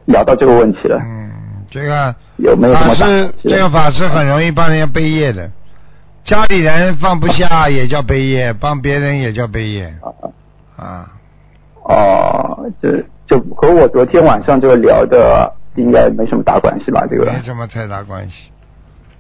[0.04, 1.30] 聊到这个问题了，嗯，
[1.70, 5.48] 这个有没有什法么法师，这个法师很容易帮人家背业的，
[6.24, 9.94] 家里人放不下也叫背业，帮别人也叫背业
[10.76, 11.06] 啊啊。
[11.84, 17.04] 哦，这就和我昨天晚上这个聊的应该没什么大关系吧？
[17.10, 18.34] 这个没什么太大关系。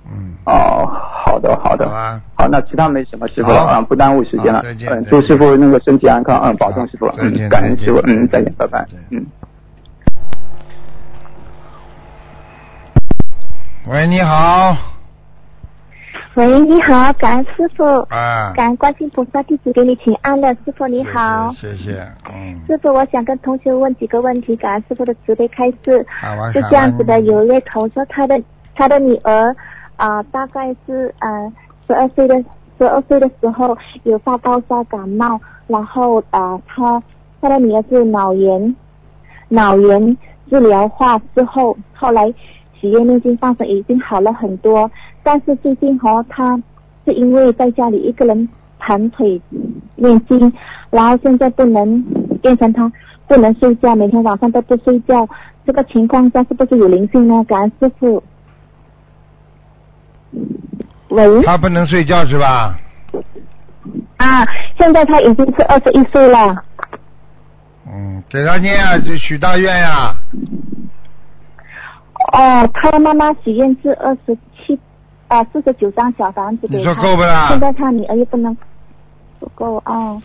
[0.04, 0.86] 嗯，哦，
[1.24, 1.88] 好的好的
[2.34, 4.74] 好，那其他没什么，师傅了啊，不耽误时间了再。
[4.74, 9.24] 见嗯，祝师傅那个身体安康，嗯，保重师傅，嗯，感恩师傅，嗯，再见，拜拜，嗯。
[13.88, 14.76] 喂，你好，
[16.34, 21.52] 喂，你好，感恩师傅，啊，感恩观世音菩萨弟子给你请安了，师傅你好。
[21.52, 22.02] 谢谢，
[22.32, 26.06] 嗯，师傅，我想跟同学问几个问题，感恩师傅的慈悲开示。
[26.08, 28.42] 好吧，是这样子的，有一位同学，他的
[28.74, 29.54] 他的女儿
[29.96, 31.52] 啊、大概是呃
[31.86, 32.42] 十二岁的
[32.78, 37.02] 十二岁的时候有发高烧感冒，然后啊、他
[37.42, 38.74] 他的女儿是脑炎，
[39.48, 40.16] 脑炎
[40.48, 42.32] 治疗化之后，后来
[42.72, 44.90] 许愿念经放生已经好了很多，
[45.22, 46.60] 但是最近哦，他
[47.04, 49.40] 是因为在家里一个人盘腿
[49.96, 50.52] 念经，
[50.90, 52.02] 然后现在不能
[52.42, 52.90] 变成他
[53.26, 55.28] 不能睡觉，每天晚上都不睡觉，
[55.64, 57.44] 这个情况下是不是有灵性呢？
[57.44, 58.22] 感恩师傅。
[61.10, 62.78] 喂，他不能睡觉是吧？
[64.16, 64.46] 啊，
[64.78, 66.64] 现在他已经是二十一岁了。
[67.86, 70.16] 嗯，给他念啊，就许大愿呀、
[72.32, 74.78] 哦，他的妈妈许愿是二十七
[75.32, 78.54] 啊四十九张小房子给他，你说够不啦现在他女儿又不能，
[79.40, 80.20] 不够啊。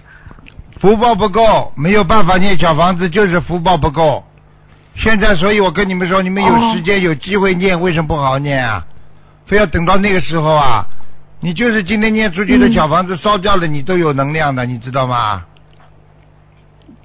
[0.82, 4.24] 福报不够，没有办法念小房子，就是福报不够。
[4.96, 8.86] 现在，所以我跟你们说，你们有哦时间、有机会念，为什么不好好念啊？
[9.46, 10.86] 非要等到那个时候啊？
[11.40, 15.46] 你就是今天念出去的嗯小房子烧掉了，你都有能量的，你知道吗？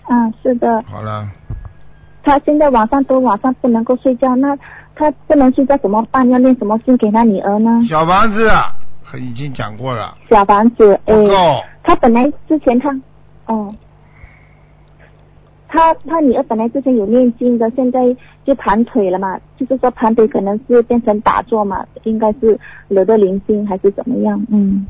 [0.09, 0.83] 嗯，是的。
[0.91, 1.29] 好了，
[2.25, 4.57] 他现在晚上都晚上不能够睡觉，那
[5.03, 6.29] 他不能睡觉怎么办？
[6.31, 7.83] 要念什么经给他女儿呢？
[7.89, 8.73] 小房子啊
[9.19, 11.61] 已经讲过了，小房子，哎不，够。
[11.83, 12.89] 他本来之前他，
[13.47, 13.75] 哦，
[15.67, 17.99] 他他女儿本来之前有念经的，现在
[18.45, 22.57] 就盘腿了嘛，就是说盘腿可能是变成打坐嘛，应该是
[22.87, 24.47] 惹的灵性还是怎么样？
[24.51, 24.87] 嗯，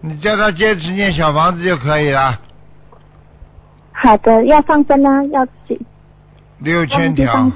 [0.00, 2.38] 你叫他坚持念小房子就可以了，
[3.92, 5.78] 好的，要放生呢，要去
[6.62, 7.50] 六千条。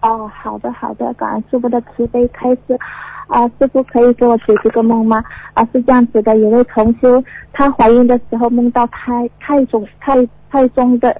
[0.00, 2.78] 哦，好的好的，感恩师傅的慈悲开示。
[3.26, 5.22] 啊，师傅可以给我解这个梦吗？
[5.52, 7.22] 啊，是这样子的，有位同修，
[7.52, 11.14] 她怀孕的时候梦到太太宗太太宗的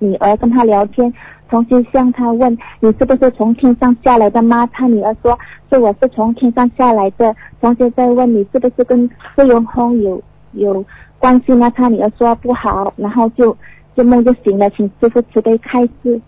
[0.00, 1.12] 女儿跟她聊天，
[1.48, 4.66] 同修向她问你是不是从天上下来的吗？
[4.72, 5.38] 她女儿说
[5.70, 7.32] 是我是从天上下来的。
[7.60, 10.20] 同修在问你是不是跟孙永空有
[10.52, 10.84] 有
[11.20, 11.70] 关系呢？
[11.76, 13.56] 她女儿说不好，然后就
[13.94, 16.20] 就梦就醒了，请师傅慈悲开示。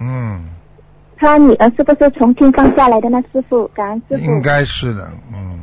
[0.00, 0.48] 嗯，
[1.16, 3.20] 他女儿是不是从天上下来的呢？
[3.32, 4.24] 师傅，感恩师傅。
[4.24, 5.60] 应该是的，嗯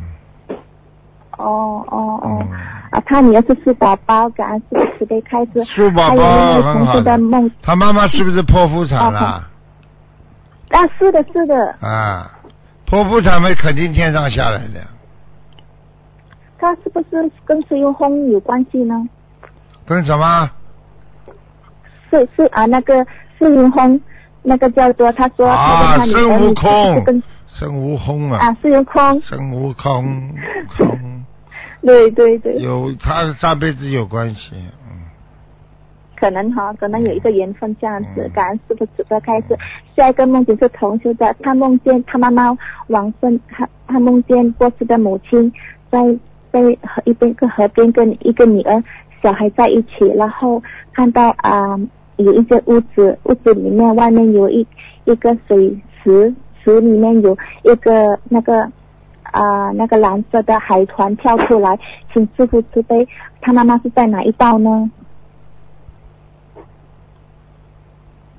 [1.38, 2.52] 哦哦哦，嗯，
[2.92, 5.64] 啊，他女儿是树宝宝，感恩师傅慈悲开示。
[5.66, 9.44] 树宝宝很好的的梦他妈妈是不是剖腹产了？
[10.70, 12.30] 啊，是的，是的，啊，
[12.88, 14.82] 剖腹产嘛，肯定天上下来的，
[16.58, 19.08] 他是不是跟孙悟空有关系呢？
[19.86, 20.50] 跟什么？
[22.10, 23.06] 是是啊，那个
[23.38, 24.00] 孙悟空，
[24.42, 27.04] 那个叫做他说啊，孙悟空。
[27.04, 30.04] 跟，孙悟空啊，啊孙悟空，孙悟空，
[30.78, 31.24] 空
[31.82, 34.56] 对对对，有他上辈子有关系，
[34.90, 35.06] 嗯，
[36.16, 39.58] 可能哈，可能有一个缘分这样子嗯，感恩师傅值得开始。
[39.96, 42.58] 下一个梦境是同修的，他梦见他妈妈
[42.88, 45.52] 往生，他他梦见过世的母亲
[45.92, 46.00] 在
[46.56, 48.82] 在河一边一个河边跟一个女儿
[49.22, 50.64] 小孩在一起，然后
[50.94, 51.78] 看到啊、
[52.16, 54.66] 有一间屋子，屋子里面外面有一
[55.04, 56.34] 一个水池，
[56.64, 58.72] 池里面有一个那个
[59.24, 61.78] 啊、那个蓝色的海船跳出来，
[62.14, 63.06] 请师傅慈悲，
[63.42, 64.90] 他妈妈是在哪一道呢？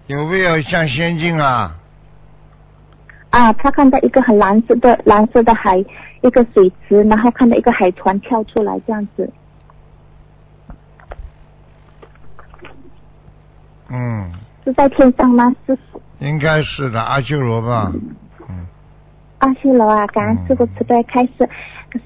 [0.07, 1.77] 有没有像仙境啊？
[3.29, 5.85] 啊，他看到一个很蓝色的蓝色的海，
[6.27, 9.31] 一个水池，然后看到一个海船跳出来这样子。
[13.89, 14.33] 嗯，
[14.65, 15.55] 是在天上吗？
[15.67, 17.93] 师傅，应该是的，阿修罗吧，
[18.49, 18.67] 嗯，
[19.39, 21.49] 阿修罗啊，感恩师傅慈悲开始。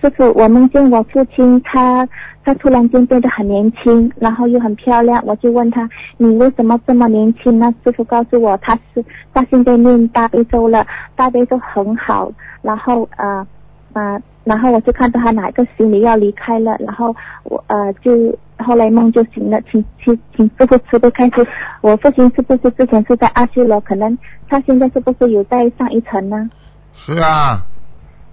[0.00, 2.06] 师傅，我梦见我父亲他
[2.44, 5.88] 他突然间变得很年轻，然后又很漂亮，我就问他
[6.18, 7.74] 你为什么这么年轻呢？
[7.82, 9.02] 师傅告诉我他是
[9.32, 10.86] 他现在念大悲咒了，
[11.16, 12.30] 大悲咒很好，
[12.62, 13.44] 然后呃
[13.92, 17.14] 啊、然后我就看到他哪一个行李要离开了，然后
[17.44, 21.46] 我呃就后来梦就醒了，请请请师傅慈悲开始，
[21.80, 23.80] 我父亲是不是之前是在阿修罗？
[23.80, 24.16] 可能
[24.48, 26.48] 他现在是不是有在上一层呢？
[26.94, 27.64] 是啊，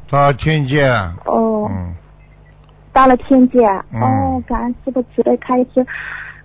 [0.09, 1.93] 到天界了，哦，嗯，
[2.93, 3.85] 到了天界啊！
[3.93, 5.85] 嗯哦，感恩师傅慈悲开示。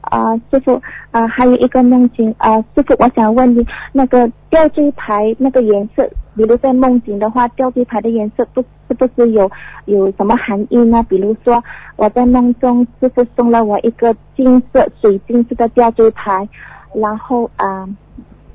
[0.03, 0.81] 啊、师傅
[1.11, 6.07] 啊、还有一个梦境啊、师傅，我想问你，那个吊坠牌那个颜色，
[6.37, 9.51] 比如在梦境的话，吊坠牌的颜色不是不是有
[9.87, 11.03] 有什么含义呢？
[11.09, 11.63] 比如说
[11.97, 16.49] 我在梦中，师傅送了我一个金色水晶色的吊坠牌，
[16.95, 17.89] 然后啊、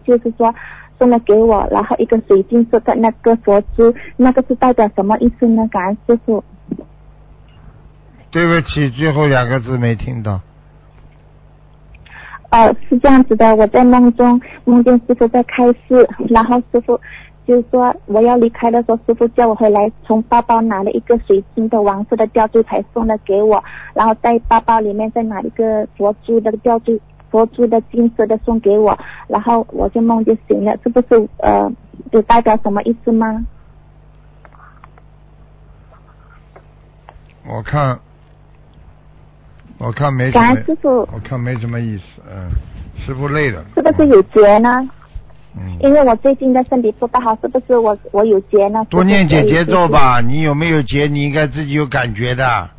[0.03, 0.53] 就是说
[0.99, 5.67] 送了给我，然后一个水晶色的那个佛珠，那个是代表什么意思呢？
[5.71, 6.43] 感恩师傅。
[8.29, 10.41] 对不起，最后两个字没听到。
[12.57, 16.99] 呃，是这样子的，我在梦中梦见师傅在开示，然后师傅
[17.45, 23.63] 就说我要离开的时候，师傅叫我回来，从包包拿了一个水晶的黄色的吊坠牌送了给我，
[23.93, 28.97] 然后在包包里面再拿一个佛珠的吊坠，佛珠的金色的送给我，
[29.27, 31.71] 然后我就梦就醒了，是不是呃
[32.09, 33.45] 有代表什么意思吗？
[37.47, 37.99] 我看，
[39.79, 42.49] 我看没什么感恩，师傅，我看没什么意思，嗯，
[43.05, 44.87] 师傅累了，是不是有结呢？
[45.55, 48.85] 嗯，因为我最近的身体不大好，是不是我我有结呢？
[48.89, 49.93] 多念姐姐咒是不是。
[49.93, 51.07] 吧，你有没有结？
[51.07, 52.69] 你应该自己有感觉的，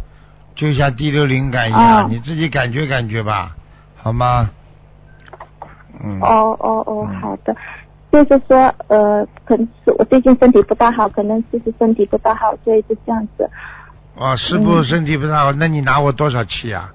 [0.54, 3.56] 就像第六灵感一样，哦你自己感觉感觉吧，
[3.96, 4.50] 好吗？
[6.04, 7.54] 嗯，哦哦哦，嗯好的。
[8.10, 13.48] 就是说，呃，可能是我最近身体不大好，可能就是身体不大好，所以就这样子。
[14.18, 16.90] 哦，师傅嗯身体不太好，那你拿我多少气啊？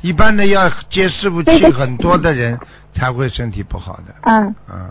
[0.00, 2.58] 一般的要接师傅气很多的人
[2.94, 4.90] 才会身体不好的，嗯，嗯，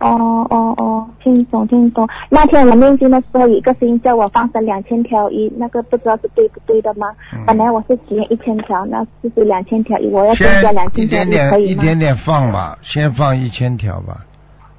[0.00, 2.08] 哦哦哦，听懂听懂。
[2.30, 7.06] 那天我念经的时候，有一个声音叫我放生两千条鱼，那个不知道是对不对的吗？
[7.34, 11.82] 嗯本来我是许愿一千条，那就是两千条鱼，我要增加两千条点点鱼可以吗？
[11.82, 14.20] 一点点放吧，先放一千条吧，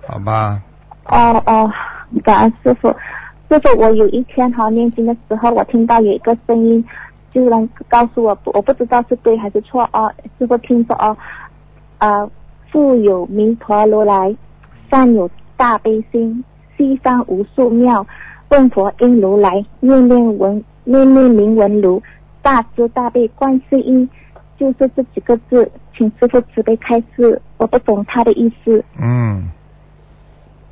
[0.07, 0.60] 好吧？
[1.06, 1.72] 哦哦，
[2.23, 2.95] 感恩师傅。
[3.47, 6.84] 师傅，我有一天哈念经的时候，我听到有一个声音，
[7.31, 10.11] 就能告诉我，我不知道是对还是错哦。
[10.39, 11.15] 师傅听说哦，
[11.99, 12.30] 呃，
[12.72, 14.35] 富有弥陀如来，
[14.89, 16.43] 善有大悲心，
[16.76, 18.05] 西方无数庙，
[18.49, 22.01] 问佛应如来，念念文念念名文如，
[22.41, 24.09] 大慈大悲观世音，
[24.57, 28.84] 就是这几个字，请师傅慈悲开示，我不懂他的意思。
[28.99, 29.49] 嗯，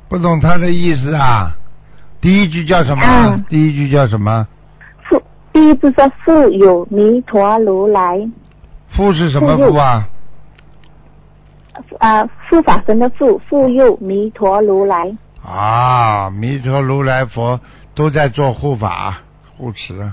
[0.08, 1.56] 不懂他的意思啊。
[2.24, 3.04] 第一句叫什么？
[3.04, 4.48] 嗯第一句叫什么？
[5.02, 5.22] 富
[5.52, 8.26] 第一句是富有弥陀如来，
[8.96, 10.08] 富是什么富有富啊？
[11.98, 15.14] 啊、护法神的护，护佑弥陀如来。
[15.46, 17.60] 啊，弥陀如来佛
[17.94, 19.18] 都在做护法
[19.58, 20.10] 护持。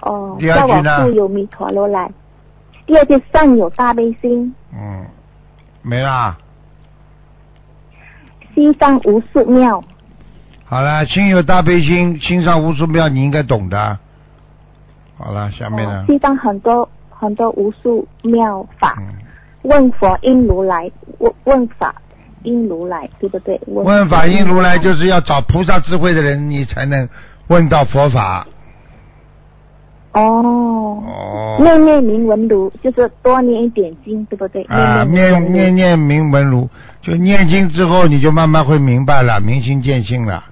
[0.00, 2.10] 哦，第二句呢富有弥陀如来。
[2.84, 5.06] 第二句上有大悲心，嗯，
[5.82, 6.36] 没啦。
[8.56, 9.80] 西方无数庙。
[10.72, 13.98] 好了，心有大悲心，心上无数妙，你应该懂的。
[15.18, 16.04] 好了，下面呢哦？
[16.06, 19.12] 西方很多很多无数妙法，嗯，
[19.64, 21.94] 问佛应如来，问问法
[22.44, 23.60] 应如来，对不对？
[23.66, 27.06] 问法应如来就是要找菩萨智慧的人，你才能
[27.48, 28.46] 问到佛法。
[30.12, 30.22] 哦。
[30.22, 31.56] 哦。
[31.60, 34.62] 念念明文如，就是多念一点经，对不对？
[34.70, 36.66] 啊，念念念明文如，
[37.02, 40.44] 就念经之后，你就慢慢会明白了，明心见性了。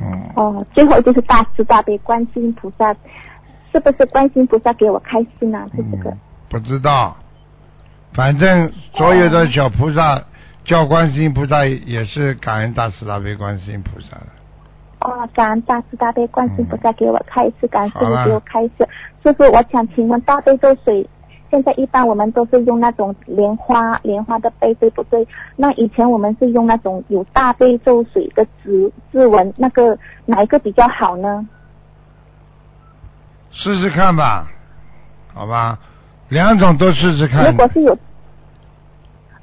[0.00, 2.94] 嗯，哦，最后就是大慈大悲观世音菩萨，
[3.72, 5.66] 是不是观世音菩萨给我开心呢？
[5.74, 6.10] 是这个。
[6.10, 6.18] 嗯
[6.52, 7.16] 不知道，
[8.12, 10.22] 反正所有的小菩萨
[10.66, 14.26] 叫观世音菩萨也是感恩大慈大悲观世音菩萨的。
[15.00, 18.86] 哦，感恩大慈大悲观世音菩萨给我开示，感恩师好了傅给我开示。
[19.22, 21.08] 师傅，我想请问大悲咒水，
[21.52, 25.28] 现在一般我们都是用那种莲花莲花的杯，对不对？
[25.54, 31.46] 那以前我们是用那种有大悲咒水的指指纹，那个哪一个比较好呢？
[33.50, 34.48] 试试看吧，
[35.34, 35.78] 好吧，
[36.30, 37.56] 两种都试试看如。
[37.58, 37.92] 果是有，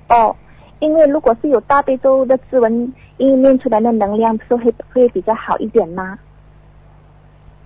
[0.08, 0.36] 哦，
[0.80, 6.18] 因为如果是有大悲咒的字纹，因为念出来的能量是会会比较好一点吗？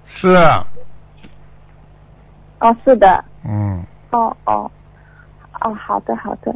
[0.06, 0.68] 是，啊
[2.60, 3.82] 哦，是的，嗯，
[4.14, 4.72] 哦哦，
[5.62, 6.54] 哦，好的好的，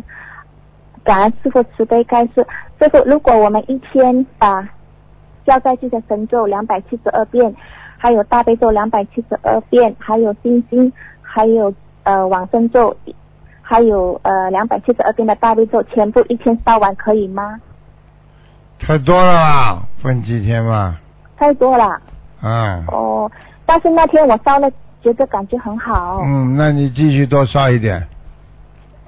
[1.03, 2.45] 感恩师傅慈悲开示。
[2.79, 4.67] 这个，如果我们一天把
[5.45, 7.53] 消灾吉祥神咒两百七十二遍，
[7.97, 11.73] 还有大悲咒两百七十二遍，还有心经，还有
[12.03, 12.95] 呃往生咒，
[13.63, 17.59] 还有呃两百七十二遍的大悲咒，全部一天烧完可以吗？
[18.79, 19.84] 太多了吧？
[20.03, 20.95] 分几天吧？
[21.35, 21.99] 太多了
[22.43, 23.31] 嗯哦，
[23.65, 24.69] 但是那天我烧了，
[25.02, 26.22] 觉得感觉很好。
[26.26, 28.06] 嗯，那你继续多烧一点。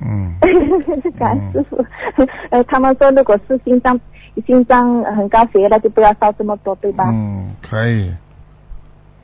[0.01, 0.33] 嗯，
[1.19, 1.85] 感恩师傅，
[2.51, 3.99] 呃，他们说如果是心脏
[4.47, 7.05] 心脏很高血压的，就不要烧这么多，对吧？
[7.11, 8.13] 嗯，可以。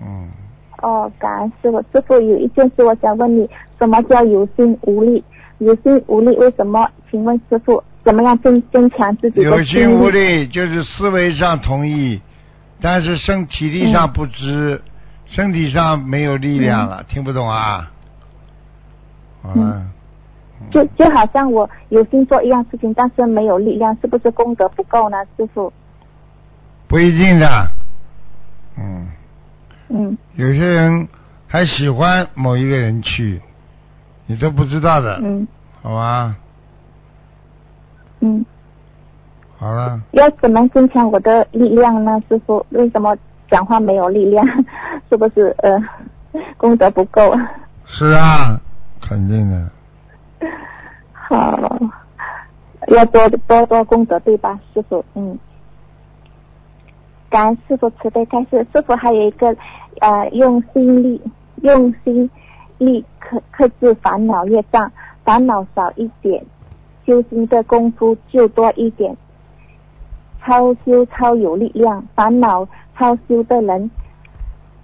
[0.01, 0.27] 嗯，
[0.81, 5.23] 哦，感恩师傅，师傅有一件事我想问你，什么叫有心无力？
[5.59, 6.85] 有心无力为什么？
[7.09, 12.19] 请问师傅，怎么样增增强自己的有心心无力就是思维上同意，
[12.81, 14.81] 但是身体力上不知，
[15.35, 17.91] 身体上没有力量了，听不懂啊？
[19.41, 19.85] 好了，
[20.71, 25.17] 就就好像我有心做一样事情，但是没有力量，是不是功德不够呢？
[25.35, 25.73] 师傅，
[26.87, 27.47] 不一定的。
[28.77, 29.07] 嗯，
[29.89, 31.05] 嗯，有些人
[31.47, 33.41] 还喜欢某一个人去，
[34.27, 35.45] 你都不知道的，嗯
[35.81, 36.33] 好吧？
[38.21, 38.45] 嗯，
[39.57, 42.23] 好了，要怎么增强我的力量呢？
[42.29, 43.15] 师傅，为什么
[43.51, 44.47] 讲话没有力量？
[45.09, 45.77] 是不是呃
[46.57, 47.33] 功德不够？
[47.85, 48.59] 是啊，
[49.01, 49.69] 肯定的。
[51.13, 51.79] 好，
[52.87, 55.03] 要多多多功德对吧，师傅？
[55.15, 55.37] 嗯，
[57.29, 58.65] 感恩师傅慈悲开示。
[58.73, 59.55] 师傅还有一个
[60.01, 61.21] 呃，用心力，
[61.61, 62.29] 用心
[62.77, 64.91] 力克克制烦恼业障，
[65.23, 66.43] 烦恼少一点，
[67.05, 69.15] 修心的功夫就多一点。
[70.43, 73.89] 超修超有力量，烦恼超修的人，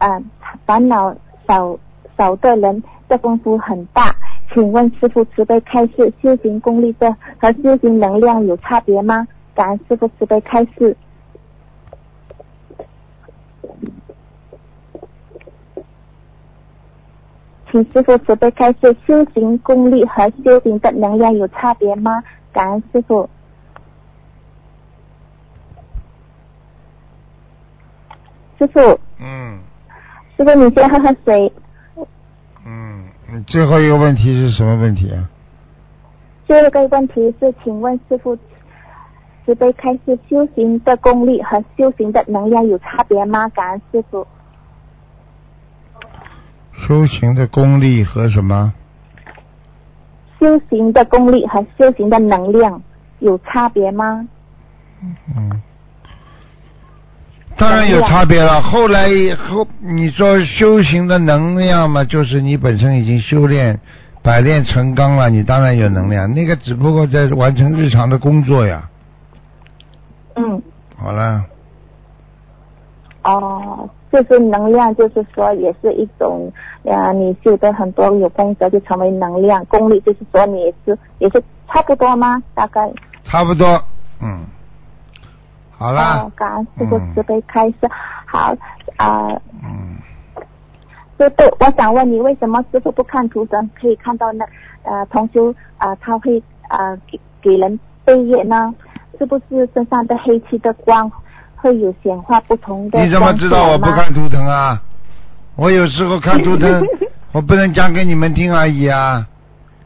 [0.02, 0.20] 啊、
[0.66, 1.16] 烦恼
[1.48, 1.78] 少
[2.18, 4.16] 少的人，这功夫很大。
[4.52, 9.28] 请问师傅慈悲开示，修行功力的和修行能量有差别吗？
[9.54, 10.98] 感恩师傅慈悲开示。
[17.72, 22.24] 请师傅慈悲开示，修行功力和修行的能量有差别吗？
[22.52, 23.30] 感恩师傅。
[28.58, 29.60] 师傅，嗯
[30.42, 31.54] 师傅你先喝喝水。
[32.66, 35.30] 嗯，你最后一个问题是什么问题啊？
[36.48, 38.36] 最后一个问题是，请问师傅
[39.46, 43.48] 慈悲开示，修行的功力和修行的能量有差别吗？
[43.50, 44.26] 感恩师傅。
[46.74, 48.74] 修行的功力和什么？
[50.40, 52.82] 修行的功力和修行的能量
[53.20, 54.28] 有差别吗？
[55.38, 55.62] 嗯，
[57.62, 58.60] 当然有差别了。
[58.62, 59.06] 后来
[59.48, 63.80] 后你说修行的能量嘛，就是你本身已经修炼
[64.24, 66.34] 百炼成钢了，你当然有能量。
[66.34, 68.90] 那个只不过在完成日常的工作呀。
[70.36, 70.62] 嗯。
[70.98, 71.44] 好了，
[73.24, 76.52] 哦，就是能量，就是说也是一种，
[76.84, 82.42] 呃，你修的很多有功德就成为能量，功力就是说你也是也是差不多吗？
[82.54, 82.88] 大概。
[83.24, 83.84] 差不多，
[84.22, 84.42] 嗯，
[85.82, 87.76] 好啦哦，，感恩师傅慈悲开示。
[88.28, 88.56] 好
[88.98, 89.30] 啊。
[89.64, 89.98] 嗯。
[91.18, 94.46] 师傅，我想问你，为什么师傅不看图腾可以看到那
[94.84, 98.74] 呃同修啊、他会啊、给给人背业呢？
[99.18, 101.12] 是不是身上的黑气的光
[101.56, 103.04] 会有显化不同的？
[103.04, 104.14] 你怎么知道我不看？
[104.14, 104.80] 图腾啊？
[105.56, 106.88] 我有时候看图腾，
[107.34, 109.26] 我不能讲给你们听而已啊。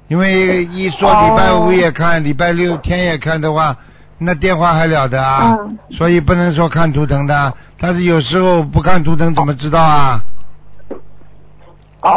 [0.08, 3.76] 因为一说礼拜五也看，礼拜六天也看的话，
[4.18, 5.58] 那电话还了得啊？
[5.60, 7.54] 嗯所以不能说看图腾的。
[7.78, 10.24] 但是有时候不看图腾怎么知道啊？
[12.02, 12.10] 哦。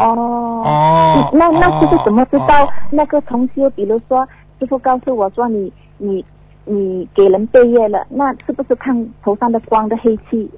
[0.65, 3.69] 哦那那师傅怎么知道哦那个同修？
[3.71, 4.27] 比如说，
[4.59, 6.25] 师傅告诉我说你你
[6.65, 10.51] 你给人背业了，那是不是看头上的光的黑气？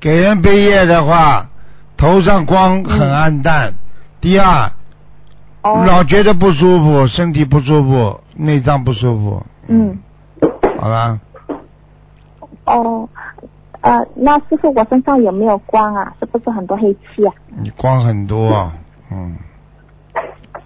[0.00, 1.46] 给人背业的话，
[1.96, 3.72] 头上光很暗淡。
[4.20, 4.70] 第二，
[5.62, 9.46] 哦老觉得不舒服，身体不舒服，内脏不舒服。
[9.68, 9.96] 嗯。
[10.80, 11.18] 好啦，
[12.64, 13.08] 哦，
[13.82, 16.14] 呃，那师傅我身上有没有光啊？
[16.18, 17.34] 是不是很多黑气啊？
[17.60, 18.72] 你光很多，啊
[19.12, 19.36] 嗯，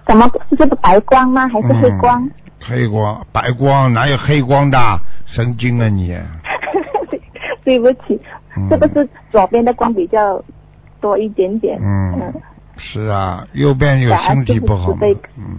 [0.07, 1.49] 什么是这个白光吗？
[1.49, 2.23] 还是黑光？
[2.24, 2.31] 嗯
[2.66, 4.78] 黑光、白光哪有黑光的？
[5.27, 6.16] 神经啊你！
[7.62, 8.19] 对不起，
[8.57, 10.43] 嗯是不是左边的光比较
[10.99, 11.78] 多一点点？
[11.82, 12.32] 嗯，
[12.78, 14.97] 是啊，右边有身体不好
[15.36, 15.59] 嗯，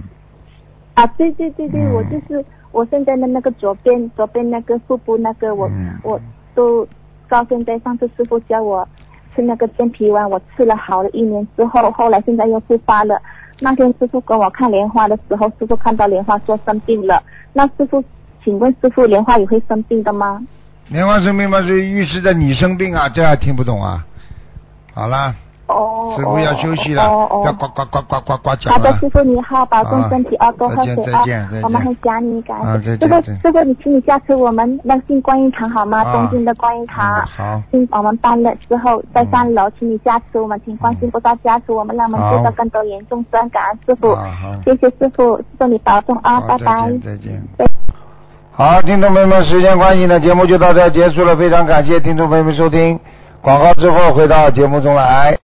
[0.95, 2.44] 啊，对对对对，嗯我就是
[2.76, 6.19] 我现在的那个左边左边那个腹部那个我、嗯我
[6.53, 6.85] 都
[7.30, 8.85] 到现在上次师傅教我
[9.34, 13.18] 吃那个健脾丸，我吃了好了一年之后，后来现在又复发了。
[13.61, 17.23] 那天师傅跟我看莲花的时候，师傅看到莲花说生病了。
[17.53, 18.03] 那师傅，
[18.43, 20.45] 请问师傅莲花也会生病的吗？
[20.89, 24.06] 莲花生病嘛是预示着你生病啊，这还听不懂啊？
[24.93, 25.34] 好了，
[25.68, 26.14] 哦。
[26.18, 29.10] 师傅要休息了，哦哦要呱呱呱呱呱呱讲好的，师。
[29.10, 36.04] 傅你好，保重身体啊哦，多喝水啊再见再见，我们很想你，感啊恩师傅再见再见师傅，你请你下次我们那进观音堂好吗？
[36.04, 44.16] 啊东京的观音堂嗯，好，进我们搬了之后，在三楼，请你下次我们，请观世音菩萨加持我们，让我们好接到更多严重生，感恩师傅
[44.66, 47.16] 谢谢师傅，师傅你保重啊，拜拜再。
[47.18, 47.42] 见。
[48.52, 52.98] 好，听众朋友们，时间关系呢，节目就到这儿结束了，非常感谢听众朋友们收听。
[53.42, 55.38] 广告之后回到节目中来。